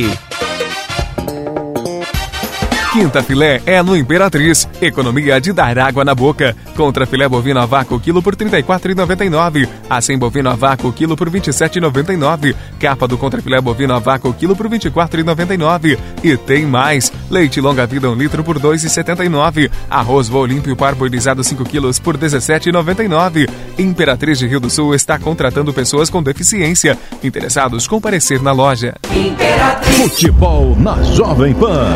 aqui. 0.05 0.50
Quinta 2.91 3.23
filé 3.23 3.61
é 3.65 3.81
no 3.81 3.95
Imperatriz. 3.95 4.67
Economia 4.81 5.39
de 5.39 5.53
dar 5.53 5.79
água 5.79 6.03
na 6.03 6.13
boca. 6.13 6.53
Contra 6.75 7.05
filé 7.05 7.25
bovino 7.25 7.61
a 7.61 7.65
vácuo 7.65 7.97
quilo 7.97 8.21
por 8.21 8.35
R$ 8.35 8.45
34,99. 8.45 9.65
Assim 9.89 10.17
bovino 10.17 10.49
a 10.49 10.55
vácuo 10.55 10.91
quilo 10.91 11.15
por 11.15 11.29
R$ 11.29 11.39
27,99. 11.39 12.53
Capa 12.81 13.07
do 13.07 13.17
contra 13.17 13.41
filé 13.41 13.61
bovino 13.61 13.93
a 13.93 13.99
vácuo 13.99 14.33
quilo 14.33 14.57
por 14.57 14.67
R$ 14.67 14.77
24,99. 14.77 15.97
E 16.21 16.35
tem 16.35 16.65
mais. 16.65 17.13
Leite 17.29 17.61
longa 17.61 17.87
vida 17.87 18.09
1 18.09 18.11
um 18.11 18.15
litro 18.15 18.43
por 18.43 18.57
R$ 18.57 18.63
2,79. 18.63 19.71
Arroz 19.89 20.29
Olímpio 20.29 20.75
parboilizado 20.75 21.45
5 21.45 21.63
quilos 21.63 21.97
por 21.97 22.17
R$ 22.17 22.27
17,99. 22.27 23.49
Imperatriz 23.79 24.37
de 24.37 24.47
Rio 24.47 24.59
do 24.59 24.69
Sul 24.69 24.93
está 24.93 25.17
contratando 25.17 25.73
pessoas 25.73 26.09
com 26.09 26.21
deficiência. 26.21 26.97
Interessados 27.23 27.87
comparecer 27.87 28.41
na 28.41 28.51
loja. 28.51 28.95
Imperatriz. 29.15 29.95
Futebol 29.95 30.75
na 30.77 31.01
Jovem 31.03 31.53
Pan. 31.53 31.95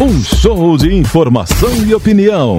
Um 0.00 0.23
show 0.24 0.76
de 0.76 0.94
informação 0.94 1.70
e 1.86 1.94
opinião. 1.94 2.58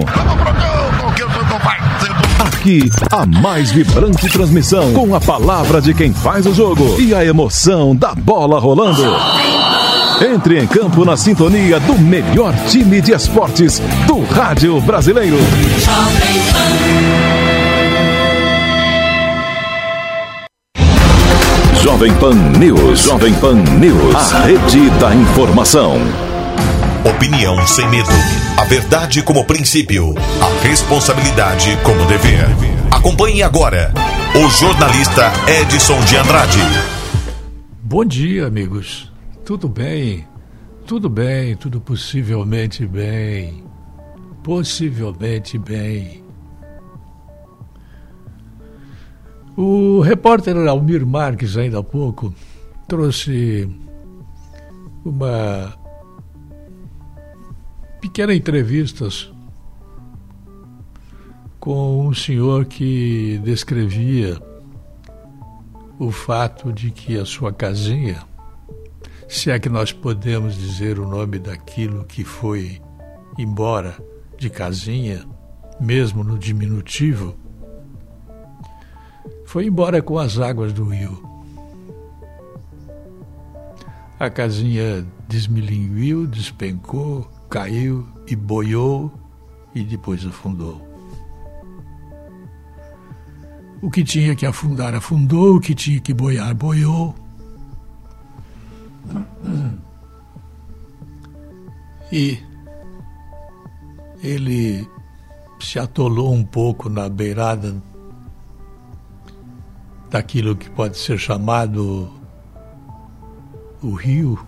Aqui, 2.38 2.90
a 3.10 3.26
mais 3.26 3.72
vibrante 3.72 4.28
transmissão 4.28 4.92
com 4.92 5.14
a 5.14 5.20
palavra 5.20 5.80
de 5.80 5.92
quem 5.92 6.12
faz 6.12 6.46
o 6.46 6.54
jogo 6.54 7.00
e 7.00 7.14
a 7.14 7.24
emoção 7.24 7.94
da 7.94 8.14
bola 8.14 8.60
rolando. 8.60 9.02
Entre 10.20 10.60
em 10.60 10.66
campo 10.66 11.04
na 11.04 11.16
sintonia 11.16 11.78
do 11.80 11.98
melhor 11.98 12.54
time 12.68 13.00
de 13.00 13.12
esportes 13.12 13.80
do 14.06 14.22
rádio 14.24 14.80
brasileiro. 14.80 15.36
Jovem 21.82 22.12
Pan 22.14 22.34
News. 22.58 23.00
Jovem 23.04 23.34
Pan 23.34 23.54
News. 23.78 24.34
A 24.34 24.40
rede 24.40 24.90
da 24.98 25.14
informação. 25.14 26.25
Opinião 27.08 27.64
sem 27.68 27.88
medo. 27.88 28.10
A 28.58 28.64
verdade 28.64 29.22
como 29.22 29.44
princípio. 29.44 30.12
A 30.42 30.66
responsabilidade 30.66 31.78
como 31.84 32.04
dever. 32.06 32.46
Acompanhe 32.90 33.44
agora 33.44 33.94
o 34.34 34.50
jornalista 34.50 35.30
Edson 35.62 36.00
de 36.00 36.16
Andrade. 36.16 36.58
Bom 37.80 38.04
dia, 38.04 38.48
amigos. 38.48 39.12
Tudo 39.44 39.68
bem? 39.68 40.26
Tudo 40.84 41.08
bem, 41.08 41.54
tudo 41.54 41.80
possivelmente 41.80 42.84
bem. 42.84 43.62
Possivelmente 44.42 45.56
bem. 45.58 46.24
O 49.56 50.00
repórter 50.00 50.56
Almir 50.56 51.06
Marques, 51.06 51.56
ainda 51.56 51.78
há 51.78 51.84
pouco, 51.84 52.34
trouxe 52.88 53.68
uma 55.04 55.85
pequena 58.06 58.32
entrevista 58.32 59.08
com 61.58 62.06
um 62.06 62.14
senhor 62.14 62.64
que 62.64 63.40
descrevia 63.42 64.40
o 65.98 66.12
fato 66.12 66.72
de 66.72 66.92
que 66.92 67.18
a 67.18 67.24
sua 67.24 67.52
casinha 67.52 68.22
se 69.28 69.50
é 69.50 69.58
que 69.58 69.68
nós 69.68 69.92
podemos 69.92 70.54
dizer 70.54 71.00
o 71.00 71.08
nome 71.08 71.40
daquilo 71.40 72.04
que 72.04 72.22
foi 72.22 72.80
embora 73.36 73.98
de 74.38 74.48
casinha, 74.48 75.26
mesmo 75.80 76.22
no 76.22 76.38
diminutivo, 76.38 77.34
foi 79.44 79.66
embora 79.66 80.00
com 80.00 80.16
as 80.16 80.38
águas 80.38 80.72
do 80.72 80.84
rio. 80.84 81.28
A 84.20 84.30
casinha 84.30 85.04
desmilinguiu, 85.28 86.24
despencou, 86.28 87.28
caiu 87.48 88.06
e 88.26 88.36
boiou 88.36 89.12
e 89.74 89.82
depois 89.82 90.24
afundou. 90.26 90.80
O 93.82 93.90
que 93.90 94.02
tinha 94.02 94.34
que 94.34 94.46
afundar, 94.46 94.94
afundou, 94.94 95.56
o 95.56 95.60
que 95.60 95.74
tinha 95.74 96.00
que 96.00 96.14
boiar, 96.14 96.54
boiou. 96.54 97.14
E 102.10 102.38
ele 104.22 104.88
se 105.60 105.78
atolou 105.78 106.32
um 106.32 106.44
pouco 106.44 106.88
na 106.88 107.08
beirada 107.08 107.82
daquilo 110.10 110.56
que 110.56 110.70
pode 110.70 110.96
ser 110.96 111.18
chamado 111.18 112.10
o 113.82 113.92
rio. 113.92 114.38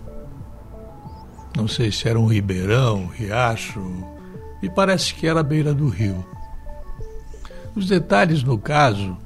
Não 1.59 1.67
sei 1.67 1.91
se 1.91 2.07
era 2.07 2.17
um 2.17 2.25
ribeirão, 2.25 3.01
um 3.01 3.07
riacho, 3.07 3.81
e 4.63 4.69
parece 4.69 5.13
que 5.13 5.27
era 5.27 5.41
a 5.41 5.43
beira 5.43 5.73
do 5.73 5.89
rio. 5.89 6.25
Os 7.75 7.85
detalhes, 7.85 8.43
no 8.43 8.57
caso, 8.57 9.17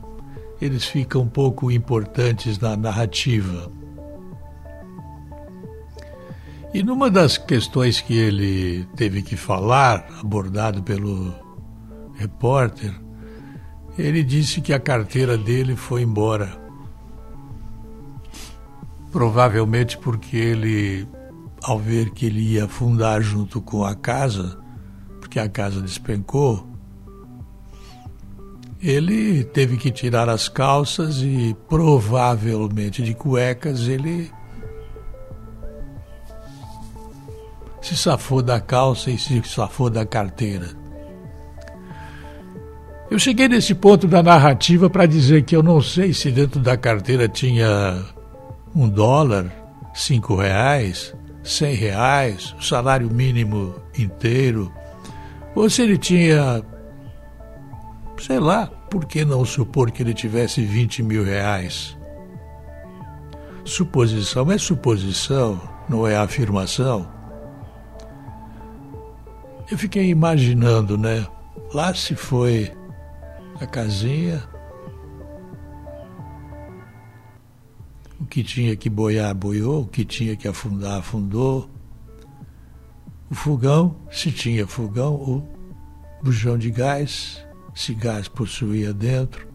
eles 0.59 0.83
ficam 0.83 1.27
pouco 1.27 1.69
importantes 1.69 2.57
na 2.57 2.75
narrativa. 2.75 3.71
E 6.73 6.81
numa 6.81 7.07
das 7.07 7.37
questões 7.37 8.01
que 8.01 8.17
ele 8.17 8.83
teve 8.95 9.21
que 9.21 9.37
falar, 9.37 10.07
abordado 10.19 10.81
pelo 10.81 11.31
repórter, 12.15 12.95
ele 13.95 14.23
disse 14.23 14.59
que 14.59 14.73
a 14.73 14.79
carteira 14.79 15.37
dele 15.37 15.75
foi 15.75 16.01
embora. 16.01 16.59
Provavelmente 19.11 19.99
porque 19.99 20.35
ele, 20.35 21.07
ao 21.63 21.79
ver 21.79 22.11
que 22.11 22.25
ele 22.25 22.41
ia 22.41 22.65
afundar 22.65 23.21
junto 23.21 23.61
com 23.61 23.85
a 23.85 23.95
casa, 23.95 24.57
porque 25.19 25.39
a 25.39 25.47
casa 25.47 25.81
despencou, 25.81 26.67
ele 28.81 29.45
teve 29.45 29.77
que 29.77 29.89
tirar 29.89 30.27
as 30.27 30.49
calças 30.49 31.21
e 31.21 31.55
provavelmente 31.69 33.01
de 33.01 33.13
cuecas 33.13 33.87
ele 33.87 34.29
se 37.81 37.95
safou 37.95 38.41
da 38.41 38.59
calça 38.59 39.09
e 39.09 39.17
se 39.17 39.41
safou 39.45 39.89
da 39.89 40.05
carteira. 40.05 40.69
Eu 43.09 43.17
cheguei 43.17 43.47
nesse 43.47 43.73
ponto 43.73 44.05
da 44.07 44.21
narrativa 44.21 44.89
para 44.89 45.05
dizer 45.05 45.43
que 45.43 45.55
eu 45.55 45.63
não 45.63 45.81
sei 45.81 46.13
se 46.13 46.29
dentro 46.31 46.59
da 46.59 46.75
carteira 46.75 47.29
tinha 47.29 48.03
um 48.75 48.89
dólar, 48.89 49.45
cinco 49.93 50.35
reais, 50.35 51.13
cem 51.43 51.75
reais, 51.75 52.55
o 52.57 52.63
salário 52.63 53.09
mínimo 53.11 53.75
inteiro, 53.97 54.73
ou 55.55 55.69
se 55.69 55.81
ele 55.81 55.97
tinha, 55.97 56.63
sei 58.19 58.39
lá, 58.39 58.67
por 58.89 59.05
que 59.05 59.25
não 59.25 59.45
supor 59.45 59.91
que 59.91 60.01
ele 60.01 60.13
tivesse 60.13 60.63
20 60.63 61.03
mil 61.03 61.23
reais? 61.23 61.97
Suposição 63.65 64.51
é 64.51 64.57
suposição, 64.57 65.59
não 65.87 66.07
é 66.07 66.15
afirmação. 66.15 67.07
Eu 69.69 69.77
fiquei 69.77 70.09
imaginando, 70.09 70.97
né? 70.97 71.25
Lá 71.73 71.93
se 71.93 72.15
foi 72.15 72.71
a 73.59 73.65
casinha. 73.65 74.43
Que 78.33 78.43
tinha 78.43 78.75
que 78.75 78.89
boiar, 78.89 79.31
boiou. 79.35 79.83
O 79.83 79.87
que 79.87 80.03
tinha 80.03 80.35
que 80.35 80.47
afundar, 80.47 80.97
afundou. 80.97 81.69
O 83.29 83.35
fogão, 83.35 83.95
se 84.11 84.31
tinha 84.31 84.65
fogão, 84.65 85.13
o 85.13 85.47
bujão 86.23 86.57
de 86.57 86.71
gás, 86.71 87.45
se 87.75 87.93
gás 87.93 88.27
possuía 88.27 88.91
dentro. 88.91 89.47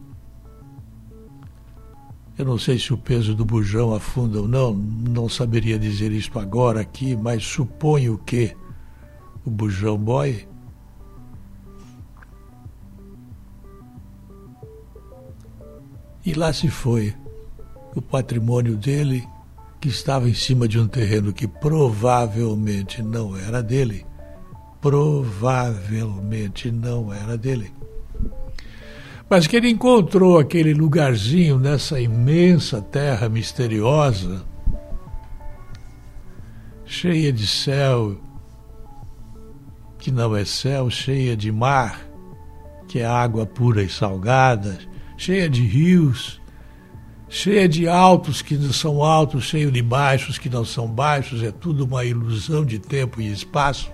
Eu 2.37 2.45
não 2.45 2.57
sei 2.57 2.79
se 2.79 2.93
o 2.93 2.97
peso 2.97 3.35
do 3.35 3.43
bujão 3.43 3.93
afunda 3.93 4.39
ou 4.39 4.47
não, 4.47 4.73
não 4.73 5.27
saberia 5.27 5.77
dizer 5.77 6.13
isso 6.13 6.39
agora 6.39 6.79
aqui, 6.79 7.17
mas 7.17 7.43
suponho 7.43 8.17
que 8.17 8.55
o 9.43 9.49
bujão 9.49 9.97
boie. 9.97 10.47
E 16.25 16.33
lá 16.33 16.53
se 16.53 16.69
foi 16.69 17.13
o 17.95 18.01
patrimônio 18.01 18.75
dele, 18.75 19.27
que 19.79 19.89
estava 19.89 20.29
em 20.29 20.33
cima 20.33 20.67
de 20.67 20.79
um 20.79 20.87
terreno 20.87 21.31
que 21.33 21.47
provavelmente 21.47 23.01
não 23.01 23.35
era 23.37 23.63
dele. 23.63 24.05
Provavelmente 24.81 26.71
não 26.71 27.13
era 27.13 27.37
dele. 27.37 27.71
Mas 29.29 29.45
que 29.45 29.55
ele 29.55 29.69
encontrou 29.69 30.39
aquele 30.39 30.73
lugarzinho 30.73 31.59
nessa 31.59 31.99
imensa 31.99 32.81
terra 32.81 33.29
misteriosa, 33.29 34.43
cheia 36.85 37.31
de 37.31 37.45
céu, 37.45 38.19
que 39.99 40.11
não 40.11 40.35
é 40.35 40.43
céu, 40.43 40.89
cheia 40.89 41.37
de 41.37 41.51
mar, 41.51 42.01
que 42.87 42.99
é 42.99 43.05
água 43.05 43.45
pura 43.45 43.83
e 43.83 43.89
salgada, 43.89 44.79
cheia 45.15 45.47
de 45.47 45.61
rios, 45.61 46.41
cheia 47.29 47.69
de 47.69 47.87
altos 47.87 48.41
que 48.41 48.57
não 48.57 48.73
são 48.73 49.03
altos, 49.03 49.45
cheio 49.45 49.71
de 49.71 49.81
baixos 49.81 50.37
que 50.37 50.49
não 50.49 50.65
são 50.65 50.87
baixos, 50.87 51.43
é 51.43 51.51
tudo 51.51 51.85
uma 51.85 52.03
ilusão 52.03 52.65
de 52.65 52.79
tempo 52.79 53.21
e 53.21 53.31
espaço. 53.31 53.91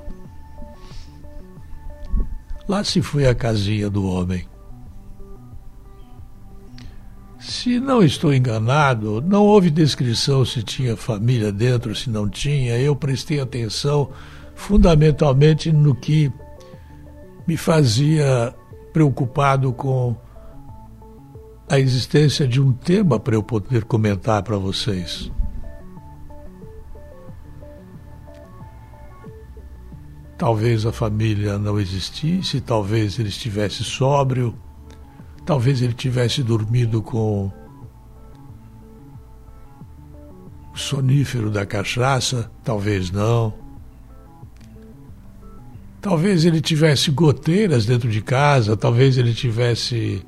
Lá 2.67 2.83
se 2.83 3.01
foi 3.01 3.27
a 3.27 3.35
casinha 3.35 3.89
do 3.89 4.07
homem. 4.07 4.47
Se 7.39 7.79
não 7.79 8.01
estou 8.01 8.33
enganado, 8.33 9.21
não 9.21 9.43
houve 9.43 9.69
descrição 9.69 10.43
se 10.43 10.63
tinha 10.63 10.97
família 10.97 11.51
dentro, 11.51 11.93
se 11.93 12.09
não 12.09 12.27
tinha. 12.27 12.75
Eu 12.79 12.95
prestei 12.95 13.39
atenção 13.39 14.09
fundamentalmente 14.55 15.71
no 15.71 15.93
que 15.93 16.31
me 17.45 17.55
fazia 17.55 18.55
preocupado 18.91 19.71
com 19.73 20.15
a 21.67 21.79
existência 21.79 22.47
de 22.47 22.61
um 22.61 22.71
tema 22.71 23.19
para 23.19 23.35
eu 23.35 23.41
poder 23.41 23.83
comentar 23.85 24.43
para 24.43 24.57
vocês. 24.57 25.31
Talvez 30.37 30.85
a 30.85 30.91
família 30.91 31.57
não 31.57 31.79
existisse, 31.79 32.61
talvez 32.61 33.17
ele 33.17 33.29
estivesse 33.29 33.83
sóbrio, 33.83 34.53
talvez 35.45 35.81
ele 35.81 35.93
tivesse 35.93 36.43
dormido 36.43 37.01
com 37.01 37.51
o 40.73 40.77
sonífero 40.77 41.49
da 41.49 41.65
cachaça, 41.65 42.51
talvez 42.63 43.09
não. 43.09 43.53
Talvez 46.01 46.45
ele 46.45 46.61
tivesse 46.61 47.09
goteiras 47.09 47.85
dentro 47.85 48.09
de 48.11 48.21
casa, 48.21 48.77
talvez 48.77 49.17
ele 49.17 49.33
tivesse 49.33 50.23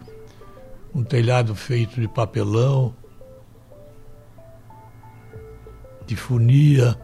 um 0.97 1.03
telhado 1.03 1.53
feito 1.53 2.01
de 2.01 2.07
papelão, 2.07 2.91
de 6.07 6.15
funia. 6.15 6.99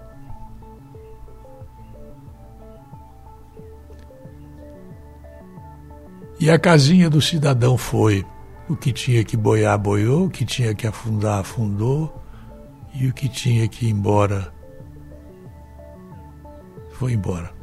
E 6.39 6.49
a 6.49 6.57
casinha 6.57 7.07
do 7.07 7.21
cidadão 7.21 7.77
foi. 7.77 8.25
O 8.67 8.75
que 8.75 8.91
tinha 8.91 9.23
que 9.23 9.37
boiar, 9.37 9.77
boiou, 9.77 10.25
o 10.25 10.29
que 10.29 10.43
tinha 10.43 10.73
que 10.73 10.87
afundar, 10.87 11.41
afundou, 11.41 12.11
e 12.95 13.07
o 13.07 13.13
que 13.13 13.29
tinha 13.29 13.67
que 13.67 13.85
ir 13.85 13.89
embora, 13.89 14.51
foi 16.93 17.13
embora. 17.13 17.53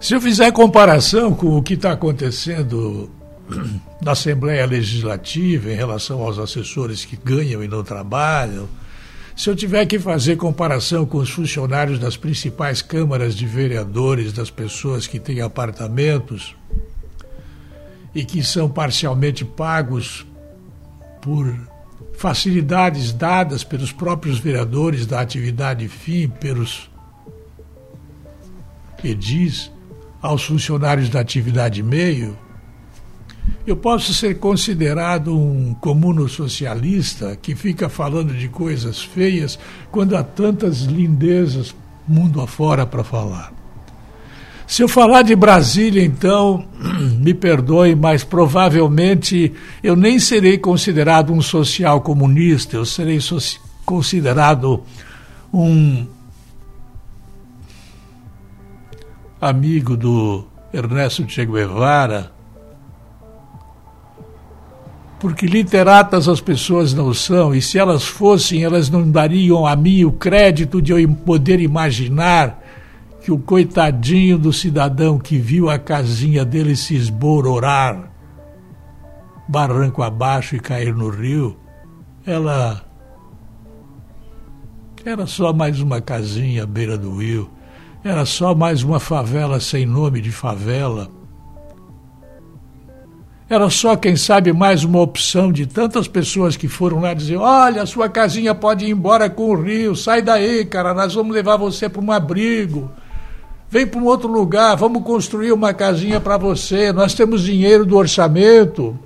Se 0.00 0.14
eu 0.14 0.20
fizer 0.20 0.50
comparação 0.50 1.34
com 1.34 1.58
o 1.58 1.62
que 1.62 1.74
está 1.74 1.92
acontecendo 1.92 3.10
na 4.00 4.12
Assembleia 4.12 4.64
Legislativa 4.64 5.70
em 5.70 5.74
relação 5.74 6.22
aos 6.22 6.38
assessores 6.38 7.04
que 7.04 7.16
ganham 7.16 7.62
e 7.62 7.68
não 7.68 7.84
trabalham, 7.84 8.66
se 9.36 9.50
eu 9.50 9.54
tiver 9.54 9.84
que 9.84 9.98
fazer 9.98 10.36
comparação 10.36 11.04
com 11.04 11.18
os 11.18 11.28
funcionários 11.28 11.98
das 11.98 12.16
principais 12.16 12.80
câmaras 12.80 13.34
de 13.34 13.44
vereadores, 13.44 14.32
das 14.32 14.48
pessoas 14.48 15.06
que 15.06 15.20
têm 15.20 15.42
apartamentos 15.42 16.56
e 18.14 18.24
que 18.24 18.42
são 18.42 18.70
parcialmente 18.70 19.44
pagos 19.44 20.26
por 21.20 21.54
facilidades 22.14 23.12
dadas 23.12 23.62
pelos 23.62 23.92
próprios 23.92 24.38
vereadores 24.38 25.04
da 25.04 25.20
atividade 25.20 25.86
fim, 25.88 26.26
pelos 26.26 26.90
edis, 29.04 29.70
aos 30.20 30.44
funcionários 30.44 31.08
da 31.08 31.20
atividade 31.20 31.82
meio, 31.82 32.36
eu 33.66 33.76
posso 33.76 34.12
ser 34.14 34.38
considerado 34.38 35.36
um 35.36 35.74
comuno 35.74 36.28
socialista 36.28 37.36
que 37.40 37.54
fica 37.54 37.88
falando 37.88 38.34
de 38.34 38.48
coisas 38.48 39.02
feias 39.02 39.58
quando 39.90 40.16
há 40.16 40.22
tantas 40.22 40.82
lindezas 40.82 41.74
mundo 42.06 42.40
afora 42.40 42.84
para 42.86 43.04
falar. 43.04 43.52
Se 44.66 44.82
eu 44.82 44.88
falar 44.88 45.22
de 45.22 45.34
Brasília, 45.34 46.02
então, 46.02 46.64
me 47.18 47.34
perdoe, 47.34 47.94
mas 47.94 48.22
provavelmente 48.22 49.52
eu 49.82 49.96
nem 49.96 50.18
serei 50.18 50.58
considerado 50.58 51.32
um 51.32 51.42
social 51.42 52.00
comunista, 52.00 52.76
eu 52.76 52.84
serei 52.84 53.18
considerado 53.84 54.82
um 55.52 56.06
amigo 59.40 59.96
do 59.96 60.44
Ernesto 60.72 61.26
Che 61.26 61.46
Guevara, 61.46 62.32
porque 65.18 65.46
literatas 65.46 66.28
as 66.28 66.40
pessoas 66.40 66.94
não 66.94 67.12
são, 67.12 67.54
e 67.54 67.60
se 67.60 67.78
elas 67.78 68.04
fossem, 68.04 68.62
elas 68.62 68.88
não 68.88 69.10
dariam 69.10 69.66
a 69.66 69.74
mim 69.76 70.04
o 70.04 70.12
crédito 70.12 70.80
de 70.80 70.92
eu 70.92 71.08
poder 71.08 71.60
imaginar 71.60 72.58
que 73.22 73.30
o 73.30 73.38
coitadinho 73.38 74.38
do 74.38 74.52
cidadão 74.52 75.18
que 75.18 75.38
viu 75.38 75.68
a 75.68 75.78
casinha 75.78 76.44
dele 76.44 76.74
se 76.74 76.94
esbororar, 76.94 78.10
barranco 79.46 80.02
abaixo 80.02 80.56
e 80.56 80.60
cair 80.60 80.94
no 80.94 81.10
rio, 81.10 81.56
ela 82.26 82.82
era 85.04 85.26
só 85.26 85.52
mais 85.52 85.80
uma 85.80 86.00
casinha 86.00 86.62
à 86.62 86.66
beira 86.66 86.96
do 86.96 87.18
rio, 87.18 87.50
era 88.02 88.24
só 88.24 88.54
mais 88.54 88.82
uma 88.82 88.98
favela 88.98 89.60
sem 89.60 89.84
nome 89.84 90.20
de 90.20 90.32
favela 90.32 91.10
era 93.50 93.68
só, 93.68 93.96
quem 93.96 94.14
sabe, 94.14 94.52
mais 94.52 94.84
uma 94.84 95.00
opção 95.00 95.50
de 95.50 95.66
tantas 95.66 96.06
pessoas 96.06 96.56
que 96.56 96.68
foram 96.68 97.00
lá 97.00 97.12
dizer: 97.12 97.36
olha, 97.36 97.84
sua 97.84 98.08
casinha 98.08 98.54
pode 98.54 98.84
ir 98.84 98.90
embora 98.90 99.28
com 99.28 99.50
o 99.50 99.60
rio, 99.60 99.96
sai 99.96 100.22
daí, 100.22 100.64
cara, 100.64 100.94
nós 100.94 101.14
vamos 101.14 101.34
levar 101.34 101.56
você 101.56 101.88
para 101.88 102.00
um 102.00 102.12
abrigo. 102.12 102.88
Vem 103.68 103.84
para 103.84 104.00
um 104.00 104.04
outro 104.04 104.30
lugar, 104.30 104.76
vamos 104.76 105.02
construir 105.02 105.50
uma 105.50 105.74
casinha 105.74 106.20
para 106.20 106.36
você. 106.36 106.92
Nós 106.92 107.12
temos 107.12 107.42
dinheiro 107.42 107.84
do 107.84 107.96
orçamento. 107.96 108.96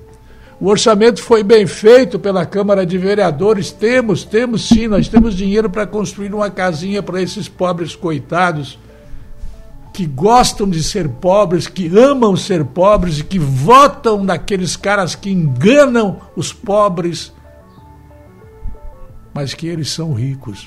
O 0.61 0.69
orçamento 0.69 1.23
foi 1.23 1.43
bem 1.43 1.67
feito 1.67 2.19
pela 2.19 2.45
Câmara 2.45 2.85
de 2.85 2.99
Vereadores. 2.99 3.73
Temos, 3.73 4.25
temos 4.25 4.69
sim, 4.69 4.89
nós 4.89 5.09
temos 5.09 5.35
dinheiro 5.35 5.71
para 5.71 5.87
construir 5.87 6.35
uma 6.35 6.51
casinha 6.51 7.03
para 7.03 7.21
esses 7.23 7.49
pobres 7.49 7.97
coitados 7.97 8.79
que 9.95 10.07
gostam 10.07 10.69
de 10.69 10.83
ser 10.83 11.09
pobres, 11.09 11.69
que 11.69 11.87
amam 11.97 12.37
ser 12.37 12.65
pobres 12.65 13.21
e 13.21 13.25
que 13.25 13.39
votam 13.39 14.25
naqueles 14.25 14.75
caras 14.75 15.15
que 15.15 15.31
enganam 15.31 16.19
os 16.35 16.53
pobres, 16.53 17.33
mas 19.33 19.55
que 19.55 19.69
eles 19.69 19.89
são 19.89 20.13
ricos. 20.13 20.67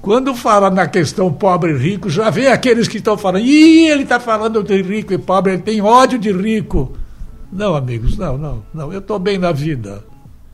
Quando 0.00 0.36
fala 0.36 0.70
na 0.70 0.86
questão 0.86 1.32
pobre 1.32 1.72
e 1.72 1.76
rico, 1.76 2.08
já 2.08 2.30
vem 2.30 2.46
aqueles 2.46 2.86
que 2.86 2.98
estão 2.98 3.18
falando, 3.18 3.44
ih, 3.44 3.88
ele 3.88 4.04
está 4.04 4.20
falando 4.20 4.62
de 4.62 4.80
rico 4.80 5.12
e 5.12 5.18
pobre, 5.18 5.54
ele 5.54 5.62
tem 5.62 5.80
ódio 5.80 6.20
de 6.20 6.30
rico. 6.30 6.92
Não, 7.50 7.74
amigos, 7.74 8.16
não, 8.16 8.38
não, 8.38 8.62
não. 8.72 8.92
Eu 8.92 9.00
estou 9.00 9.18
bem 9.18 9.36
na 9.36 9.50
vida. 9.50 10.04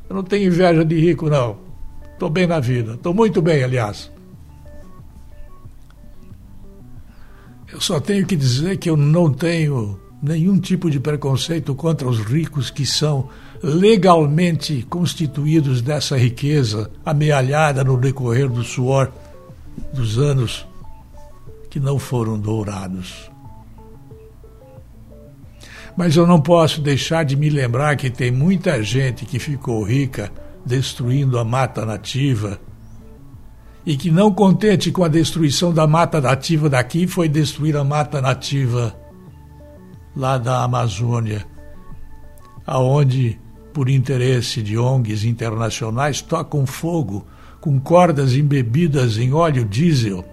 Eu 0.09 0.17
não 0.17 0.23
tenho 0.23 0.47
inveja 0.47 0.83
de 0.83 0.99
rico, 0.99 1.29
não. 1.29 1.59
Estou 2.15 2.31
bem 2.31 2.47
na 2.47 2.61
vida. 2.61 2.95
Estou 2.95 3.13
muito 3.13 3.43
bem, 3.43 3.63
aliás. 3.63 4.11
Eu 7.73 7.81
só 7.81 7.99
tenho 7.99 8.27
que 8.27 8.37
dizer 8.37 8.77
que 8.77 8.91
eu 8.91 8.99
não 8.99 9.33
tenho 9.33 9.99
nenhum 10.23 10.61
tipo 10.61 10.91
de 10.91 11.01
preconceito 11.01 11.75
contra 11.75 12.07
os 12.07 12.19
ricos 12.19 12.71
que 12.71 12.85
são 12.85 13.31
legalmente 13.63 14.87
constituídos 14.91 15.81
dessa 15.81 16.17
riqueza 16.17 16.91
amealhada 17.05 17.83
no 17.83 17.97
decorrer 17.97 18.49
do 18.49 18.63
suor 18.63 19.11
dos 19.95 20.19
anos 20.19 20.67
que 21.71 21.81
não 21.81 21.99
foram 21.99 22.39
dourados. 22.39 23.31
Mas 25.97 26.15
eu 26.15 26.27
não 26.27 26.41
posso 26.41 26.83
deixar 26.83 27.25
de 27.25 27.37
me 27.37 27.49
lembrar 27.49 27.97
que 27.97 28.11
tem 28.11 28.31
muita 28.31 28.83
gente 28.83 29.25
que 29.25 29.39
ficou 29.39 29.83
rica 29.83 30.31
destruindo 30.65 31.39
a 31.39 31.45
mata 31.45 31.87
nativa 31.87 32.61
e 33.85 33.97
que, 33.97 34.11
não 34.11 34.33
contente 34.33 34.91
com 34.93 35.05
a 35.05 35.09
destruição 35.09 35.73
da 35.73 35.87
mata 35.87 36.21
nativa 36.21 36.69
daqui, 36.69 37.07
foi 37.07 37.29
destruir 37.29 37.77
a 37.77 37.85
mata 37.85 38.21
nativa 38.21 38.95
lá 40.15 40.39
da 40.39 40.63
Amazônia, 40.63 41.45
aonde, 42.67 43.39
por 43.73 43.89
interesse 43.89 44.63
de 44.63 44.79
ONGs 44.79 45.25
internacionais, 45.25 46.21
tocam 46.21 46.65
fogo 46.65 47.27
com 47.61 47.81
cordas 47.81 48.35
embebidas 48.35 49.19
em 49.19 49.33
óleo 49.33 49.65
diesel, 49.65 50.25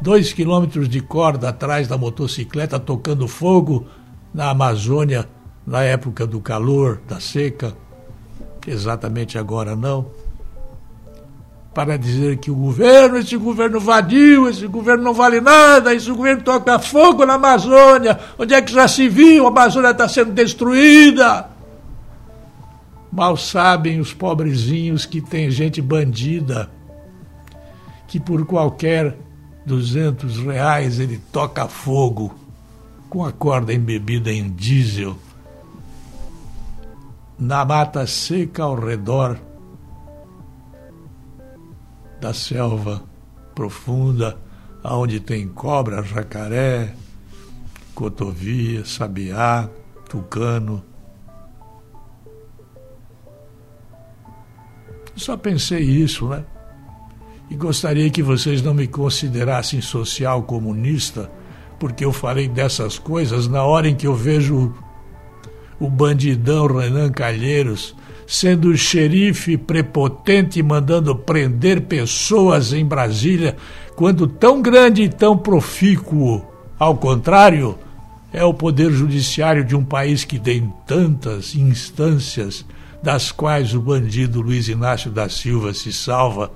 dois 0.00 0.32
quilômetros 0.32 0.88
de 0.88 1.00
corda 1.00 1.48
atrás 1.48 1.88
da 1.88 1.98
motocicleta 1.98 2.78
tocando 2.78 3.26
fogo 3.26 3.86
na 4.32 4.50
Amazônia 4.50 5.28
na 5.66 5.82
época 5.82 6.26
do 6.26 6.40
calor, 6.40 7.00
da 7.08 7.18
seca. 7.18 7.76
Exatamente 8.66 9.38
agora 9.38 9.74
não 9.74 10.06
para 11.76 11.98
dizer 11.98 12.38
que 12.38 12.50
o 12.50 12.54
governo, 12.54 13.18
esse 13.18 13.36
governo 13.36 13.78
vadio, 13.78 14.48
esse 14.48 14.66
governo 14.66 15.04
não 15.04 15.12
vale 15.12 15.42
nada, 15.42 15.94
esse 15.94 16.10
governo 16.10 16.40
toca 16.40 16.78
fogo 16.78 17.26
na 17.26 17.34
Amazônia, 17.34 18.18
onde 18.38 18.54
é 18.54 18.62
que 18.62 18.72
já 18.72 18.88
se 18.88 19.10
viu, 19.10 19.44
a 19.44 19.50
Amazônia 19.50 19.90
está 19.90 20.08
sendo 20.08 20.32
destruída. 20.32 21.50
Mal 23.12 23.36
sabem 23.36 24.00
os 24.00 24.14
pobrezinhos 24.14 25.04
que 25.04 25.20
tem 25.20 25.50
gente 25.50 25.82
bandida, 25.82 26.70
que 28.08 28.18
por 28.18 28.46
qualquer 28.46 29.14
duzentos 29.66 30.38
reais 30.38 30.98
ele 30.98 31.20
toca 31.30 31.68
fogo 31.68 32.34
com 33.10 33.22
a 33.22 33.30
corda 33.30 33.74
embebida 33.74 34.32
em 34.32 34.48
diesel 34.48 35.14
na 37.38 37.66
mata 37.66 38.06
seca 38.06 38.62
ao 38.62 38.76
redor 38.76 39.38
da 42.26 42.34
selva 42.34 43.02
profunda, 43.54 44.36
aonde 44.82 45.20
tem 45.20 45.46
cobra, 45.46 46.02
jacaré, 46.02 46.92
cotovia, 47.94 48.84
sabiá, 48.84 49.70
tucano. 50.08 50.84
Só 55.14 55.36
pensei 55.36 55.82
isso, 55.82 56.28
né? 56.28 56.44
E 57.48 57.54
gostaria 57.54 58.10
que 58.10 58.24
vocês 58.24 58.60
não 58.60 58.74
me 58.74 58.88
considerassem 58.88 59.80
social 59.80 60.42
comunista, 60.42 61.30
porque 61.78 62.04
eu 62.04 62.12
falei 62.12 62.48
dessas 62.48 62.98
coisas 62.98 63.46
na 63.46 63.62
hora 63.62 63.88
em 63.88 63.94
que 63.94 64.08
eu 64.08 64.16
vejo 64.16 64.74
o 65.78 65.88
bandidão 65.88 66.66
Renan 66.66 67.12
Calheiros 67.12 67.94
sendo 68.26 68.76
xerife 68.76 69.56
prepotente 69.56 70.62
mandando 70.62 71.14
prender 71.14 71.82
pessoas 71.82 72.72
em 72.72 72.84
Brasília, 72.84 73.56
quando 73.94 74.26
tão 74.26 74.60
grande 74.60 75.02
e 75.02 75.08
tão 75.08 75.38
profícuo, 75.38 76.44
ao 76.78 76.96
contrário, 76.96 77.78
é 78.32 78.44
o 78.44 78.52
poder 78.52 78.90
judiciário 78.90 79.64
de 79.64 79.76
um 79.76 79.84
país 79.84 80.24
que 80.24 80.38
tem 80.38 80.72
tantas 80.86 81.54
instâncias, 81.54 82.64
das 83.02 83.30
quais 83.30 83.72
o 83.74 83.80
bandido 83.80 84.40
Luiz 84.40 84.68
Inácio 84.68 85.10
da 85.10 85.28
Silva 85.28 85.72
se 85.72 85.92
salva 85.92 86.50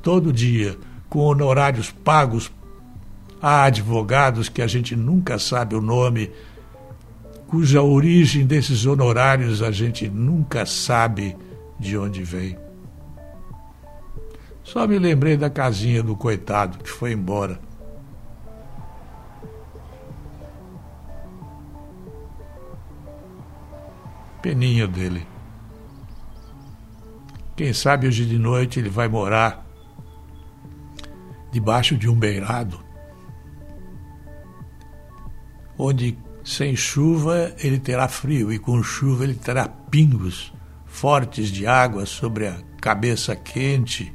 todo 0.00 0.32
dia, 0.32 0.76
com 1.08 1.20
honorários 1.20 1.90
pagos 1.90 2.50
a 3.42 3.64
advogados 3.64 4.48
que 4.48 4.62
a 4.62 4.66
gente 4.66 4.94
nunca 4.94 5.38
sabe 5.38 5.74
o 5.74 5.80
nome 5.80 6.30
cuja 7.50 7.82
origem 7.82 8.46
desses 8.46 8.86
honorários 8.86 9.60
a 9.60 9.72
gente 9.72 10.08
nunca 10.08 10.64
sabe 10.64 11.36
de 11.80 11.98
onde 11.98 12.22
vem. 12.22 12.56
Só 14.62 14.86
me 14.86 15.00
lembrei 15.00 15.36
da 15.36 15.50
casinha 15.50 16.00
do 16.00 16.14
coitado 16.14 16.78
que 16.78 16.88
foi 16.88 17.10
embora. 17.10 17.60
Peninha 24.40 24.86
dele. 24.86 25.26
Quem 27.56 27.72
sabe 27.72 28.06
hoje 28.06 28.26
de 28.26 28.38
noite 28.38 28.78
ele 28.78 28.88
vai 28.88 29.08
morar 29.08 29.66
debaixo 31.50 31.96
de 31.96 32.08
um 32.08 32.14
beirado, 32.14 32.78
onde 35.76 36.16
Sem 36.42 36.74
chuva 36.74 37.54
ele 37.58 37.78
terá 37.78 38.08
frio 38.08 38.52
e 38.52 38.58
com 38.58 38.82
chuva 38.82 39.24
ele 39.24 39.34
terá 39.34 39.68
pingos 39.68 40.52
fortes 40.86 41.48
de 41.48 41.66
água 41.66 42.06
sobre 42.06 42.48
a 42.48 42.60
cabeça 42.80 43.36
quente. 43.36 44.14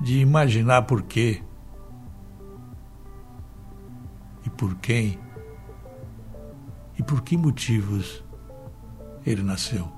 De 0.00 0.20
imaginar 0.20 0.82
por 0.82 1.02
quê 1.02 1.42
e 4.44 4.50
por 4.50 4.76
quem 4.76 5.18
e 6.98 7.02
por 7.02 7.22
que 7.22 7.36
motivos 7.36 8.22
ele 9.26 9.42
nasceu. 9.42 9.88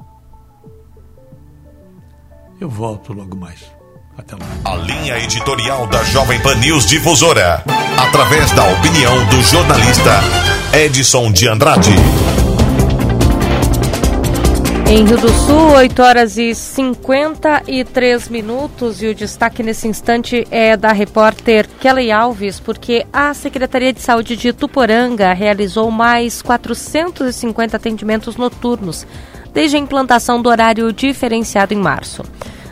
Eu 2.60 2.68
volto 2.68 3.12
logo 3.12 3.36
mais. 3.36 3.79
Até 4.20 4.36
lá. 4.36 4.46
A 4.66 4.76
linha 4.76 5.18
editorial 5.18 5.86
da 5.86 6.04
Jovem 6.04 6.38
Pan 6.40 6.54
News 6.56 6.84
Difusora, 6.84 7.64
através 7.96 8.50
da 8.50 8.64
opinião 8.64 9.24
do 9.28 9.40
jornalista 9.40 10.20
Edson 10.74 11.32
de 11.32 11.48
Andrade. 11.48 11.94
Em 14.86 15.06
Rio 15.06 15.16
do 15.16 15.30
Sul, 15.30 15.72
8 15.72 16.02
horas 16.02 16.36
e 16.36 16.54
53 16.54 18.28
minutos, 18.28 19.02
e 19.02 19.06
o 19.06 19.14
destaque 19.14 19.62
nesse 19.62 19.88
instante 19.88 20.46
é 20.50 20.76
da 20.76 20.92
repórter 20.92 21.66
Kelly 21.80 22.12
Alves, 22.12 22.60
porque 22.60 23.06
a 23.10 23.32
Secretaria 23.32 23.92
de 23.92 24.02
Saúde 24.02 24.36
de 24.36 24.52
Tuporanga 24.52 25.32
realizou 25.32 25.90
mais 25.90 26.42
450 26.42 27.74
atendimentos 27.74 28.36
noturnos 28.36 29.06
desde 29.54 29.76
a 29.76 29.80
implantação 29.80 30.42
do 30.42 30.50
horário 30.50 30.92
diferenciado 30.92 31.72
em 31.72 31.78
março. 31.78 32.22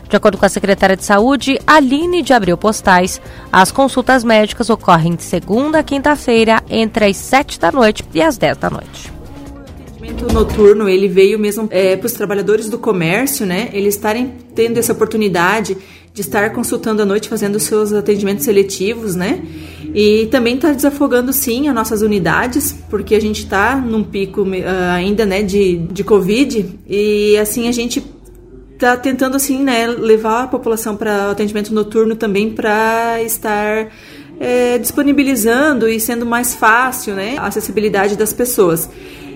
De 0.09 0.15
acordo 0.15 0.37
com 0.37 0.45
a 0.45 0.49
secretária 0.49 0.97
de 0.97 1.05
Saúde, 1.05 1.59
Aline 1.67 2.23
de 2.23 2.33
Abreu 2.33 2.57
Postais, 2.57 3.21
as 3.51 3.71
consultas 3.71 4.23
médicas 4.23 4.69
ocorrem 4.69 5.15
de 5.15 5.23
segunda 5.23 5.79
a 5.79 5.83
quinta-feira, 5.83 6.63
entre 6.67 7.05
as 7.05 7.15
7 7.15 7.59
da 7.59 7.71
noite 7.71 8.03
e 8.13 8.21
as 8.21 8.37
10 8.37 8.57
da 8.57 8.69
noite 8.69 9.19
atendimento 10.09 10.33
noturno 10.33 10.89
ele 10.89 11.07
veio 11.07 11.37
mesmo 11.37 11.67
é, 11.71 11.95
para 11.95 12.05
os 12.05 12.13
trabalhadores 12.13 12.69
do 12.69 12.77
comércio, 12.77 13.45
né? 13.45 13.69
Eles 13.73 13.95
estarem 13.95 14.33
tendo 14.55 14.77
essa 14.77 14.93
oportunidade 14.93 15.77
de 16.13 16.21
estar 16.21 16.49
consultando 16.51 17.01
à 17.01 17.05
noite, 17.05 17.29
fazendo 17.29 17.59
seus 17.59 17.93
atendimentos 17.93 18.43
seletivos, 18.43 19.15
né? 19.15 19.41
E 19.93 20.27
também 20.27 20.55
está 20.55 20.71
desafogando 20.71 21.31
sim 21.31 21.67
as 21.67 21.75
nossas 21.75 22.01
unidades, 22.01 22.75
porque 22.89 23.15
a 23.15 23.21
gente 23.21 23.43
está 23.43 23.75
num 23.75 24.03
pico 24.03 24.41
uh, 24.41 24.91
ainda, 24.93 25.25
né, 25.25 25.41
de, 25.41 25.77
de 25.77 26.03
Covid 26.03 26.79
e 26.87 27.37
assim 27.37 27.67
a 27.67 27.71
gente 27.71 28.03
está 28.79 28.95
tentando 28.95 29.35
assim, 29.35 29.61
né, 29.61 29.87
levar 29.87 30.43
a 30.43 30.47
população 30.47 30.95
para 30.95 31.31
atendimento 31.31 31.73
noturno 31.73 32.15
também 32.15 32.49
para 32.49 33.21
estar 33.21 33.89
é, 34.39 34.77
disponibilizando 34.77 35.89
e 35.89 35.99
sendo 35.99 36.25
mais 36.25 36.55
fácil, 36.55 37.13
né, 37.13 37.35
a 37.37 37.47
acessibilidade 37.47 38.15
das 38.15 38.31
pessoas. 38.31 38.89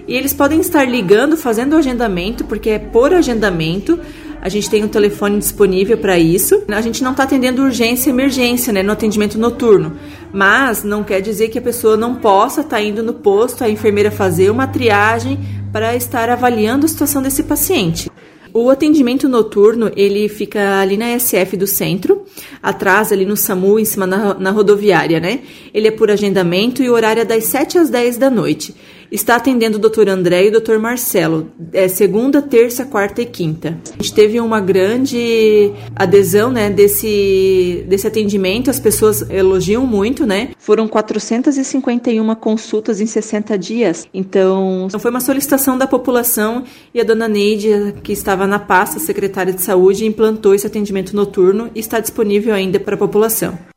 E 0.08 0.16
eles 0.16 0.34
podem 0.34 0.62
estar 0.62 0.86
ligando, 0.86 1.36
fazendo 1.36 1.76
agendamento, 1.76 2.46
porque 2.46 2.70
é 2.70 2.80
por 2.80 3.14
agendamento. 3.14 4.00
A 4.42 4.48
gente 4.48 4.70
tem 4.70 4.84
um 4.84 4.88
telefone 4.88 5.40
disponível 5.40 5.98
para 5.98 6.18
isso. 6.18 6.64
A 6.70 6.82
gente 6.82 7.04
não 7.04 7.12
está 7.12 7.24
atendendo 7.24 7.64
urgência 7.64 8.10
e 8.10 8.14
emergência 8.14 8.72
né, 8.72 8.82
no 8.84 8.92
atendimento 8.92 9.38
noturno. 9.38 9.94
Mas 10.34 10.84
não 10.84 11.04
quer 11.04 11.22
dizer 11.22 11.50
que 11.50 11.60
a 11.60 11.62
pessoa 11.62 11.96
não 11.96 12.16
possa 12.16 12.62
estar 12.62 12.78
tá 12.78 12.82
indo 12.82 13.04
no 13.04 13.14
posto, 13.14 13.64
a 13.64 13.70
enfermeira 13.70 14.12
fazer 14.12 14.50
uma 14.50 14.68
triagem 14.68 15.40
para 15.72 15.96
estar 15.96 16.30
avaliando 16.30 16.86
a 16.86 16.90
situação 16.90 17.22
desse 17.22 17.44
paciente. 17.44 18.13
O 18.54 18.70
atendimento 18.70 19.28
noturno, 19.28 19.92
ele 19.96 20.30
fica 20.30 20.80
ali 20.80 20.96
na 20.96 21.18
SF 21.18 21.58
do 21.58 21.66
centro, 21.66 22.24
atrás 22.62 23.12
ali 23.12 23.26
no 23.26 23.36
SAMU, 23.36 23.80
em 23.80 23.86
cima 23.86 24.06
na, 24.06 24.36
na 24.36 24.52
rodoviária, 24.52 25.20
né? 25.20 25.40
Ele 25.74 25.88
é 25.88 25.92
por 25.92 26.12
agendamento 26.12 26.84
e 26.84 26.90
o 26.90 26.94
horário 26.94 27.24
é 27.24 27.26
das 27.26 27.46
7 27.46 27.80
às 27.80 27.90
10 27.90 28.18
da 28.18 28.30
noite 28.30 28.76
está 29.14 29.36
atendendo 29.36 29.78
o 29.78 29.80
doutor 29.80 30.10
André 30.10 30.46
e 30.46 30.48
o 30.50 30.52
doutor 30.52 30.80
Marcelo, 30.80 31.52
é, 31.72 31.88
segunda, 31.88 32.42
terça, 32.42 32.84
quarta 32.84 33.22
e 33.22 33.26
quinta. 33.26 33.78
A 33.92 34.02
gente 34.02 34.14
teve 34.14 34.40
uma 34.40 34.60
grande 34.60 35.72
adesão 35.96 36.52
né, 36.52 36.70
desse, 36.70 37.86
desse 37.88 38.08
atendimento, 38.08 38.72
as 38.72 38.80
pessoas 38.80 39.30
elogiam 39.30 39.86
muito, 39.86 40.26
né? 40.26 40.50
Foram 40.58 40.88
451 40.88 42.36
consultas 42.36 43.00
em 43.00 43.06
60 43.06 43.58
dias, 43.58 44.08
então 44.14 44.88
foi 45.00 45.12
uma 45.12 45.22
solicitação 45.22 45.78
da 45.78 45.86
população 45.86 46.64
e 46.94 47.00
a 47.00 47.04
dona 47.04 47.28
Neide, 47.28 47.94
que 48.02 48.12
estava 48.12 48.48
na 48.48 48.58
pasta 48.58 49.00
secretária 49.00 49.54
de 49.54 49.62
saúde, 49.62 50.06
implantou 50.06 50.56
esse 50.56 50.66
atendimento 50.66 51.16
noturno 51.16 51.70
e 51.76 51.80
está 51.80 52.00
disponível 52.00 52.54
ainda 52.54 52.80
para 52.80 52.96
a 52.96 52.98
população. 52.98 53.73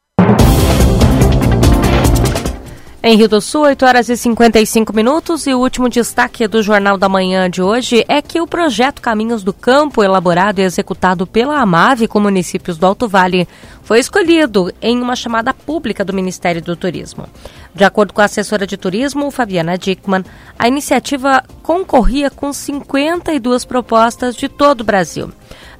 Em 3.09 3.16
Rio 3.16 3.28
do 3.28 3.40
Sul, 3.40 3.61
8 3.61 3.86
horas 3.86 4.09
e 4.09 4.16
55 4.16 4.92
minutos, 4.92 5.46
e 5.46 5.54
o 5.54 5.61
último 5.61 5.88
destaque 5.88 6.48
do 6.48 6.61
Jornal 6.61 6.98
da 6.98 7.09
Manhã 7.09 7.48
de 7.48 7.62
hoje 7.62 8.04
é 8.09 8.20
que 8.20 8.40
o 8.40 8.48
projeto 8.48 9.00
Caminhos 9.00 9.44
do 9.44 9.52
Campo, 9.52 10.02
elaborado 10.02 10.59
e 10.59 10.64
executado 10.64 11.24
pela 11.24 11.61
AMAVE 11.61 12.09
com 12.09 12.18
municípios 12.18 12.76
do 12.76 12.84
Alto 12.84 13.07
Vale, 13.07 13.46
foi 13.84 14.00
escolhido 14.00 14.72
em 14.82 15.00
uma 15.00 15.14
chamada 15.14 15.54
pública 15.54 16.04
do 16.04 16.12
Ministério 16.12 16.61
do 16.61 16.74
Turismo. 16.74 17.28
De 17.72 17.84
acordo 17.84 18.12
com 18.12 18.22
a 18.22 18.24
assessora 18.24 18.66
de 18.66 18.76
turismo, 18.76 19.30
Fabiana 19.30 19.78
Dickman, 19.78 20.24
a 20.59 20.66
iniciativa 20.66 21.44
concorria 21.62 22.28
com 22.28 22.52
52 22.52 23.64
propostas 23.64 24.34
de 24.34 24.48
todo 24.48 24.80
o 24.80 24.84
Brasil. 24.84 25.30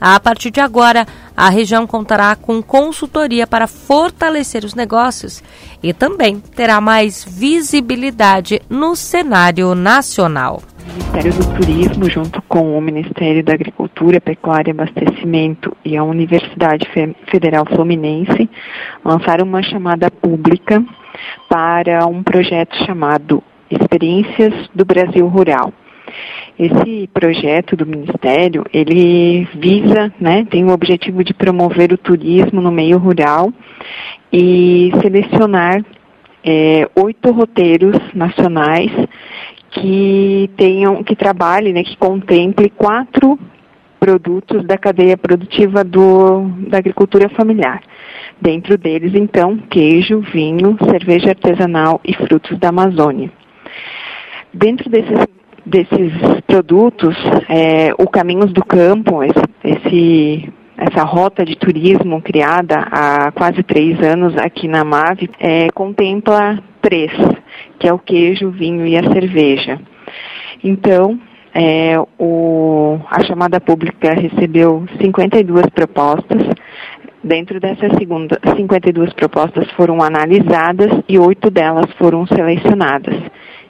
A 0.01 0.21
partir 0.21 0.53
de 0.53 0.61
agora, 0.61 1.07
a 1.37 1.51
região 1.51 1.87
contará 1.87 2.35
com 2.35 2.63
consultoria 2.63 3.47
para 3.47 3.67
fortalecer 3.67 4.65
os 4.65 4.75
negócios 4.75 5.43
e 5.83 5.93
também 5.93 6.41
terá 6.41 6.81
mais 6.81 7.25
visibilidade 7.25 8.61
no 8.71 8.97
cenário 8.97 9.75
nacional. 9.75 10.63
O 10.87 10.93
Ministério 10.93 11.33
do 11.35 11.55
Turismo, 11.57 12.09
junto 12.09 12.41
com 12.43 12.79
o 12.79 12.81
Ministério 12.81 13.45
da 13.45 13.53
Agricultura, 13.53 14.21
Pecuária 14.21 14.71
e 14.71 14.73
Abastecimento 14.73 15.77
e 15.85 15.97
a 15.97 16.05
Universidade 16.05 16.89
Federal 17.31 17.67
Fluminense, 17.67 18.49
lançaram 19.05 19.45
uma 19.45 19.63
chamada 19.63 20.11
pública 20.11 20.83
para 21.49 22.07
um 22.07 22.23
projeto 22.23 22.75
chamado 22.87 23.43
Experiências 23.71 24.69
do 24.75 24.85
Brasil 24.85 25.27
Rural. 25.27 25.73
Esse 26.59 27.07
projeto 27.13 27.77
do 27.77 27.85
Ministério, 27.85 28.65
ele 28.73 29.47
visa, 29.55 30.11
né, 30.19 30.47
tem 30.49 30.65
o 30.65 30.73
objetivo 30.73 31.23
de 31.23 31.35
promover 31.35 31.93
o 31.93 31.99
turismo 31.99 32.63
no 32.63 32.73
meio 32.73 32.97
rural 32.97 33.53
e 34.33 34.91
selecionar 35.03 35.85
é, 36.43 36.89
oito 36.97 37.31
roteiros 37.31 37.99
nacionais 38.15 38.91
que 39.71 40.49
tenham, 40.57 41.05
que 41.05 41.15
trabalhem, 41.15 41.75
né, 41.75 41.83
que 41.83 41.97
contemple 41.99 42.71
quatro 42.71 43.39
produtos 44.01 44.65
da 44.65 44.79
cadeia 44.79 45.17
produtiva 45.17 45.85
do, 45.85 46.49
da 46.69 46.79
agricultura 46.79 47.29
familiar. 47.29 47.83
Dentro 48.41 48.79
deles, 48.79 49.15
então, 49.15 49.59
queijo, 49.59 50.21
vinho, 50.21 50.79
cerveja 50.91 51.31
artesanal 51.31 52.01
e 52.03 52.15
frutos 52.15 52.59
da 52.59 52.69
Amazônia. 52.69 53.31
Dentro 54.55 54.89
desses 54.89 55.19
desses 55.67 56.13
produtos, 56.47 57.17
é, 57.49 57.93
o 57.99 58.09
Caminhos 58.09 58.53
do 58.53 58.65
Campo, 58.65 59.23
esse, 59.25 59.43
esse, 59.65 60.53
essa 60.79 61.03
rota 61.03 61.45
de 61.45 61.57
turismo 61.57 62.23
criada 62.23 62.87
há 62.91 63.33
quase 63.33 63.65
três 63.65 64.01
anos 64.01 64.37
aqui 64.39 64.69
na 64.69 64.85
MAVE, 64.85 65.29
é, 65.41 65.69
contempla 65.71 66.63
três, 66.81 67.11
que 67.81 67.89
é 67.89 67.93
o 67.93 67.99
queijo, 67.99 68.47
o 68.47 68.53
vinho 68.53 68.87
e 68.87 68.97
a 68.97 69.13
cerveja. 69.13 69.81
Então, 70.63 71.19
é, 71.53 71.99
o, 72.19 73.01
a 73.11 73.25
chamada 73.25 73.61
pública 73.61 74.15
recebeu 74.15 74.87
52 75.01 75.67
propostas. 75.71 76.43
Dentro 77.25 77.59
dessas 77.59 77.93
segunda, 77.99 78.39
52 78.55 79.13
propostas 79.15 79.69
foram 79.73 80.01
analisadas 80.01 80.93
e 81.09 81.19
oito 81.19 81.51
delas 81.51 81.91
foram 81.99 82.25
selecionadas. 82.25 83.17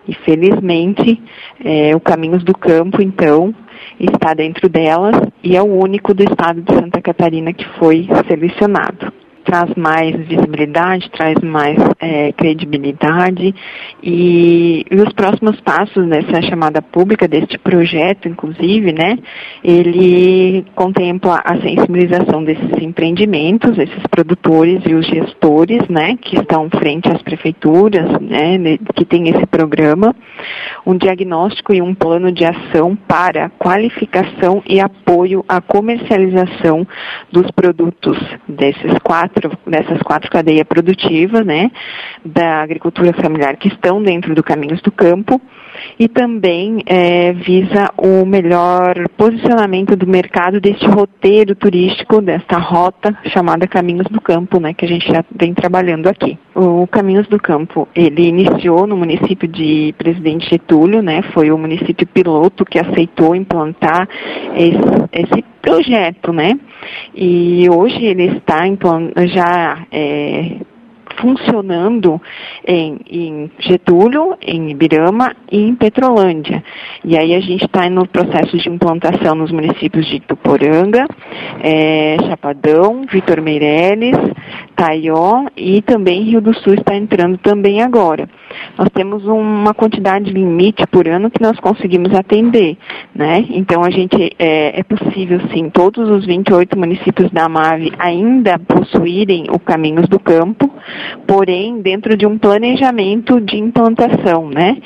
E 0.08 0.14
felizmente, 0.14 1.20
é, 1.64 1.94
o 1.94 2.00
Caminhos 2.00 2.44
do 2.44 2.56
Campo, 2.56 3.02
então, 3.02 3.54
está 3.98 4.34
dentro 4.34 4.68
delas 4.68 5.16
e 5.42 5.56
é 5.56 5.62
o 5.62 5.66
único 5.66 6.14
do 6.14 6.22
estado 6.22 6.62
de 6.62 6.74
Santa 6.74 7.00
Catarina 7.00 7.52
que 7.52 7.66
foi 7.78 8.08
selecionado 8.28 9.12
traz 9.46 9.72
mais 9.76 10.14
visibilidade, 10.26 11.08
traz 11.10 11.36
mais 11.40 11.78
é, 12.00 12.32
credibilidade. 12.32 13.54
E, 14.02 14.84
e, 14.90 14.96
os 14.96 15.12
próximos 15.14 15.58
passos 15.60 16.06
dessa 16.08 16.42
chamada 16.42 16.82
pública, 16.82 17.28
deste 17.28 17.56
projeto, 17.56 18.28
inclusive, 18.28 18.92
né, 18.92 19.16
ele 19.62 20.66
contempla 20.74 21.40
a 21.44 21.56
sensibilização 21.60 22.44
desses 22.44 22.82
empreendimentos, 22.82 23.78
esses 23.78 24.06
produtores 24.10 24.82
e 24.84 24.94
os 24.94 25.06
gestores, 25.06 25.88
né, 25.88 26.16
que 26.20 26.36
estão 26.36 26.68
frente 26.68 27.08
às 27.08 27.22
prefeituras, 27.22 28.20
né, 28.20 28.58
que 28.94 29.04
tem 29.04 29.28
esse 29.28 29.46
programa, 29.46 30.14
um 30.84 30.96
diagnóstico 30.96 31.72
e 31.72 31.80
um 31.80 31.94
plano 31.94 32.32
de 32.32 32.44
ação 32.44 32.96
para 32.96 33.48
qualificação 33.50 34.62
e 34.68 34.80
apoio 34.80 35.44
à 35.48 35.60
comercialização 35.60 36.86
dos 37.30 37.48
produtos 37.52 38.18
desses 38.48 38.92
quatro 39.04 39.35
dessas 39.66 40.02
quatro 40.02 40.30
cadeias 40.30 40.66
produtivas, 40.66 41.44
né, 41.44 41.70
da 42.24 42.62
agricultura 42.62 43.12
familiar 43.12 43.56
que 43.56 43.68
estão 43.68 44.02
dentro 44.02 44.34
do 44.34 44.42
Caminhos 44.42 44.80
do 44.82 44.90
Campo 44.90 45.40
e 45.98 46.08
também 46.08 46.82
é, 46.86 47.32
visa 47.32 47.90
o 47.96 48.24
melhor 48.24 49.08
posicionamento 49.16 49.94
do 49.94 50.06
mercado 50.06 50.60
deste 50.60 50.86
roteiro 50.86 51.54
turístico, 51.54 52.20
desta 52.20 52.58
rota 52.58 53.16
chamada 53.26 53.66
Caminhos 53.66 54.06
do 54.08 54.20
Campo, 54.20 54.58
né, 54.58 54.72
que 54.72 54.84
a 54.84 54.88
gente 54.88 55.06
já 55.06 55.24
vem 55.34 55.52
trabalhando 55.52 56.08
aqui. 56.08 56.38
O 56.58 56.86
Caminhos 56.86 57.28
do 57.28 57.38
Campo, 57.38 57.86
ele 57.94 58.28
iniciou 58.28 58.86
no 58.86 58.96
município 58.96 59.46
de 59.46 59.94
Presidente 59.98 60.48
Getúlio, 60.48 61.02
né, 61.02 61.20
foi 61.34 61.50
o 61.50 61.58
município 61.58 62.06
piloto 62.06 62.64
que 62.64 62.78
aceitou 62.78 63.36
implantar 63.36 64.08
esse, 64.54 64.78
esse 65.12 65.44
projeto, 65.60 66.32
né, 66.32 66.58
e 67.14 67.68
hoje 67.68 68.02
ele 68.02 68.38
está 68.38 68.66
já 69.26 69.86
é, 69.92 70.56
funcionando 71.20 72.20
em, 72.66 72.98
em, 73.10 73.50
Getúlio, 73.58 74.36
em 74.40 74.70
Ibirama 74.70 75.34
e 75.50 75.58
em 75.58 75.74
Petrolândia. 75.74 76.62
E 77.04 77.16
aí 77.16 77.34
a 77.34 77.40
gente 77.40 77.64
está 77.64 77.88
no 77.88 78.06
processo 78.06 78.56
de 78.56 78.68
implantação 78.68 79.34
nos 79.34 79.50
municípios 79.50 80.06
de 80.06 80.20
Tuporanga, 80.20 81.06
é, 81.62 82.16
Chapadão, 82.28 83.06
Vitor 83.10 83.40
Meireles, 83.40 84.16
Taió 84.74 85.46
e 85.56 85.82
também 85.82 86.22
Rio 86.22 86.40
do 86.40 86.54
Sul 86.54 86.74
está 86.74 86.94
entrando 86.94 87.38
também 87.38 87.82
agora. 87.82 88.28
Nós 88.78 88.88
temos 88.94 89.24
uma 89.26 89.74
quantidade 89.74 90.30
limite 90.30 90.86
por 90.86 91.08
ano 91.08 91.30
que 91.30 91.42
nós 91.42 91.58
conseguimos 91.60 92.14
atender, 92.14 92.76
né? 93.14 93.44
Então 93.50 93.82
a 93.82 93.90
gente 93.90 94.34
é, 94.38 94.80
é 94.80 94.82
possível 94.82 95.40
sim 95.52 95.70
todos 95.70 96.08
os 96.08 96.26
28 96.26 96.78
municípios 96.78 97.30
da 97.30 97.48
MAVE 97.48 97.92
ainda 97.98 98.58
possuírem 98.58 99.46
o 99.50 99.58
Caminhos 99.58 100.08
do 100.08 100.18
Campo, 100.18 100.72
porém 101.26 101.80
dentro 101.80 102.16
de 102.16 102.26
um 102.26 102.38
planejamento 102.38 103.40
de 103.40 103.56
implantação, 103.56 104.48
né? 104.48 104.78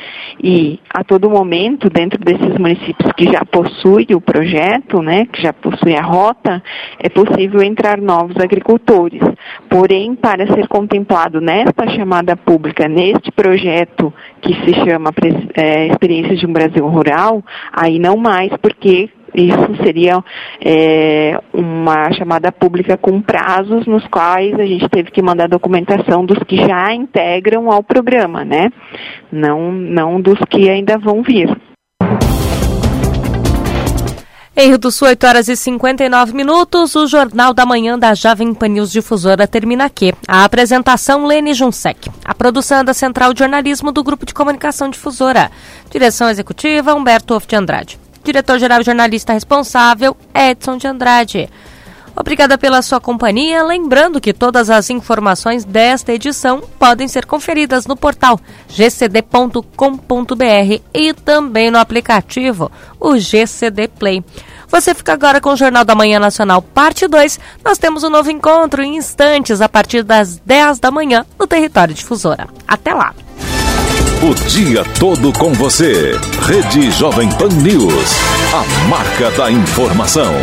E 0.42 0.80
a 0.92 1.04
todo 1.04 1.30
momento 1.30 1.88
dentro 1.88 2.18
desses 2.18 2.58
municípios 2.58 3.12
que 3.12 3.24
já 3.24 3.44
possuem 3.44 4.06
o 4.14 4.20
projeto, 4.20 5.02
né, 5.02 5.26
que 5.26 5.42
já 5.42 5.52
possuem 5.52 5.96
a 5.96 6.02
rota, 6.02 6.62
é 6.98 7.08
possível 7.08 7.62
entrar 7.62 8.00
novos 8.00 8.36
agricultores. 8.36 9.20
Porém, 9.68 10.14
para 10.14 10.46
ser 10.46 10.66
contemplado 10.68 11.40
nesta 11.40 11.88
chamada 11.90 12.36
pública, 12.36 12.88
neste 12.88 13.30
projeto 13.30 13.59
que 14.40 14.54
se 14.64 14.74
chama 14.84 15.12
é, 15.54 15.86
Experiências 15.86 16.38
de 16.38 16.46
um 16.46 16.52
Brasil 16.52 16.86
Rural, 16.86 17.42
aí 17.72 17.98
não 17.98 18.16
mais, 18.16 18.50
porque 18.60 19.10
isso 19.34 19.76
seria 19.84 20.22
é, 20.60 21.38
uma 21.52 22.12
chamada 22.12 22.50
pública 22.50 22.96
com 22.96 23.20
prazos 23.20 23.86
nos 23.86 24.06
quais 24.08 24.58
a 24.58 24.66
gente 24.66 24.88
teve 24.88 25.10
que 25.10 25.22
mandar 25.22 25.48
documentação 25.48 26.24
dos 26.24 26.38
que 26.40 26.56
já 26.56 26.92
integram 26.92 27.70
ao 27.70 27.82
programa, 27.82 28.44
né? 28.44 28.70
Não, 29.30 29.70
não 29.72 30.20
dos 30.20 30.38
que 30.48 30.68
ainda 30.68 30.98
vão 30.98 31.22
vir. 31.22 31.48
Em 34.60 34.68
Rio 34.68 34.78
do 34.78 34.90
Sul, 34.90 35.08
8 35.08 35.26
horas 35.26 35.48
e 35.48 35.56
59 35.56 36.34
minutos, 36.34 36.94
o 36.94 37.06
Jornal 37.06 37.54
da 37.54 37.64
Manhã 37.64 37.98
da 37.98 38.12
Jovem 38.12 38.52
Pan 38.52 38.68
News 38.68 38.92
Difusora 38.92 39.48
termina 39.48 39.86
aqui. 39.86 40.12
A 40.28 40.44
apresentação 40.44 41.24
Lene 41.24 41.54
Junsec. 41.54 42.10
A 42.22 42.34
produção 42.34 42.80
é 42.80 42.84
da 42.84 42.92
Central 42.92 43.32
de 43.32 43.38
Jornalismo 43.38 43.90
do 43.90 44.04
Grupo 44.04 44.26
de 44.26 44.34
Comunicação 44.34 44.90
Difusora. 44.90 45.50
Direção 45.90 46.28
executiva 46.28 46.94
Humberto 46.94 47.34
Of 47.34 47.46
de 47.46 47.56
Andrade. 47.56 47.98
Diretor-geral 48.22 48.82
jornalista 48.82 49.32
responsável 49.32 50.14
Edson 50.34 50.76
de 50.76 50.86
Andrade. 50.86 51.48
Obrigada 52.14 52.58
pela 52.58 52.82
sua 52.82 53.00
companhia. 53.00 53.62
Lembrando 53.62 54.20
que 54.20 54.34
todas 54.34 54.68
as 54.68 54.90
informações 54.90 55.64
desta 55.64 56.12
edição 56.12 56.60
podem 56.78 57.08
ser 57.08 57.24
conferidas 57.24 57.86
no 57.86 57.96
portal 57.96 58.38
gcd.com.br 58.68 59.64
e 60.92 61.14
também 61.14 61.70
no 61.70 61.78
aplicativo, 61.78 62.70
o 63.00 63.16
GCD 63.16 63.88
Play. 63.88 64.22
Você 64.70 64.94
fica 64.94 65.12
agora 65.12 65.40
com 65.40 65.50
o 65.50 65.56
Jornal 65.56 65.84
da 65.84 65.94
Manhã 65.94 66.18
Nacional, 66.18 66.62
parte 66.62 67.08
2. 67.08 67.40
Nós 67.64 67.78
temos 67.78 68.04
um 68.04 68.10
novo 68.10 68.30
encontro 68.30 68.82
em 68.82 68.96
instantes 68.96 69.60
a 69.60 69.68
partir 69.68 70.02
das 70.02 70.36
10 70.44 70.78
da 70.78 70.90
manhã 70.90 71.26
no 71.38 71.46
território 71.46 71.94
difusora. 71.94 72.48
Até 72.66 72.94
lá! 72.94 73.12
O 74.22 74.34
dia 74.50 74.84
todo 74.98 75.32
com 75.32 75.52
você. 75.54 76.12
Rede 76.42 76.90
Jovem 76.90 77.30
Pan 77.30 77.48
News. 77.48 78.16
A 78.52 78.88
marca 78.88 79.30
da 79.30 79.50
informação. 79.50 80.34